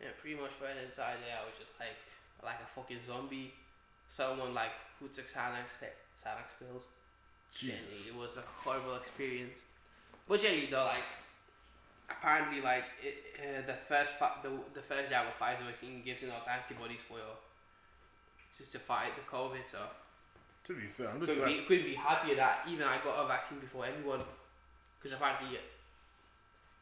and 0.00 0.10
pretty 0.20 0.40
much 0.40 0.50
for 0.52 0.66
an 0.66 0.78
entire 0.78 1.16
day 1.16 1.32
I 1.34 1.44
was 1.44 1.58
just 1.58 1.72
like 1.78 1.96
like 2.42 2.60
a 2.62 2.68
fucking 2.74 2.98
zombie. 3.06 3.52
Someone 4.08 4.54
like 4.54 4.72
who 4.98 5.08
took 5.08 5.26
Xanax, 5.30 5.78
Xanax 6.18 6.56
pills. 6.58 6.84
Jesus. 7.54 8.06
It 8.06 8.14
was 8.14 8.36
a 8.36 8.42
horrible 8.62 8.94
experience. 8.96 9.52
But 10.28 10.40
generally, 10.40 10.68
though, 10.70 10.84
like 10.84 11.06
apparently, 12.08 12.60
like 12.60 12.84
it, 13.02 13.16
uh, 13.38 13.66
the 13.66 13.74
first 13.88 14.14
fa- 14.18 14.38
the 14.42 14.50
the 14.74 14.82
first 14.82 15.10
jab 15.10 15.26
of 15.26 15.34
Pfizer 15.38 15.66
vaccine 15.66 16.02
gives 16.04 16.22
enough 16.22 16.46
antibodies 16.48 17.00
for 17.06 17.18
your 17.18 17.36
just 18.56 18.72
to 18.72 18.78
fight 18.78 19.10
the 19.16 19.22
COVID. 19.36 19.66
So 19.70 19.78
To 20.64 20.74
be 20.74 20.86
fair, 20.86 21.08
I'm 21.10 21.20
just 21.20 21.32
couldn't 21.32 21.44
glad. 21.44 21.58
be, 21.58 21.64
couldn't 21.64 21.84
be 21.86 21.94
happier 21.94 22.36
that 22.36 22.66
even 22.68 22.86
I 22.86 22.98
got 23.02 23.24
a 23.24 23.26
vaccine 23.28 23.58
before 23.58 23.86
anyone. 23.86 24.20
Because 24.98 25.16
apparently, 25.16 25.58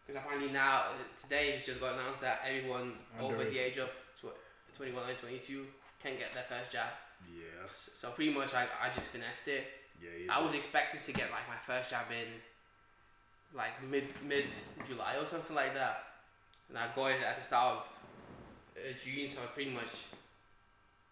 because 0.08 0.22
apparently 0.24 0.50
now 0.50 0.84
today 1.20 1.52
it's 1.54 1.66
just 1.66 1.80
got 1.80 1.92
announced 1.92 2.22
that 2.22 2.40
everyone 2.48 2.94
over 3.20 3.36
Under- 3.36 3.50
the 3.50 3.58
age 3.58 3.76
of 3.76 3.90
tw- 4.18 4.32
21 4.74 5.04
and 5.06 5.18
22 5.18 5.66
can 6.02 6.12
get 6.16 6.32
their 6.32 6.44
first 6.48 6.72
jab. 6.72 6.88
Yeah. 7.28 7.68
So 7.94 8.10
pretty 8.10 8.32
much, 8.32 8.54
I, 8.54 8.66
I 8.80 8.88
just 8.88 9.08
finessed 9.08 9.46
it. 9.46 9.66
Yeah. 10.00 10.08
yeah. 10.24 10.34
I 10.34 10.42
was 10.42 10.54
expecting 10.54 11.00
to 11.04 11.12
get 11.12 11.30
like 11.30 11.44
my 11.46 11.60
first 11.66 11.90
jab 11.90 12.06
in 12.10 12.40
like 13.54 13.82
mid 13.84 14.04
mid 14.26 14.46
July 14.88 15.16
or 15.20 15.26
something 15.26 15.54
like 15.54 15.74
that, 15.74 16.04
and 16.70 16.78
I 16.78 16.86
got 16.94 17.08
it 17.08 17.22
at 17.22 17.38
the 17.40 17.44
start 17.44 17.78
of 17.78 17.84
uh, 18.76 18.96
June, 19.02 19.28
so 19.28 19.40
I 19.42 19.46
pretty 19.46 19.70
much 19.70 20.06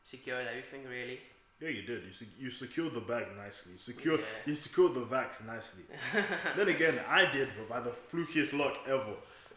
secured 0.04 0.46
everything 0.46 0.88
really. 0.88 1.20
Yeah, 1.60 1.70
you 1.70 1.82
did. 1.82 2.04
You 2.04 2.12
sec- 2.12 2.28
you 2.38 2.50
secured 2.50 2.92
the 2.94 3.00
bag 3.00 3.24
nicely. 3.36 3.72
You 3.72 3.78
secured 3.78 4.20
Yeah. 4.20 4.26
you 4.46 4.54
secured 4.54 4.94
the 4.94 5.00
vax 5.06 5.44
nicely. 5.46 5.84
then 6.56 6.68
again, 6.68 6.98
I 7.08 7.24
did, 7.30 7.48
but 7.56 7.68
by 7.68 7.80
the 7.80 7.90
flukiest 8.12 8.52
luck 8.52 8.76
ever. 8.86 9.14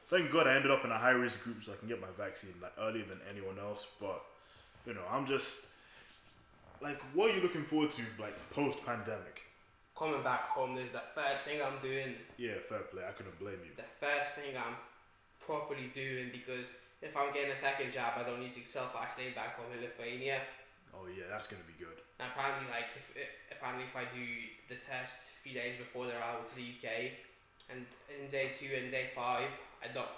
Thank 0.09 0.31
God 0.31 0.47
I 0.47 0.55
ended 0.55 0.71
up 0.71 0.83
in 0.85 0.91
a 0.91 0.97
high 0.97 1.11
risk 1.11 1.43
group 1.43 1.61
so 1.61 1.73
I 1.73 1.75
can 1.75 1.87
get 1.87 1.99
my 2.01 2.07
vaccine 2.17 2.53
like 2.61 2.71
earlier 2.79 3.03
than 3.03 3.19
anyone 3.29 3.59
else. 3.59 3.85
But 3.99 4.23
you 4.85 4.93
know, 4.93 5.03
I'm 5.11 5.25
just 5.27 5.65
like, 6.81 6.99
what 7.13 7.29
are 7.31 7.35
you 7.35 7.41
looking 7.41 7.63
forward 7.65 7.91
to 7.91 8.03
like 8.19 8.35
post 8.51 8.83
pandemic? 8.85 9.41
Coming 9.97 10.23
back 10.23 10.47
home, 10.47 10.75
there's 10.75 10.91
the 10.93 11.01
first 11.13 11.43
thing 11.43 11.59
I'm 11.61 11.81
doing. 11.83 12.15
Yeah, 12.37 12.53
fair 12.69 12.79
play. 12.79 13.03
I 13.07 13.11
couldn't 13.11 13.37
blame 13.37 13.59
you. 13.65 13.71
The 13.75 13.83
first 13.99 14.31
thing 14.35 14.55
I'm 14.55 14.75
properly 15.45 15.91
doing 15.93 16.29
because 16.31 16.65
if 17.01 17.15
I'm 17.17 17.33
getting 17.33 17.51
a 17.51 17.57
second 17.57 17.91
job, 17.91 18.13
I 18.17 18.23
don't 18.23 18.39
need 18.39 18.53
to 18.53 18.65
self 18.65 18.95
isolate 18.95 19.35
back 19.35 19.57
home 19.57 19.67
in 19.75 19.81
Lithuania. 19.81 20.39
Oh 20.93 21.05
yeah, 21.07 21.25
that's 21.29 21.47
gonna 21.47 21.63
be 21.67 21.77
good. 21.77 21.97
And 22.19 22.27
apparently, 22.31 22.67
like 22.69 22.89
if 22.95 23.07
apparently 23.51 23.85
if 23.87 23.95
I 23.95 24.05
do 24.13 24.25
the 24.67 24.75
test 24.81 25.31
a 25.31 25.35
few 25.43 25.53
days 25.53 25.77
before 25.77 26.07
they're 26.07 26.21
out 26.21 26.49
to 26.49 26.55
the 26.55 26.65
UK, 26.65 27.13
and 27.69 27.85
in 28.09 28.29
day 28.29 28.51
two 28.57 28.69
and 28.75 28.91
day 28.91 29.09
five, 29.15 29.49
I 29.83 29.87
don't. 29.93 30.09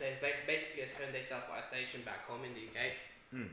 There's 0.00 0.18
ba- 0.20 0.42
basically 0.46 0.82
a 0.82 0.88
seven 0.88 1.12
day 1.12 1.22
self 1.22 1.44
isolation 1.50 2.02
back 2.04 2.26
home 2.26 2.44
in 2.44 2.54
the 2.54 2.64
UK. 2.70 2.92
Hmm. 3.30 3.50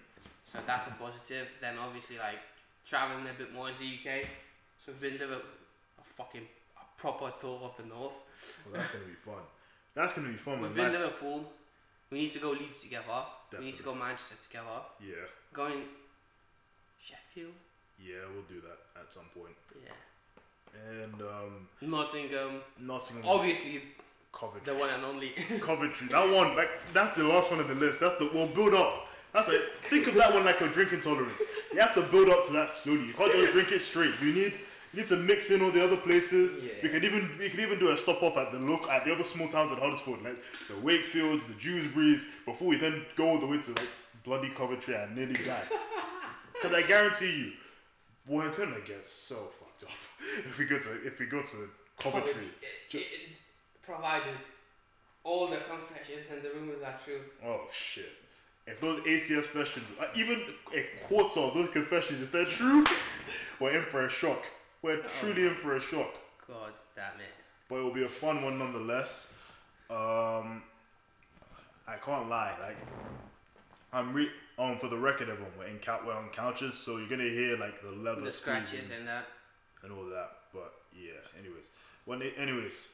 So 0.52 0.60
that's 0.66 0.88
a 0.88 0.92
positive. 0.92 1.48
Then 1.62 1.78
obviously 1.78 2.18
like 2.18 2.40
traveling 2.88 3.28
a 3.28 3.34
bit 3.38 3.54
more 3.54 3.70
in 3.70 3.76
the 3.80 3.90
UK. 4.00 4.26
So 4.84 4.92
we've 4.94 5.02
been 5.02 5.18
doing 5.18 5.32
a, 5.34 5.42
a 5.42 6.06
fucking 6.18 6.46
a 6.78 7.02
proper 7.02 7.32
tour 7.40 7.60
of 7.64 7.78
the 7.78 7.86
north. 7.90 8.14
Well, 8.66 8.76
that's 8.78 8.90
gonna 8.90 9.06
be 9.06 9.14
fun. 9.20 9.42
That's 9.96 10.14
gonna 10.14 10.30
be 10.30 10.36
fun. 10.40 10.62
We've 10.62 10.74
been 10.74 10.92
Like- 10.92 10.94
Liverpool. 11.02 11.52
We 12.12 12.20
need 12.20 12.32
to 12.34 12.40
go 12.40 12.52
Leeds 12.52 12.82
together. 12.84 13.26
We 13.58 13.66
need 13.66 13.76
to 13.76 13.84
go 13.84 13.94
Manchester 13.96 14.36
together. 14.48 14.80
yeah, 15.02 15.26
Going 15.52 15.84
Yeah, 17.36 18.16
we'll 18.34 18.44
do 18.44 18.62
that 18.62 19.02
at 19.02 19.14
some 19.14 19.26
point. 19.34 19.56
Yeah. 19.84 19.92
And 21.02 21.22
um, 21.22 21.68
Nottingham. 21.82 22.62
Nottingham, 22.80 23.26
Obviously 23.26 23.82
Coventry. 24.34 24.74
the 24.74 24.80
one 24.80 24.90
and 24.90 25.04
only. 25.06 25.30
Coventry. 25.62 26.08
That 26.10 26.30
one, 26.30 26.56
like 26.56 26.70
that's 26.94 27.16
the 27.18 27.24
last 27.24 27.50
one 27.52 27.60
on 27.60 27.68
the 27.68 27.76
list. 27.76 28.00
That's 28.00 28.16
the 28.16 28.30
we'll 28.34 28.48
build 28.48 28.74
up. 28.74 29.08
That's 29.34 29.50
it. 29.50 29.62
Think 29.90 30.08
of 30.08 30.16
that 30.16 30.34
one 30.34 30.46
like 30.46 30.62
a 30.62 30.68
drinking 30.68 31.02
tolerance. 31.02 31.42
You 31.74 31.80
have 31.80 31.96
to 31.96 32.02
build 32.04 32.30
up 32.30 32.46
to 32.48 32.54
that 32.54 32.70
slowly. 32.70 33.08
You 33.08 33.14
can't 33.14 33.32
just 33.32 33.52
drink 33.52 33.72
it 33.72 33.82
straight. 33.82 34.14
You 34.22 34.34
need 34.34 34.54
you 34.94 35.00
need 35.02 35.08
to 35.08 35.18
mix 35.18 35.52
in 35.52 35.62
all 35.62 35.72
the 35.72 35.84
other 35.84 35.98
places. 35.98 36.58
Yeah. 36.64 36.72
We 36.84 36.90
could 36.90 37.04
even 37.04 37.30
we 37.40 37.50
could 37.50 37.60
even 37.60 37.80
do 37.80 37.90
a 37.90 37.98
stop 37.98 38.22
up 38.24 38.38
at 38.38 38.52
the 38.52 38.60
look 38.60 38.90
at 38.90 39.06
the 39.06 39.14
other 39.14 39.24
small 39.24 39.48
towns 39.48 39.72
in 39.72 39.78
Huddersfield, 39.78 40.24
like 40.24 40.38
the 40.68 40.76
Wakefields, 40.76 41.46
the 41.48 41.54
Dewsbury's, 41.54 42.26
before 42.46 42.68
we 42.68 42.78
then 42.78 43.06
go 43.16 43.30
all 43.30 43.40
the 43.40 43.48
way 43.48 43.62
to 43.62 43.72
like 43.72 43.90
bloody 44.24 44.50
Coventry 44.50 44.96
and 44.96 45.16
nearly 45.16 45.36
die. 45.46 45.64
Because 46.68 46.84
I 46.84 46.88
guarantee 46.88 47.38
you, 47.38 47.52
we're 48.28 48.50
gonna 48.56 48.80
get 48.86 49.06
so 49.06 49.36
fucked 49.36 49.84
up 49.84 49.90
if 50.40 50.58
we 50.58 50.66
go 50.66 50.80
to 50.80 50.90
if 51.06 51.20
we 51.20 51.26
go 51.28 51.42
to 51.42 51.70
Coventry. 52.00 52.50
It- 52.92 52.96
it- 52.98 53.06
provided 53.84 54.34
all 55.24 55.48
the 55.48 55.58
confessions 55.58 56.26
and 56.32 56.42
the 56.42 56.50
rumors 56.50 56.82
are 56.84 57.00
true. 57.06 57.22
Oh 57.46 57.68
shit. 57.72 58.14
If 58.66 58.82
those 58.82 59.00
ACS 59.02 59.52
questions, 59.52 59.88
uh, 60.00 60.08
even 60.16 60.42
a 60.74 60.88
quarter 61.08 61.40
of 61.42 61.54
those 61.54 61.70
confessions, 61.70 62.20
if 62.22 62.32
they're 62.32 62.46
true, 62.46 62.84
we're 63.60 63.78
in 63.78 63.86
for 63.86 64.06
a 64.06 64.10
shock. 64.10 64.44
We're 64.82 65.04
truly 65.04 65.46
in 65.46 65.54
for 65.54 65.76
a 65.76 65.80
shock. 65.80 66.16
God 66.48 66.72
damn 66.96 67.20
it. 67.20 67.28
But 67.70 67.76
it 67.76 67.84
will 67.84 67.94
be 67.94 68.06
a 68.06 68.10
fun 68.10 68.44
one 68.44 68.58
nonetheless. 68.58 69.32
Um, 69.92 70.64
I 71.88 71.98
can't 72.04 72.28
lie, 72.28 72.56
like 72.60 72.78
I'm 73.96 74.14
re 74.14 74.30
um 74.60 74.78
for 74.78 74.88
the 74.90 74.98
record, 74.98 75.30
everyone 75.30 75.54
we're 75.58 75.68
in 75.68 75.80
cou- 75.80 76.06
we're 76.06 76.14
on 76.14 76.28
couches, 76.30 76.74
so 76.76 76.98
you're 76.98 77.08
gonna 77.08 77.24
hear 77.24 77.58
like 77.58 77.82
the 77.82 77.92
leather 77.92 78.22
The 78.22 78.32
scratches 78.32 78.92
and 78.96 79.08
that. 79.08 79.26
and 79.84 79.92
all 79.94 80.04
that. 80.06 80.32
But 80.54 80.74
yeah, 80.94 81.14
anyways, 81.40 81.70
when 82.04 82.22
it, 82.22 82.34
anyways, 82.38 82.90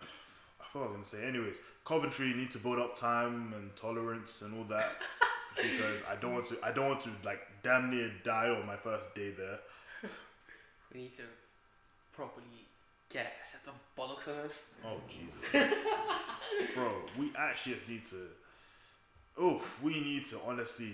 I 0.00 0.64
thought 0.72 0.80
I 0.80 0.84
was 0.84 0.92
gonna 0.92 1.04
say 1.04 1.24
anyways. 1.26 1.58
Coventry 1.84 2.32
need 2.34 2.50
to 2.52 2.58
build 2.58 2.78
up 2.78 2.96
time 2.96 3.52
and 3.56 3.74
tolerance 3.76 4.42
and 4.42 4.56
all 4.56 4.64
that 4.64 5.02
because 5.56 6.02
I 6.08 6.14
don't 6.16 6.34
want 6.34 6.46
to. 6.46 6.56
I 6.62 6.70
don't 6.72 6.86
want 6.88 7.00
to 7.02 7.10
like 7.24 7.40
damn 7.64 7.90
near 7.90 8.10
die 8.24 8.48
on 8.48 8.64
my 8.66 8.76
first 8.76 9.12
day 9.14 9.30
there. 9.30 9.58
We 10.94 11.00
need 11.02 11.16
to 11.16 11.22
properly 12.12 12.46
get 13.10 13.32
a 13.42 13.46
set 13.46 13.66
of 13.66 13.74
bollocks 13.98 14.28
on 14.28 14.46
us. 14.46 14.52
Oh 14.84 15.00
Jesus, 15.08 15.72
bro, 16.74 16.92
we 17.18 17.32
actually 17.36 17.76
need 17.88 18.04
to. 18.06 18.16
Oof, 19.42 19.82
we 19.82 20.00
need 20.00 20.24
to 20.26 20.40
honestly. 20.46 20.92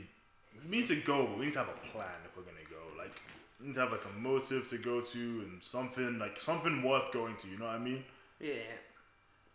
We 0.68 0.78
need 0.78 0.86
to 0.88 0.96
go, 0.96 1.26
but 1.26 1.38
we 1.38 1.46
need 1.46 1.54
to 1.54 1.60
have 1.60 1.68
a 1.68 1.90
plan 1.92 2.06
if 2.24 2.36
we're 2.36 2.42
gonna 2.42 2.58
go. 2.70 2.98
Like, 2.98 3.14
we 3.60 3.68
need 3.68 3.74
to 3.74 3.80
have 3.80 3.92
like 3.92 4.04
a 4.04 4.18
motive 4.18 4.68
to 4.68 4.78
go 4.78 5.00
to 5.00 5.18
and 5.18 5.62
something 5.62 6.18
like 6.18 6.38
something 6.38 6.82
worth 6.82 7.12
going 7.12 7.36
to. 7.36 7.48
You 7.48 7.58
know 7.58 7.66
what 7.66 7.76
I 7.76 7.78
mean? 7.78 8.04
Yeah. 8.40 8.54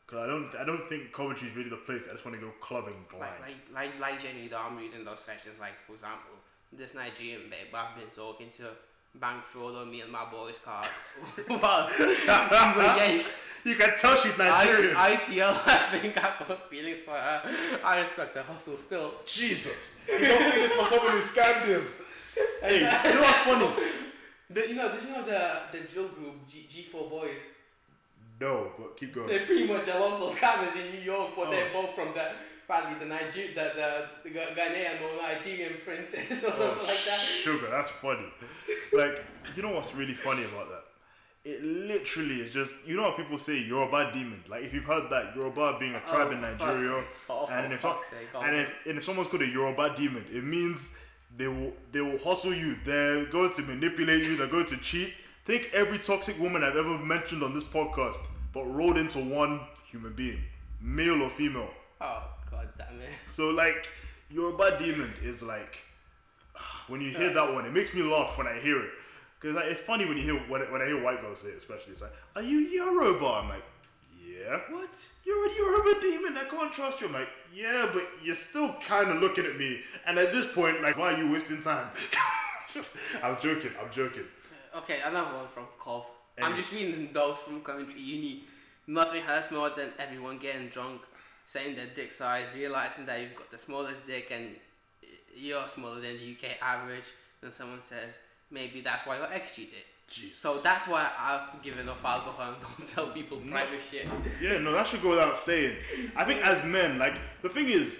Cause 0.07 0.19
I 0.19 0.27
don't, 0.27 0.55
I 0.55 0.63
don't 0.63 0.87
think 0.87 1.11
Coventry 1.11 1.49
is 1.49 1.55
really 1.57 1.69
the 1.69 1.75
place. 1.75 2.03
I 2.07 2.13
just 2.13 2.23
want 2.23 2.39
to 2.39 2.41
go 2.41 2.53
clubbing 2.61 2.95
blind. 3.11 3.33
Like, 3.41 3.57
like, 3.73 3.99
like, 3.99 3.99
like, 3.99 4.21
generally, 4.23 4.47
though, 4.47 4.63
I'm 4.63 4.77
reading 4.77 5.03
those 5.03 5.19
questions. 5.19 5.59
Like, 5.59 5.73
for 5.85 5.93
example, 5.93 6.31
this 6.71 6.93
Nigerian 6.93 7.49
babe 7.49 7.75
I've 7.75 7.93
been 7.93 8.07
talking 8.15 8.47
to 8.55 8.71
bang 9.19 9.41
fraud 9.51 9.75
on 9.75 9.91
me 9.91 10.01
and 10.01 10.11
my 10.11 10.25
boy's 10.29 10.59
car. 10.59 10.85
well, 11.49 11.89
we 11.99 12.05
were 12.77 12.95
yanked. 12.97 13.25
You 13.63 13.75
can 13.75 13.91
tell 13.97 14.15
she's 14.15 14.37
Nigerian. 14.37 14.95
I- 14.95 15.15
ICL, 15.15 15.59
I 15.65 15.99
think 15.99 16.17
I've 16.23 16.47
got 16.47 16.69
feelings 16.69 16.99
for 17.03 17.11
her. 17.11 17.41
I 17.83 17.99
respect 17.99 18.33
the 18.33 18.43
hustle 18.43 18.77
still. 18.77 19.13
Jesus. 19.25 19.93
You 20.07 20.19
don't 20.19 20.39
think 20.51 20.55
it's 20.65 20.73
for 20.75 20.85
someone 20.85 21.11
who 21.13 21.19
scammed 21.21 21.65
him. 21.65 21.83
Hey, 22.61 22.79
you 22.79 23.13
know 23.15 23.21
what's 23.21 23.39
funny? 23.39 23.69
Did 24.53 24.69
you 24.69 24.75
know? 24.77 24.91
Did 24.91 25.03
you 25.03 25.09
know 25.09 25.25
the 25.25 25.61
the 25.71 25.79
drill 25.91 26.07
group 26.09 26.47
G 26.49 26.65
G4 26.93 27.09
Boys? 27.09 27.41
No, 28.39 28.71
but 28.77 28.95
keep 28.95 29.13
going. 29.15 29.27
They're 29.27 29.45
pretty 29.45 29.67
much 29.67 29.87
a 29.87 29.97
local 29.99 30.29
scammers 30.29 30.75
in 30.75 30.91
New 30.95 31.01
York, 31.01 31.31
but 31.35 31.49
they're 31.49 31.69
Oh. 31.73 31.81
both 31.81 31.95
from 31.95 32.13
the 32.13 32.31
probably 32.67 32.99
the 32.99 33.05
Niger 33.05 33.47
the 33.55 33.65
the, 33.75 33.89
the 34.23 34.29
Ghanaian 34.29 35.01
or 35.01 35.21
Nigerian 35.21 35.73
princess 35.83 36.43
or 36.45 36.51
Oh, 36.53 36.59
something 36.59 36.87
like 36.87 37.03
that. 37.05 37.19
Sugar, 37.19 37.67
that's 37.71 37.89
funny. 37.89 38.27
Like, 38.93 39.23
you 39.55 39.63
know 39.63 39.71
what's 39.71 39.93
really 39.95 40.13
funny 40.13 40.43
about 40.43 40.69
that? 40.69 40.83
It 41.45 41.63
literally 41.63 42.41
is 42.41 42.51
just, 42.51 42.73
you 42.85 42.97
know 42.97 43.03
how 43.03 43.11
people 43.11 43.37
say 43.37 43.59
Yoruba 43.61 44.11
demon? 44.11 44.43
Like, 44.49 44.63
if 44.63 44.73
you've 44.73 44.83
heard 44.83 45.09
that, 45.09 45.33
Yoruba 45.35 45.77
being 45.79 45.95
a 45.95 46.01
tribe 46.01 46.27
Oh, 46.29 46.31
in 46.31 46.41
Nigeria. 46.41 47.03
Oh, 47.29 47.47
and, 47.47 47.71
if, 47.71 47.85
oh. 47.85 48.01
and, 48.35 48.55
if, 48.55 48.69
and 48.85 48.97
if 48.97 49.03
someone's 49.03 49.29
called 49.29 49.43
a 49.43 49.47
Yoruba 49.47 49.93
demon, 49.95 50.25
it 50.31 50.43
means 50.43 50.97
they 51.37 51.47
will 51.47 51.73
they 51.91 52.01
will 52.01 52.17
hustle 52.19 52.53
you. 52.53 52.77
They're 52.85 53.25
going 53.25 53.53
to 53.53 53.61
manipulate 53.61 54.23
you. 54.23 54.35
They're 54.37 54.47
going 54.47 54.65
to 54.67 54.77
cheat. 54.77 55.13
Think 55.45 55.69
every 55.73 55.99
toxic 55.99 56.39
woman 56.39 56.63
I've 56.63 56.75
ever 56.75 56.97
mentioned 56.97 57.43
on 57.43 57.53
this 57.53 57.63
podcast, 57.63 58.17
but 58.53 58.63
rolled 58.65 58.97
into 58.97 59.19
one 59.19 59.61
human 59.89 60.13
being, 60.13 60.41
male 60.81 61.21
or 61.21 61.29
female. 61.29 61.69
Oh 62.01 62.23
god 62.51 62.69
damn 62.77 62.99
it. 62.99 63.09
So 63.31 63.49
like 63.49 63.87
Yoruba 64.29 64.77
demon 64.79 65.13
is 65.23 65.41
like 65.41 65.77
when 66.87 67.01
you 67.01 67.11
hear 67.11 67.33
that 67.33 67.53
one, 67.53 67.65
it 67.65 67.73
makes 67.73 67.93
me 67.93 68.01
laugh 68.03 68.37
when 68.37 68.47
I 68.47 68.59
hear 68.59 68.79
it 68.79 68.89
because 69.39 69.55
like, 69.55 69.65
it's 69.65 69.79
funny 69.79 70.05
when 70.05 70.17
you 70.17 70.23
hear 70.23 70.35
when, 70.47 70.61
when 70.71 70.81
I 70.81 70.85
hear 70.85 71.01
white 71.01 71.21
girls 71.21 71.41
say 71.41 71.49
it, 71.49 71.57
especially. 71.57 71.93
It's 71.93 72.01
like, 72.01 72.13
"Are 72.35 72.41
you 72.41 72.59
Yoruba?" 72.59 73.25
I'm 73.25 73.49
like, 73.49 73.63
"Yeah." 74.25 74.59
What? 74.69 74.89
You're 75.25 75.51
a 75.51 75.55
Yoruba 75.55 76.01
demon. 76.01 76.37
I 76.37 76.45
can't 76.45 76.73
trust 76.73 77.01
you. 77.01 77.07
I'm 77.07 77.13
like, 77.13 77.29
"Yeah, 77.53 77.89
but 77.93 78.07
you're 78.23 78.35
still 78.35 78.75
kind 78.85 79.09
of 79.09 79.21
looking 79.21 79.45
at 79.45 79.57
me." 79.57 79.81
And 80.05 80.17
at 80.17 80.31
this 80.31 80.51
point, 80.51 80.81
like, 80.81 80.97
why 80.97 81.13
are 81.13 81.17
you 81.17 81.31
wasting 81.31 81.61
time? 81.61 81.87
Just, 82.73 82.97
I'm 83.23 83.37
joking. 83.41 83.71
I'm 83.81 83.91
joking. 83.91 84.25
Uh, 84.73 84.79
okay, 84.79 84.99
another 85.05 85.37
one 85.37 85.47
from 85.47 85.65
Cov. 85.79 86.05
I'm 86.39 86.55
just 86.55 86.71
reading 86.71 87.09
those 87.13 87.39
from 87.39 87.61
Coventry 87.61 87.99
Uni. 87.99 88.43
Nothing 88.85 89.23
hurts 89.23 89.49
more 89.49 89.69
than 89.71 89.89
everyone 89.97 90.37
getting 90.37 90.67
drunk, 90.67 91.01
saying 91.47 91.75
their 91.75 91.87
dick 91.95 92.11
size, 92.11 92.45
realizing 92.53 93.05
that 93.07 93.21
you've 93.21 93.35
got 93.35 93.49
the 93.49 93.57
smallest 93.57 94.05
dick 94.05 94.31
and 94.31 94.55
you're 95.37 95.67
smaller 95.67 96.01
than 96.01 96.17
the 96.17 96.31
UK 96.31 96.57
average. 96.61 97.05
Then 97.41 97.51
someone 97.51 97.81
says, 97.81 98.13
maybe 98.51 98.81
that's 98.81 99.05
why 99.05 99.17
your 99.17 99.31
ex 99.31 99.55
cheated. 99.55 99.83
Jesus. 100.07 100.37
So 100.37 100.57
that's 100.59 100.87
why 100.87 101.09
I've 101.19 101.61
given 101.61 101.89
up 101.89 102.03
alcohol 102.03 102.53
and 102.53 102.57
don't 102.77 102.87
tell 102.87 103.07
people 103.07 103.39
private 103.39 103.81
shit. 103.91 104.07
Yeah, 104.41 104.57
no, 104.59 104.71
that 104.71 104.87
should 104.87 105.01
go 105.01 105.09
without 105.09 105.37
saying. 105.37 105.75
I 106.15 106.23
think 106.23 106.41
as 106.45 106.63
men, 106.63 106.97
like 106.97 107.15
the 107.41 107.49
thing 107.49 107.67
is, 107.67 107.97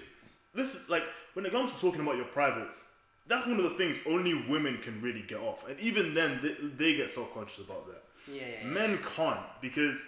this 0.54 0.88
like 0.88 1.04
when 1.34 1.44
it 1.44 1.52
comes 1.52 1.74
to 1.74 1.80
talking 1.80 2.00
about 2.00 2.16
your 2.16 2.24
privates, 2.26 2.84
that's 3.26 3.46
one 3.46 3.58
of 3.58 3.64
the 3.64 3.70
things 3.70 3.98
only 4.06 4.34
women 4.48 4.78
can 4.78 5.00
really 5.02 5.22
get 5.22 5.38
off, 5.38 5.68
and 5.68 5.78
even 5.80 6.14
then 6.14 6.40
they, 6.42 6.54
they 6.92 6.96
get 6.96 7.10
self 7.10 7.32
conscious 7.34 7.64
about 7.64 7.86
that. 7.88 8.02
Yeah, 8.26 8.40
yeah, 8.40 8.46
yeah. 8.62 8.66
Men 8.66 8.98
can't 9.16 9.40
because 9.60 10.00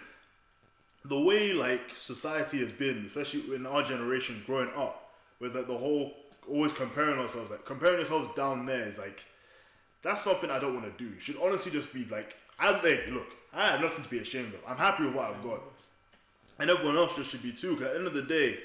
the 1.05 1.19
way 1.19 1.53
like 1.53 1.81
society 1.93 2.59
has 2.59 2.71
been, 2.71 3.05
especially 3.05 3.55
in 3.55 3.67
our 3.67 3.83
generation 3.83 4.41
growing 4.45 4.69
up, 4.75 5.11
with 5.39 5.55
like 5.55 5.67
the 5.67 5.77
whole 5.77 6.13
always 6.51 6.73
comparing 6.73 7.19
ourselves, 7.19 7.51
like 7.51 7.65
comparing 7.65 7.97
yourselves 7.97 8.29
down 8.35 8.65
there 8.65 8.87
is 8.87 8.99
like 8.99 9.23
that's 10.03 10.21
something 10.21 10.49
I 10.49 10.59
don't 10.59 10.73
want 10.73 10.85
to 10.85 11.03
do. 11.03 11.09
You 11.11 11.19
should 11.19 11.37
honestly 11.41 11.71
just 11.71 11.93
be 11.93 12.05
like, 12.05 12.35
I'm 12.59 12.79
hey, 12.81 13.05
look, 13.11 13.27
I 13.53 13.67
have 13.67 13.81
nothing 13.81 14.03
to 14.03 14.09
be 14.09 14.19
ashamed 14.19 14.53
of. 14.53 14.61
I'm 14.67 14.77
happy 14.77 15.05
with 15.05 15.15
what 15.15 15.25
I've 15.25 15.43
got. 15.43 15.61
And 16.59 16.69
everyone 16.69 16.97
else 16.97 17.15
just 17.15 17.31
should 17.31 17.43
be 17.43 17.51
too, 17.51 17.75
because 17.75 17.87
at 17.87 17.93
the 17.93 17.99
end 17.99 18.07
of 18.07 18.13
the 18.13 18.21
day, 18.21 18.59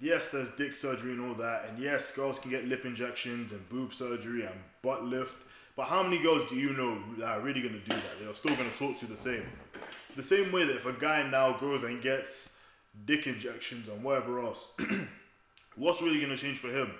yes, 0.00 0.30
there's 0.30 0.48
dick 0.50 0.74
surgery 0.74 1.12
and 1.12 1.20
all 1.20 1.34
that, 1.34 1.66
and 1.68 1.78
yes, 1.78 2.10
girls 2.12 2.38
can 2.38 2.50
get 2.50 2.66
lip 2.66 2.84
injections 2.84 3.52
and 3.52 3.68
boob 3.68 3.92
surgery 3.92 4.44
and 4.44 4.54
butt 4.82 5.04
lift. 5.04 5.36
But 5.76 5.86
how 5.86 6.02
many 6.02 6.22
girls 6.22 6.48
do 6.48 6.56
you 6.56 6.72
know 6.72 6.98
that 7.18 7.28
are 7.28 7.40
really 7.40 7.60
gonna 7.60 7.78
do 7.78 7.94
that? 7.94 8.20
They're 8.20 8.34
still 8.34 8.54
gonna 8.54 8.70
talk 8.70 8.96
to 8.98 9.06
the 9.06 9.16
same. 9.16 9.44
The 10.16 10.22
same 10.22 10.52
way 10.52 10.64
that 10.64 10.76
if 10.76 10.86
a 10.86 10.92
guy 10.92 11.28
now 11.28 11.52
goes 11.58 11.82
and 11.82 12.00
gets 12.00 12.52
dick 13.04 13.26
injections 13.26 13.88
and 13.88 14.02
whatever 14.02 14.38
else, 14.38 14.72
what's 15.76 16.00
really 16.00 16.20
gonna 16.20 16.36
change 16.36 16.58
for 16.58 16.68
him? 16.68 16.90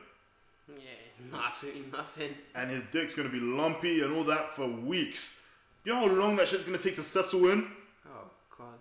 Yeah, 0.69 1.39
absolutely 1.47 1.85
nothing. 1.93 2.35
and 2.55 2.71
his 2.71 2.83
dick's 2.93 3.15
gonna 3.15 3.29
be 3.29 3.41
lumpy 3.41 4.01
and 4.03 4.15
all 4.17 4.25
that 4.25 4.55
for 4.57 4.67
weeks. 4.67 5.43
You 5.85 5.93
know 5.93 6.01
how 6.09 6.15
long 6.15 6.37
that 6.37 6.49
shit's 6.49 6.65
gonna 6.65 6.79
take 6.79 6.97
to 6.97 7.03
settle 7.03 7.51
in? 7.51 7.67
Oh 8.07 8.31
god. 8.57 8.79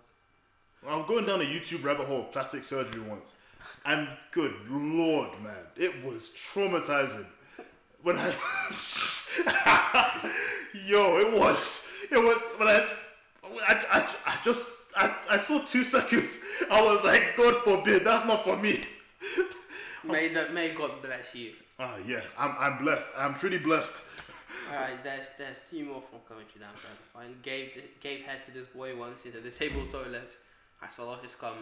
I 0.88 0.96
was 0.96 1.06
going 1.06 1.26
down 1.26 1.40
a 1.42 1.44
YouTube 1.44 1.84
rabbit 1.84 2.06
hole 2.06 2.20
of 2.20 2.32
plastic 2.32 2.64
surgery 2.64 3.02
once, 3.02 3.34
and 3.84 4.08
good 4.30 4.54
lord, 4.70 5.30
man, 5.42 5.66
it 5.76 6.04
was 6.04 6.30
traumatizing. 6.30 7.26
When 8.02 8.16
I, 8.18 8.34
yo, 10.86 11.18
it 11.18 11.32
was, 11.32 11.88
it 12.10 12.18
was 12.18 12.36
when 12.58 12.68
I, 12.68 12.86
I, 13.66 13.74
I, 13.90 14.14
I 14.26 14.36
just, 14.44 14.68
I, 14.96 15.14
I 15.30 15.38
saw 15.38 15.58
two 15.60 15.84
seconds. 15.84 16.38
I 16.70 16.82
was 16.82 17.02
like, 17.02 17.34
God 17.36 17.56
forbid, 17.62 18.04
that's 18.04 18.26
not 18.26 18.44
for 18.44 18.56
me. 18.58 18.84
May 20.04 20.28
that 20.34 20.52
may 20.52 20.74
God 20.74 21.00
bless 21.02 21.34
you. 21.34 21.52
Ah, 21.78 21.96
yes, 22.06 22.34
I'm, 22.38 22.54
I'm 22.58 22.78
blessed. 22.82 23.06
I'm 23.16 23.34
truly 23.34 23.58
blessed. 23.58 24.02
Alright, 24.72 25.02
there's 25.04 25.26
there's 25.38 25.58
two 25.70 25.84
more 25.84 26.02
from 26.08 26.20
that 26.60 26.66
I'm 26.68 26.78
trying 26.80 26.96
to 26.96 27.02
find. 27.12 27.42
Gabe 27.42 27.70
Gabe 28.00 28.22
had 28.24 28.42
to 28.44 28.50
this 28.52 28.66
boy 28.66 28.96
once 28.96 29.26
in 29.26 29.32
the 29.32 29.40
disabled 29.40 29.90
toilet. 29.90 30.34
I 30.80 30.88
swallowed 30.88 31.20
his 31.22 31.34
cum. 31.34 31.54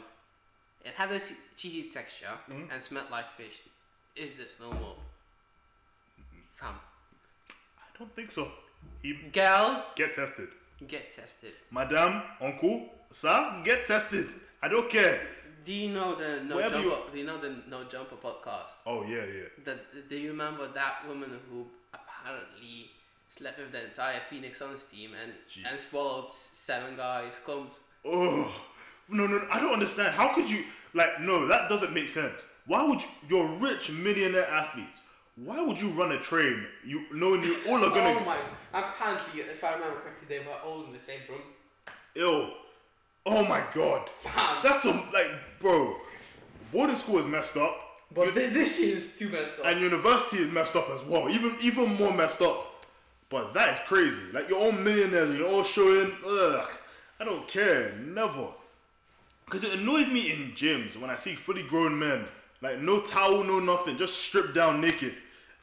It 0.85 0.93
had 0.95 1.11
a 1.13 1.21
cheesy 1.57 1.85
texture 1.91 2.31
Mhm. 2.49 2.71
and 2.73 2.83
smelled 2.83 3.11
like 3.11 3.33
fish. 3.37 3.61
Is 4.15 4.33
this 4.37 4.57
normal? 4.61 4.99
Fam. 6.57 6.75
I 7.79 7.99
don't 7.99 8.15
think 8.15 8.31
so. 8.31 8.51
He 9.03 9.15
Girl, 9.33 9.85
get 9.97 10.15
tested. 10.15 10.49
get 10.87 11.11
tested. 11.15 11.55
Madam, 11.71 12.23
uncle, 12.41 12.89
sir, 13.11 13.63
get 13.65 13.87
tested. 13.87 14.29
I 14.63 14.69
don't 14.69 14.89
care. 14.91 15.21
Do 15.65 15.73
you 15.73 15.91
know 15.93 16.15
the 16.15 16.43
No 16.45 16.57
Wherever 16.57 16.75
Jumper? 16.75 16.89
you- 16.89 17.11
Do 17.13 17.19
you 17.19 17.25
know 17.25 17.41
the 17.41 17.63
No 17.69 17.85
Jumper 17.85 18.17
podcast? 18.17 18.71
Oh 18.87 19.05
yeah, 19.05 19.25
yeah. 19.25 19.49
The, 19.65 19.79
do 20.09 20.17
you 20.17 20.31
remember 20.31 20.69
that 20.73 21.07
woman 21.07 21.39
who 21.51 21.67
apparently 21.93 22.91
slept 23.31 23.59
with 23.59 23.73
the 23.73 23.85
entire 23.85 24.21
Phoenix 24.29 24.59
Suns 24.59 24.85
team 24.85 25.11
and 25.23 25.33
Jeez. 25.49 25.71
and 25.71 25.79
swallowed 25.81 26.31
seven 26.33 26.97
guys' 26.97 27.35
cum? 27.47 27.71
Oh 28.05 28.53
no, 29.09 29.27
no, 29.27 29.39
no, 29.39 29.47
I 29.53 29.61
don't 29.61 29.73
understand. 29.73 30.15
How 30.15 30.35
could 30.35 30.49
you 30.51 30.65
like? 30.95 31.21
No, 31.21 31.47
that 31.47 31.69
doesn't 31.69 31.93
make 31.93 32.09
sense. 32.09 32.47
Why 32.67 32.85
would 32.85 33.01
you? 33.01 33.09
You're 33.29 33.49
rich 33.59 33.91
millionaire 33.91 34.49
athletes. 34.49 35.01
Why 35.37 35.63
would 35.63 35.81
you 35.81 35.89
run 35.91 36.13
a 36.13 36.19
train? 36.19 36.67
You 36.85 37.07
knowing 37.13 37.43
you 37.43 37.57
all 37.69 37.77
are 37.85 37.91
gonna 37.91 38.19
Oh 38.21 38.25
my! 38.25 38.39
Apparently, 38.75 39.41
if 39.43 39.63
I 39.65 39.75
remember 39.75 40.01
correctly, 40.01 40.27
they 40.29 40.41
were 40.41 40.59
all 40.65 40.85
in 40.85 40.93
the 40.93 41.01
same 41.01 41.21
room. 41.29 41.41
ill. 42.15 42.53
Oh 43.25 43.45
my 43.45 43.63
god, 43.75 44.11
that's 44.63 44.83
some 44.83 45.03
like, 45.13 45.29
bro. 45.61 45.97
Boarding 46.73 46.97
school 46.97 47.19
is 47.19 47.27
messed 47.27 47.57
up, 47.57 47.77
But 48.15 48.35
thi- 48.35 48.47
this 48.47 48.79
shit 48.79 48.89
is 48.97 49.19
too 49.19 49.29
messed 49.29 49.61
up. 49.61 49.67
and 49.67 49.81
university 49.81 50.39
is 50.39 50.51
messed 50.51 50.75
up 50.75 50.89
as 50.91 51.03
well. 51.05 51.29
Even 51.29 51.57
even 51.61 51.95
more 51.95 52.13
messed 52.13 52.41
up. 52.43 52.85
But 53.29 53.55
that 53.55 53.75
is 53.75 53.81
crazy. 53.87 54.21
Like 54.33 54.49
you're 54.49 54.59
all 54.59 54.73
millionaires 54.73 55.31
and 55.31 55.39
you're 55.39 55.49
all 55.49 55.63
showing. 55.65 56.13
Ugh, 56.27 56.69
I 57.21 57.25
don't 57.25 57.47
care. 57.47 57.93
Never. 57.93 58.49
Because 59.45 59.65
it 59.65 59.79
annoys 59.79 60.09
me 60.09 60.33
in 60.33 60.53
gyms 60.53 60.97
when 60.97 61.11
I 61.11 61.17
see 61.17 61.35
fully 61.35 61.63
grown 61.63 61.99
men, 61.99 62.25
like 62.63 62.81
no 62.81 63.01
towel, 63.01 63.45
no 63.45 63.61
nothing, 63.61 63.97
just 63.99 64.19
stripped 64.19 64.55
down 64.55 64.81
naked 64.81 65.15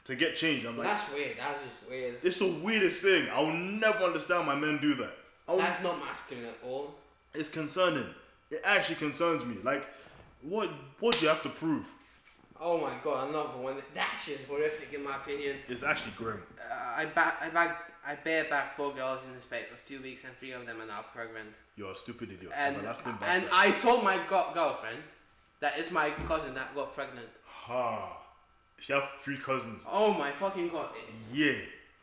to 0.05 0.16
get 0.16 0.36
changed. 0.36 0.66
I'm 0.66 0.78
like, 0.78 0.88
That's 0.88 1.12
weird. 1.12 1.38
That's 1.38 1.60
just 1.64 1.89
weird. 1.89 2.16
it's 2.24 2.38
the 2.39 2.47
weirdest 2.51 3.01
thing. 3.01 3.28
I'll 3.34 3.51
never 3.51 4.03
understand 4.05 4.47
why 4.47 4.55
men 4.55 4.78
do 4.80 4.93
that. 4.95 5.12
I'll, 5.47 5.57
That's 5.57 5.82
not 5.84 5.99
masculine 5.99 6.45
at 6.45 6.57
all. 6.66 6.93
It's 7.34 7.49
concerning. 7.49 8.05
It 8.51 8.61
actually 8.63 8.95
concerns 8.95 9.45
me. 9.45 9.57
Like, 9.63 9.86
what 10.41 10.69
what 10.99 11.15
do 11.17 11.21
you 11.23 11.30
have 11.30 11.41
to 11.43 11.49
prove? 11.49 11.91
Oh 12.61 12.77
my 12.80 12.91
god, 13.03 13.30
another 13.30 13.57
one. 13.57 13.77
That 13.93 14.19
shit 14.23 14.39
is 14.41 14.45
horrific 14.47 14.93
in 14.93 15.03
my 15.03 15.15
opinion. 15.17 15.57
It's 15.67 15.84
actually 15.84 16.13
grim. 16.17 16.41
Uh, 16.59 16.73
I 16.97 17.05
back, 17.05 17.38
I 17.41 17.49
back, 17.49 17.91
I 18.05 18.15
bear 18.15 18.45
back 18.45 18.75
four 18.75 18.93
girls 18.93 19.19
in 19.27 19.34
the 19.34 19.39
space 19.41 19.65
of 19.71 19.77
two 19.88 20.01
weeks, 20.01 20.23
and 20.25 20.34
three 20.39 20.51
of 20.51 20.65
them 20.65 20.82
are 20.82 20.86
now 20.86 21.05
pregnant. 21.13 21.49
You're 21.77 21.91
a 21.91 21.95
stupid 21.95 22.32
idiot. 22.34 22.51
And 22.55 22.75
Everlasting 22.75 23.11
and 23.11 23.19
bastard. 23.19 23.49
I 23.53 23.71
told 23.71 24.03
my 24.03 24.17
go- 24.30 24.51
girlfriend 24.53 24.97
that 25.61 25.73
it's 25.77 25.91
my 25.91 26.09
cousin 26.27 26.53
that 26.55 26.75
got 26.75 26.93
pregnant. 26.93 27.27
Ha. 27.45 28.17
You 28.88 28.95
have 28.95 29.09
three 29.21 29.38
cousins, 29.38 29.82
Oh 29.89 30.13
my 30.13 30.32
fucking 30.32 30.69
god. 30.69 30.89
yeah, 31.34 31.53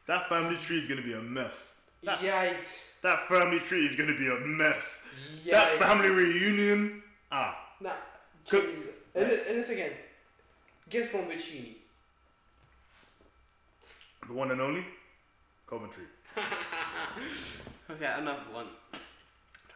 that 0.06 0.28
family 0.28 0.56
tree 0.56 0.78
is 0.78 0.86
gonna 0.86 1.00
be 1.02 1.14
a 1.14 1.20
mess. 1.22 1.75
That, 2.04 2.20
Yikes. 2.20 2.82
that 3.02 3.26
family 3.28 3.58
tree 3.60 3.86
is 3.86 3.96
gonna 3.96 4.16
be 4.16 4.28
a 4.28 4.36
mess. 4.46 5.06
Yikes. 5.44 5.50
That 5.50 5.78
family 5.78 6.10
reunion, 6.10 7.02
ah, 7.32 7.58
Nah. 7.80 7.92
Could- 8.48 8.92
and, 9.14 9.24
and 9.30 9.58
this 9.58 9.70
again. 9.70 9.92
Guess 10.90 11.08
from 11.08 11.26
which 11.28 11.50
uni? 11.52 11.76
the 14.26 14.32
one 14.32 14.50
and 14.50 14.60
only, 14.60 14.84
Coventry. 15.68 16.04
okay, 17.90 18.12
another 18.18 18.42
one. 18.52 18.66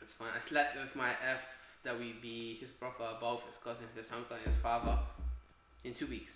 That's 0.01 0.13
fine. 0.13 0.29
I 0.37 0.41
slept 0.41 0.77
with 0.77 0.95
my 0.97 1.11
FWB, 1.87 2.59
his 2.59 2.73
brother, 2.73 3.17
both 3.21 3.47
his 3.47 3.57
cousin, 3.57 3.87
his 3.97 4.11
uncle, 4.13 4.37
and 4.37 4.45
his 4.47 4.57
father 4.57 4.99
in 5.85 5.95
two 5.95 6.07
weeks. 6.07 6.33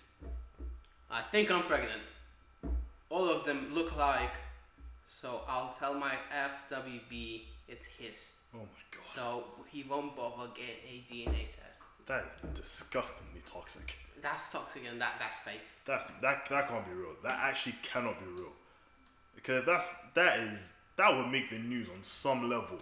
I 1.11 1.21
think 1.31 1.51
I'm 1.51 1.63
pregnant. 1.63 2.01
All 3.09 3.29
of 3.29 3.45
them 3.45 3.67
look 3.73 3.91
alike, 3.91 4.31
so 5.21 5.41
I'll 5.47 5.75
tell 5.79 5.93
my 5.93 6.13
FWB 6.71 7.41
it's 7.67 7.85
his. 7.85 8.25
Oh 8.53 8.59
my 8.59 8.63
god. 8.91 9.05
So 9.15 9.43
he 9.71 9.83
won't 9.89 10.15
bother 10.15 10.49
getting 10.55 10.75
a 10.87 11.03
DNA 11.11 11.47
test. 11.49 11.81
That 12.07 12.25
is 12.53 12.59
disgustingly 12.59 13.41
toxic. 13.45 13.95
That's 14.21 14.51
toxic 14.51 14.83
and 14.89 14.99
that 15.01 15.13
that's 15.19 15.37
fake. 15.37 15.61
That's 15.85 16.09
that 16.21 16.45
that 16.49 16.67
can't 16.69 16.85
be 16.85 16.93
real. 16.93 17.15
That 17.23 17.39
actually 17.41 17.75
cannot 17.83 18.19
be 18.19 18.25
real. 18.25 18.51
Because 19.35 19.65
that's 19.65 19.93
that 20.13 20.39
is 20.39 20.73
that 20.97 21.15
would 21.15 21.27
make 21.27 21.49
the 21.49 21.59
news 21.59 21.89
on 21.89 22.01
some 22.01 22.49
level. 22.49 22.77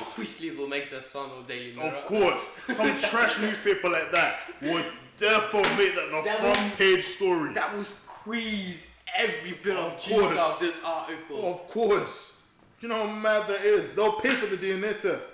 Obviously, 0.00 0.48
it 0.48 0.58
will 0.58 0.68
make 0.68 0.90
the 0.90 1.00
Sun 1.00 1.30
or 1.30 1.42
Daily 1.48 1.74
Mirror. 1.74 1.88
Of 1.96 2.04
course, 2.04 2.52
some 2.72 3.00
trash 3.00 3.38
newspaper 3.40 3.88
like 3.88 4.12
that 4.12 4.38
would 4.62 4.84
therefore 5.16 5.62
make 5.76 5.94
that 5.94 6.08
the 6.12 6.22
That 6.24 6.38
front 6.40 6.58
would- 6.62 6.78
page 6.78 7.04
story. 7.04 7.54
That 7.54 7.74
will 7.74 7.84
squeeze 7.84 8.86
every 9.16 9.52
bit 9.52 9.76
of, 9.76 9.92
Of 9.94 10.00
juice 10.04 10.18
course. 10.18 10.38
of 10.38 10.58
this 10.60 10.80
article. 10.84 11.50
of 11.52 11.68
course. 11.68 12.40
Do 12.80 12.86
you 12.86 12.92
know 12.92 13.06
how 13.06 13.12
mad 13.12 13.48
that 13.48 13.62
is? 13.62 13.94
They'll 13.94 14.20
pay 14.20 14.30
for 14.30 14.46
the 14.46 14.56
DNA 14.56 14.98
test. 15.00 15.30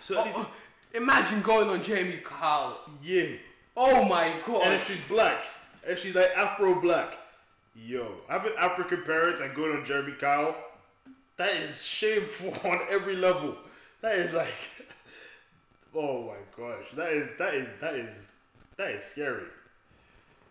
So 0.00 0.18
Oh, 0.18 0.24
oh, 0.36 0.50
imagine 0.94 1.42
going 1.42 1.68
on 1.68 1.82
Jeremy 1.82 2.20
Kyle. 2.24 2.80
yeah. 3.02 3.26
Oh 3.76 4.04
my 4.04 4.34
god. 4.44 4.62
And 4.64 4.74
if 4.74 4.86
she's 4.88 4.98
black, 5.08 5.38
if 5.86 6.00
she's 6.00 6.14
like 6.16 6.30
Afro 6.36 6.80
black, 6.80 7.16
yo, 7.76 8.12
having 8.28 8.52
African 8.58 9.02
parents 9.02 9.40
and 9.40 9.54
going 9.54 9.76
on 9.76 9.84
Jeremy 9.84 10.12
Kyle, 10.18 10.56
that 11.36 11.52
is 11.54 11.84
shameful 11.84 12.52
on 12.68 12.80
every 12.90 13.14
level. 13.14 13.56
That 14.00 14.16
is 14.16 14.32
like, 14.32 14.52
oh 15.94 16.24
my 16.24 16.36
gosh, 16.56 16.86
that 16.96 17.12
is 17.12 17.30
that 17.38 17.54
is 17.54 17.68
that 17.80 17.94
is 17.94 18.26
that 18.76 18.90
is 18.90 19.04
scary. 19.04 19.44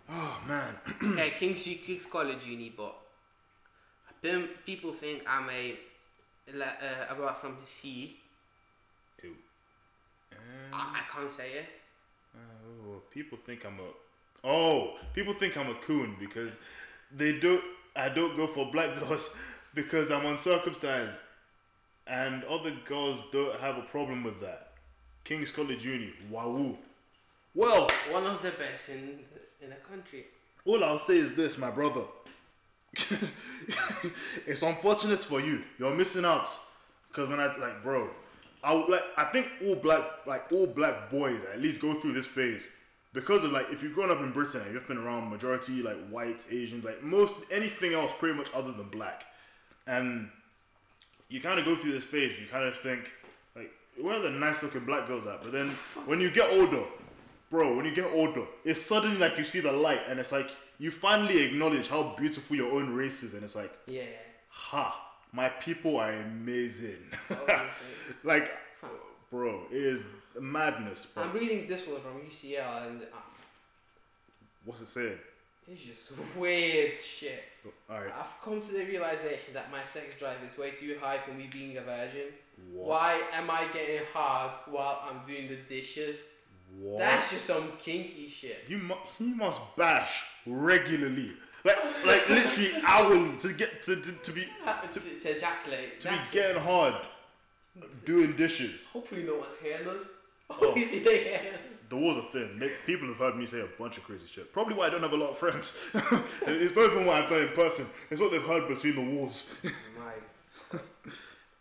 Oh 0.09 0.39
man, 0.47 0.75
okay, 1.03 1.33
King's 1.37 1.63
King's 1.63 2.05
College 2.05 2.45
Uni, 2.45 2.73
but 2.75 2.95
people 4.65 4.93
think 4.93 5.23
I'm 5.27 5.49
a 5.49 5.77
uh, 6.49 7.13
about 7.13 7.41
from 7.41 7.57
C. 7.65 8.17
Ew. 9.23 9.35
I, 10.73 10.99
I 10.99 11.01
can't 11.13 11.31
say 11.31 11.51
it. 11.51 11.65
Oh, 12.35 13.01
people 13.11 13.37
think 13.45 13.65
I'm 13.65 13.79
a. 13.79 14.47
Oh, 14.47 14.93
people 15.13 15.33
think 15.33 15.57
I'm 15.57 15.69
a 15.69 15.75
coon 15.75 16.15
because 16.19 16.51
they 17.15 17.39
don't. 17.39 17.63
I 17.95 18.09
don't 18.09 18.35
go 18.37 18.47
for 18.47 18.71
black 18.71 18.97
girls 19.07 19.35
because 19.73 20.11
I'm 20.11 20.25
uncircumcised, 20.25 21.17
and 22.05 22.43
other 22.45 22.73
girls 22.85 23.19
don't 23.31 23.59
have 23.59 23.77
a 23.77 23.81
problem 23.81 24.23
with 24.23 24.39
that. 24.41 24.71
King's 25.25 25.51
College 25.51 25.85
Uni, 25.85 26.13
wahoo. 26.29 26.77
Well, 27.53 27.89
One 28.11 28.25
of 28.27 28.41
the 28.41 28.51
best 28.51 28.89
in 28.89 29.19
in 29.61 29.69
the 29.69 29.75
country. 29.75 30.25
all 30.65 30.83
I'll 30.83 30.99
say 30.99 31.17
is 31.17 31.33
this, 31.33 31.57
my 31.57 31.69
brother. 31.69 32.03
it's 34.47 34.61
unfortunate 34.61 35.23
for 35.23 35.39
you. 35.39 35.63
You're 35.77 35.93
missing 35.93 36.25
out. 36.25 36.47
Cause 37.13 37.29
when 37.29 37.39
I 37.39 37.55
like, 37.57 37.81
bro, 37.81 38.09
I 38.63 38.73
like. 38.73 39.03
I 39.17 39.25
think 39.25 39.47
all 39.65 39.75
black, 39.75 40.03
like 40.25 40.51
all 40.51 40.67
black 40.67 41.09
boys, 41.09 41.39
at 41.51 41.59
least 41.59 41.81
go 41.81 41.93
through 41.95 42.13
this 42.13 42.27
phase. 42.27 42.67
Because 43.13 43.43
of 43.43 43.51
like, 43.51 43.71
if 43.71 43.81
you've 43.81 43.95
grown 43.95 44.11
up 44.11 44.19
in 44.19 44.31
Britain 44.31 44.61
and 44.61 44.73
you've 44.73 44.87
been 44.87 44.97
around 44.99 45.29
majority 45.29 45.81
like 45.81 45.97
white, 46.09 46.45
Asians, 46.51 46.83
like 46.83 47.01
most 47.01 47.33
anything 47.49 47.93
else, 47.93 48.11
pretty 48.19 48.37
much 48.37 48.49
other 48.53 48.71
than 48.71 48.87
black, 48.89 49.25
and 49.87 50.29
you 51.29 51.41
kind 51.41 51.59
of 51.59 51.65
go 51.65 51.75
through 51.75 51.93
this 51.93 52.03
phase. 52.03 52.39
You 52.39 52.45
kind 52.47 52.65
of 52.65 52.77
think 52.77 53.11
like, 53.55 53.71
where 53.99 54.17
are 54.17 54.19
the 54.21 54.29
nice 54.29 54.61
looking 54.61 54.85
black 54.85 55.07
girls 55.07 55.25
at? 55.25 55.41
But 55.41 55.51
then 55.51 55.69
when 56.05 56.21
you 56.21 56.29
get 56.29 56.51
older, 56.53 56.83
bro, 57.49 57.75
when 57.75 57.85
you 57.85 57.93
get 57.95 58.11
older, 58.13 58.43
it's 58.63 58.81
suddenly 58.81 59.17
like 59.17 59.37
you 59.37 59.43
see 59.43 59.59
the 59.59 59.71
light, 59.71 60.01
and 60.09 60.19
it's 60.19 60.31
like 60.31 60.49
you 60.79 60.91
finally 60.91 61.41
acknowledge 61.43 61.87
how 61.87 62.15
beautiful 62.17 62.55
your 62.55 62.71
own 62.71 62.93
race 62.93 63.23
is, 63.23 63.33
and 63.33 63.43
it's 63.43 63.55
like, 63.55 63.71
Yeah. 63.87 64.03
ha, 64.49 65.09
my 65.33 65.49
people 65.49 65.97
are 65.97 66.11
amazing. 66.11 66.97
Okay. 67.31 67.61
like, 68.23 68.51
bro, 69.31 69.61
it 69.71 69.77
is 69.77 70.03
madness, 70.39 71.05
bro. 71.07 71.23
I'm 71.23 71.33
reading 71.33 71.67
this 71.67 71.85
one 71.87 72.01
from 72.01 72.19
UCL 72.21 72.87
and 72.87 73.01
uh, 73.01 73.05
What's 74.65 74.81
it 74.81 74.87
saying? 74.89 75.17
it's 75.69 75.83
just 75.83 76.11
weird 76.37 76.93
shit. 77.01 77.43
All 77.89 77.99
right. 77.99 78.11
I've 78.17 78.41
come 78.41 78.61
to 78.61 78.71
the 78.71 78.85
realization 78.85 79.53
that 79.53 79.69
my 79.71 79.83
sex 79.83 80.15
drive 80.17 80.37
is 80.49 80.57
way 80.57 80.71
too 80.71 80.97
high 81.01 81.17
for 81.17 81.31
me 81.31 81.49
being 81.51 81.75
a 81.77 81.81
virgin. 81.81 82.27
What? 82.71 82.87
Why 82.87 83.21
am 83.33 83.49
I 83.49 83.65
getting 83.73 84.01
hard 84.13 84.51
while 84.67 85.03
I'm 85.09 85.25
doing 85.27 85.49
the 85.49 85.57
dishes? 85.67 86.19
What? 86.79 86.99
That's 86.99 87.31
just 87.31 87.45
some 87.45 87.71
kinky 87.81 88.29
shit. 88.29 88.65
You 88.67 88.77
mu- 88.77 88.95
he 89.17 89.25
must 89.25 89.59
bash 89.75 90.25
regularly, 90.45 91.31
like 91.63 91.77
like 92.05 92.29
literally 92.29 92.71
hourly 92.85 93.37
to 93.37 93.53
get 93.53 93.81
to 93.83 93.95
to, 93.95 94.11
to 94.11 94.31
be 94.31 94.47
to, 94.91 94.99
to 94.99 95.35
ejaculate. 95.35 95.99
to 96.01 96.09
be 96.09 96.17
getting 96.31 96.61
hard, 96.61 96.93
doing 98.05 98.35
dishes. 98.35 98.85
Hopefully 98.93 99.23
no 99.23 99.37
one's 99.37 99.55
hearing 99.61 99.87
us. 99.87 100.03
Oh. 100.49 100.69
Obviously 100.69 100.99
they 100.99 101.23
hear 101.23 101.39
us. 101.53 101.59
The 101.89 101.95
walls 101.95 102.17
are 102.17 102.27
thin. 102.33 102.71
People 102.85 103.07
have 103.07 103.17
heard 103.17 103.37
me 103.37 103.45
say 103.45 103.61
a 103.61 103.67
bunch 103.79 103.97
of 103.97 104.03
crazy 104.03 104.27
shit. 104.27 104.51
Probably 104.51 104.75
why 104.75 104.87
I 104.87 104.89
don't 104.89 105.01
have 105.01 105.13
a 105.13 105.17
lot 105.17 105.29
of 105.29 105.37
friends. 105.37 105.73
it's 105.93 106.75
not 106.75 106.91
even 106.91 107.05
what 107.05 107.15
I've 107.23 107.29
done 107.29 107.43
in 107.43 107.47
person. 107.49 107.85
It's 108.09 108.19
what 108.19 108.31
they've 108.31 108.43
heard 108.43 108.67
between 108.67 108.95
the 108.95 109.15
walls. 109.15 109.53
My, 109.97 110.79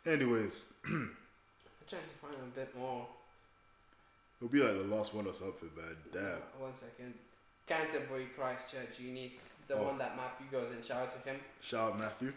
Anyways, 0.12 0.64
I'm 0.84 1.16
trying 1.88 2.02
to 2.02 2.09
find 2.20 2.34
a 2.34 2.59
bit 2.59 2.76
more. 2.76 3.07
It'll 4.41 4.51
be 4.53 4.61
like 4.62 4.76
the 4.78 4.84
last 4.95 5.14
one 5.14 5.26
or 5.26 5.34
something, 5.34 5.70
man. 5.76 5.97
Damn. 6.12 6.24
Uh, 6.24 6.37
one 6.59 6.74
second. 6.74 7.14
Canterbury 7.66 8.26
Christchurch 8.37 9.01
Uni, 9.01 9.32
the 9.68 9.74
Oh. 9.74 9.84
one 9.84 9.99
that 9.99 10.16
Matthew 10.16 10.47
goes 10.51 10.70
and 10.70 10.84
shout 10.84 11.11
to 11.12 11.28
him. 11.30 11.41
Shout 11.61 11.93
out 11.93 11.99
Matthew. 11.99 12.32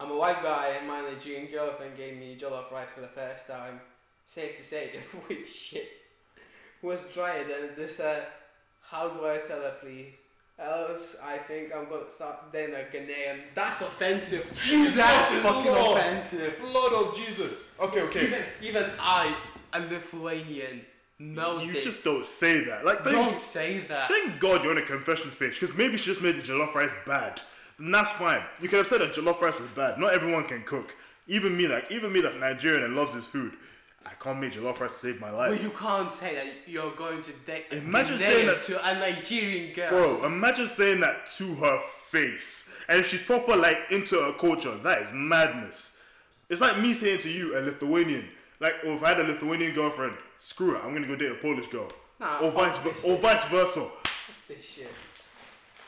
I'm 0.00 0.10
a 0.10 0.16
white 0.16 0.42
guy 0.42 0.74
and 0.78 0.88
my 0.88 1.00
Nigerian 1.02 1.46
girlfriend 1.50 1.96
gave 1.96 2.16
me 2.16 2.36
jollof 2.40 2.70
rice 2.72 2.90
for 2.90 3.00
the 3.00 3.06
first 3.08 3.46
time. 3.46 3.80
Safe 4.26 4.56
to 4.58 4.64
say, 4.64 4.90
it 5.28 5.38
was 5.38 5.48
shit. 5.48 5.88
Was 6.82 6.98
drier 7.12 7.44
than 7.44 7.76
this. 7.76 8.00
Uh, 8.00 8.24
how 8.82 9.08
do 9.08 9.24
I 9.26 9.38
tell 9.38 9.60
her, 9.60 9.74
please? 9.80 10.14
Else, 10.58 11.16
I 11.24 11.38
think 11.38 11.72
I'm 11.74 11.88
gonna 11.88 12.10
start 12.10 12.52
dating 12.52 12.74
a 12.76 12.78
Ghanaian. 12.94 13.40
That's 13.54 13.80
offensive. 13.82 14.48
Jesus 14.54 14.96
That's 14.96 15.32
is 15.32 15.42
fucking 15.42 15.70
Lord. 15.72 15.98
offensive. 15.98 16.58
Blood 16.60 16.92
of 16.92 17.16
Jesus. 17.16 17.70
Okay, 17.80 18.02
okay. 18.02 18.26
Even, 18.26 18.42
even 18.62 18.90
I, 19.00 19.34
a 19.72 19.80
Lithuanian, 19.80 20.82
know 21.18 21.60
you 21.60 21.72
this. 21.72 21.84
just 21.84 22.04
don't 22.04 22.26
say 22.26 22.64
that. 22.64 22.84
Like, 22.84 23.02
thank, 23.04 23.16
Don't 23.16 23.38
say 23.38 23.80
that. 23.88 24.08
thank 24.08 24.40
God 24.40 24.62
you're 24.62 24.72
on 24.72 24.78
a 24.78 24.82
confessions 24.82 25.34
page 25.34 25.60
because 25.60 25.76
maybe 25.76 25.96
she 25.96 26.06
just 26.06 26.22
made 26.22 26.36
the 26.36 26.42
jollof 26.42 26.74
rice 26.74 26.90
bad. 27.06 27.40
And 27.78 27.92
that's 27.92 28.10
fine. 28.12 28.42
You 28.60 28.68
could 28.68 28.78
have 28.78 28.86
said 28.86 29.00
that 29.00 29.14
jollof 29.14 29.40
rice 29.40 29.58
was 29.58 29.68
bad. 29.70 29.98
Not 29.98 30.12
everyone 30.12 30.44
can 30.44 30.62
cook. 30.62 30.94
Even 31.26 31.56
me, 31.56 31.66
like 31.68 31.90
even 31.90 32.12
me, 32.12 32.20
that 32.20 32.38
Nigerian 32.38 32.82
and 32.84 32.96
loves 32.96 33.14
his 33.14 33.24
food. 33.24 33.54
I 34.06 34.10
can't 34.22 34.38
make 34.38 34.52
jollof 34.52 34.80
rice 34.80 34.92
to 34.92 34.98
save 34.98 35.20
my 35.20 35.30
life. 35.30 35.50
But 35.50 35.62
you 35.62 35.70
can't 35.70 36.10
say 36.10 36.34
that 36.34 36.46
you're 36.66 36.92
going 36.92 37.22
to 37.22 37.32
date 37.46 37.66
a 37.70 37.76
Imagine 37.78 38.18
saying 38.18 38.46
that- 38.46 38.62
to 38.64 38.86
a 38.86 38.94
Nigerian 38.94 39.72
girl. 39.74 39.90
Bro, 39.90 40.24
imagine 40.26 40.68
saying 40.68 41.00
that 41.00 41.26
to 41.38 41.54
her 41.54 41.80
face. 42.10 42.68
And 42.88 43.00
if 43.00 43.08
she's 43.08 43.22
proper 43.22 43.56
like 43.56 43.78
into 43.90 44.16
her 44.16 44.32
culture, 44.32 44.76
that 44.78 45.02
is 45.02 45.08
madness. 45.12 45.96
It's 46.50 46.60
like 46.60 46.78
me 46.78 46.92
saying 46.92 47.20
to 47.20 47.30
you, 47.30 47.58
a 47.58 47.60
Lithuanian, 47.60 48.28
like, 48.60 48.74
or 48.84 48.94
if 48.94 49.02
I 49.02 49.08
had 49.08 49.20
a 49.20 49.24
Lithuanian 49.24 49.72
girlfriend, 49.74 50.14
screw 50.38 50.76
it, 50.76 50.80
I'm 50.84 50.94
gonna 50.94 51.06
go 51.06 51.16
date 51.16 51.32
a 51.32 51.34
Polish 51.34 51.68
girl. 51.68 51.88
Nah, 52.20 52.38
or 52.38 52.50
vice 52.50 52.76
this 52.78 53.04
or 53.04 53.16
vice 53.18 53.44
versa. 53.46 53.86
This 54.48 54.64
shit. 54.64 54.90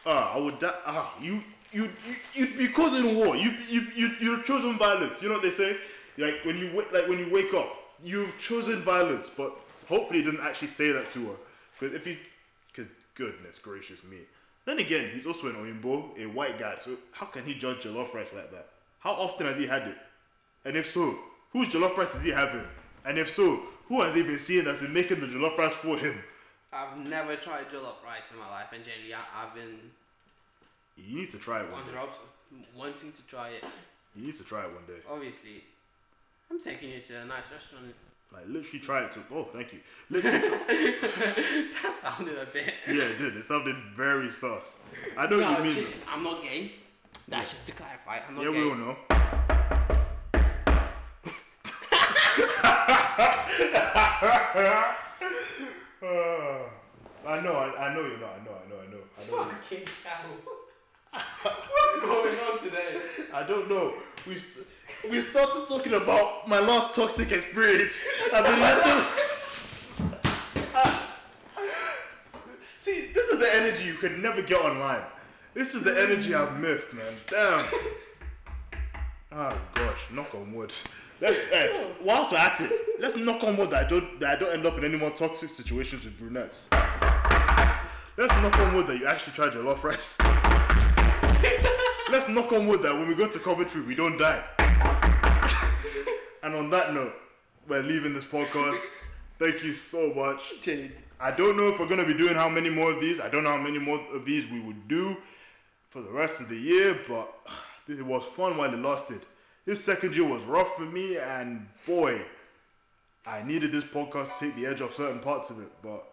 Ah, 0.05 0.35
I 0.35 0.39
would. 0.39 0.59
Da- 0.59 0.75
ah, 0.87 1.15
you, 1.21 1.43
you, 1.73 1.85
you, 1.85 2.17
you'd 2.35 2.59
be 2.59 2.69
causing 2.69 3.17
war. 3.17 3.37
You, 3.37 3.53
you, 3.69 3.87
you, 3.95 4.11
you've 4.21 4.45
chosen 4.45 4.79
violence. 4.79 5.23
You 5.23 5.29
know 5.29 5.35
what 5.35 5.43
they 5.43 5.51
say? 5.51 5.77
Like 6.17 6.45
when 6.45 6.59
you 6.59 6.71
wake, 6.75 6.93
like 6.93 7.09
when 7.09 7.19
you 7.19 7.31
wake 7.31 7.53
up, 7.55 7.69
you've 8.03 8.37
chosen 8.39 8.81
violence. 8.83 9.31
But 9.31 9.57
hopefully, 9.89 10.21
he 10.21 10.25
didn't 10.25 10.45
actually 10.45 10.69
say 10.69 10.93
that 10.93 11.11
to 11.11 11.27
her. 11.27 11.35
Because 11.79 11.95
if 11.95 12.05
he's, 12.05 12.19
cause 12.75 12.87
goodness 13.15 13.59
gracious 13.59 14.03
me. 14.05 14.19
Then 14.65 14.79
again, 14.79 15.11
he's 15.13 15.27
also 15.27 15.49
an 15.49 15.55
Oyinbo, 15.55 16.19
a 16.19 16.27
white 16.27 16.59
guy. 16.59 16.77
So 16.81 16.97
how 17.13 17.27
can 17.27 17.45
he 17.45 17.55
judge 17.55 17.79
jollof 17.79 18.13
rice 18.15 18.33
like 18.35 18.51
that? 18.53 18.69
How 19.01 19.13
often 19.13 19.47
has 19.47 19.57
he 19.57 19.67
had 19.67 19.83
it? 19.83 19.97
And 20.65 20.77
if 20.77 20.89
so, 20.89 21.17
whose 21.57 21.69
jollof 21.69 21.97
rice 21.97 22.15
is 22.15 22.23
he 22.23 22.31
having? 22.31 22.63
And 23.07 23.17
if 23.19 23.31
so, 23.31 23.63
who 23.89 24.03
has 24.03 24.15
he 24.15 24.23
been 24.23 24.37
seeing 24.39 24.65
that's 24.67 24.81
been 24.81 24.93
making 24.93 25.21
the 25.21 25.27
jollof 25.27 25.57
rice 25.57 25.73
for 25.73 25.97
him? 25.97 26.19
I've 26.71 26.99
never 26.99 27.35
tried 27.37 27.71
jollof 27.71 28.05
rice 28.05 28.29
in 28.31 28.39
my 28.39 28.51
life, 28.51 28.67
and 28.75 28.85
generally 28.85 29.15
I, 29.15 29.21
I've 29.35 29.55
been 29.55 29.79
You 30.97 31.17
need 31.21 31.31
to 31.31 31.39
try 31.39 31.61
it 31.63 31.73
one 31.73 31.83
day. 31.87 31.93
wanting 32.77 33.13
to 33.13 33.23
try 33.23 33.49
it. 33.51 33.65
You 34.15 34.27
need 34.27 34.35
to 34.35 34.45
try 34.45 34.65
it 34.65 34.71
one 34.73 34.85
day. 34.87 35.01
Obviously, 35.11 35.65
I'm 36.51 36.61
taking 36.61 36.91
you 36.91 37.01
to 37.01 37.21
a 37.23 37.25
nice 37.25 37.51
restaurant. 37.51 37.87
Like 38.33 38.45
literally 38.49 38.81
try 38.81 39.05
it 39.05 39.13
to. 39.13 39.21
Oh, 39.33 39.45
thank 39.45 39.73
you. 39.73 39.79
Literally, 40.11 40.41
try, 40.41 40.59
that 40.67 41.99
sounded 42.03 42.37
a 42.37 42.45
bit. 42.47 42.75
yeah, 42.89 43.05
it 43.05 43.19
did. 43.19 43.37
It 43.37 43.45
sounded 43.45 43.77
very 43.97 44.29
sus. 44.31 44.77
I 45.17 45.27
know 45.29 45.39
No, 45.41 45.53
what 45.53 45.65
you 45.65 45.73
mean. 45.73 45.87
I'm 46.13 46.23
not 46.25 46.43
gay. 46.43 46.73
That's 47.29 47.51
just 47.51 47.67
to 47.67 47.73
clarify. 47.73 48.19
I'm 48.29 48.35
not 48.35 48.45
Yeah, 48.45 48.51
gay. 48.53 48.63
we 48.63 48.69
all 48.69 48.75
know. 48.75 48.97
I 54.57 54.61
know, 57.43 57.53
I, 57.53 57.89
I 57.89 57.95
know 57.95 58.01
you're 58.01 58.19
not. 58.19 58.31
I 58.31 58.43
know, 58.43 58.53
I 58.57 58.69
know, 58.71 58.79
I 58.81 58.87
know. 58.91 59.03
I 59.19 59.21
know. 59.31 59.45
Fucking 59.45 59.85
hell. 60.03 60.31
What's 61.43 62.01
going 62.01 62.35
on 62.39 62.59
today? 62.63 62.99
I 63.35 63.43
don't 63.43 63.69
know. 63.69 63.93
We 64.27 64.37
st- 64.37 64.67
we 65.11 65.21
started 65.21 65.67
talking 65.69 65.93
about 65.93 66.49
my 66.49 66.59
last 66.61 66.95
toxic 66.95 67.33
experience, 67.33 68.07
and 68.33 68.47
then 68.47 68.61
later. 68.61 69.07
See, 72.79 73.11
this 73.13 73.29
is 73.29 73.39
the 73.39 73.55
energy 73.55 73.85
you 73.85 73.95
could 73.95 74.19
never 74.21 74.41
get 74.41 74.65
online. 74.65 75.03
This 75.53 75.75
is 75.75 75.83
the 75.83 76.01
energy 76.01 76.35
I've 76.35 76.59
missed, 76.59 76.95
man. 76.95 77.13
Damn. 77.27 77.67
Oh 79.33 79.59
gosh, 79.75 80.11
knock 80.13 80.35
on 80.35 80.55
wood. 80.55 80.73
Let's, 81.19 81.39
hey, 81.51 81.93
whilst 82.03 82.31
we're 82.31 82.37
at 82.37 82.61
it, 82.61 82.71
let's 83.01 83.17
knock 83.17 83.43
on 83.43 83.57
wood 83.57 83.71
that 83.71 83.87
I 83.87 83.89
don't 83.89 84.21
that 84.21 84.37
I 84.37 84.37
don't 84.37 84.53
end 84.53 84.67
up 84.67 84.77
in 84.77 84.85
any 84.85 84.99
more 84.99 85.09
toxic 85.11 85.49
situations 85.49 86.05
with 86.05 86.19
brunettes. 86.19 86.69
Let's 88.19 88.33
knock 88.35 88.59
on 88.59 88.75
wood 88.75 88.87
that 88.89 88.99
you 88.99 89.07
actually 89.07 89.33
tried 89.33 89.53
jollof 89.53 89.83
rice. 89.83 90.19
Let's 92.13 92.29
knock 92.29 92.53
on 92.53 92.67
wood 92.67 92.83
that 92.83 92.93
when 92.93 93.09
we 93.09 93.15
go 93.15 93.27
to 93.29 93.39
Coventry, 93.39 93.81
we 93.81 93.95
don't 93.95 94.19
die. 94.19 94.43
and 96.43 96.55
on 96.55 96.69
that 96.69 96.93
note, 96.93 97.15
we're 97.67 97.83
leaving 97.83 98.13
this 98.13 98.25
podcast. 98.25 98.79
Thank 99.39 99.65
you 99.65 99.73
so 99.73 100.13
much. 100.13 100.61
Jenny. 100.61 100.91
I 101.19 101.31
don't 101.31 101.57
know 101.57 101.69
if 101.69 101.81
we're 101.81 101.89
gonna 101.89 102.07
be 102.07 102.15
doing 102.15 102.35
how 102.35 102.51
many 102.51 102.69
more 102.69 102.93
of 102.93 103.01
these. 103.01 103.21
I 103.21 103.31
don't 103.31 103.43
know 103.43 103.57
how 103.57 103.63
many 103.63 103.79
more 103.79 104.01
of 104.13 104.27
these 104.27 104.47
we 104.49 104.61
would 104.61 104.87
do 104.87 105.17
for 105.89 106.03
the 106.03 106.11
rest 106.11 106.43
of 106.43 106.51
the 106.51 106.57
year, 106.57 106.99
but 107.09 107.33
it 107.89 108.05
was 108.05 108.27
fun 108.27 108.59
while 108.59 108.73
it 108.73 108.79
lasted. 108.79 109.23
This 109.67 109.85
second 109.85 110.15
year 110.15 110.25
was 110.25 110.45
rough 110.45 110.77
for 110.77 110.83
me, 110.85 111.17
and 111.19 111.67
boy, 111.89 112.23
I 113.27 113.43
needed 113.43 113.73
this 113.73 113.83
podcast 113.83 114.39
to 114.39 114.47
take 114.47 114.55
the 114.55 114.65
edge 114.65 114.81
off 114.81 114.95
certain 114.95 115.19
parts 115.19 115.51
of 115.51 115.59
it. 115.59 115.73
But 115.83 116.07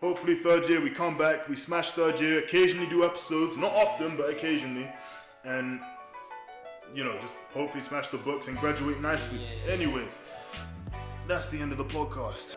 hopefully, 0.00 0.36
third 0.36 0.68
year 0.68 0.80
we 0.80 0.88
come 0.88 1.18
back, 1.18 1.48
we 1.48 1.56
smash 1.56 1.90
third 1.90 2.20
year. 2.20 2.38
Occasionally 2.38 2.86
do 2.88 3.04
episodes, 3.04 3.56
not 3.56 3.72
often, 3.72 4.16
but 4.16 4.30
occasionally, 4.30 4.88
and 5.42 5.80
you 6.94 7.02
know, 7.02 7.18
just 7.20 7.34
hopefully 7.52 7.82
smash 7.82 8.06
the 8.06 8.18
books 8.18 8.46
and 8.46 8.56
graduate 8.58 9.00
nicely. 9.00 9.40
Anyways, 9.68 10.20
that's 11.26 11.50
the 11.50 11.58
end 11.58 11.72
of 11.72 11.78
the 11.78 11.86
podcast. 11.86 12.56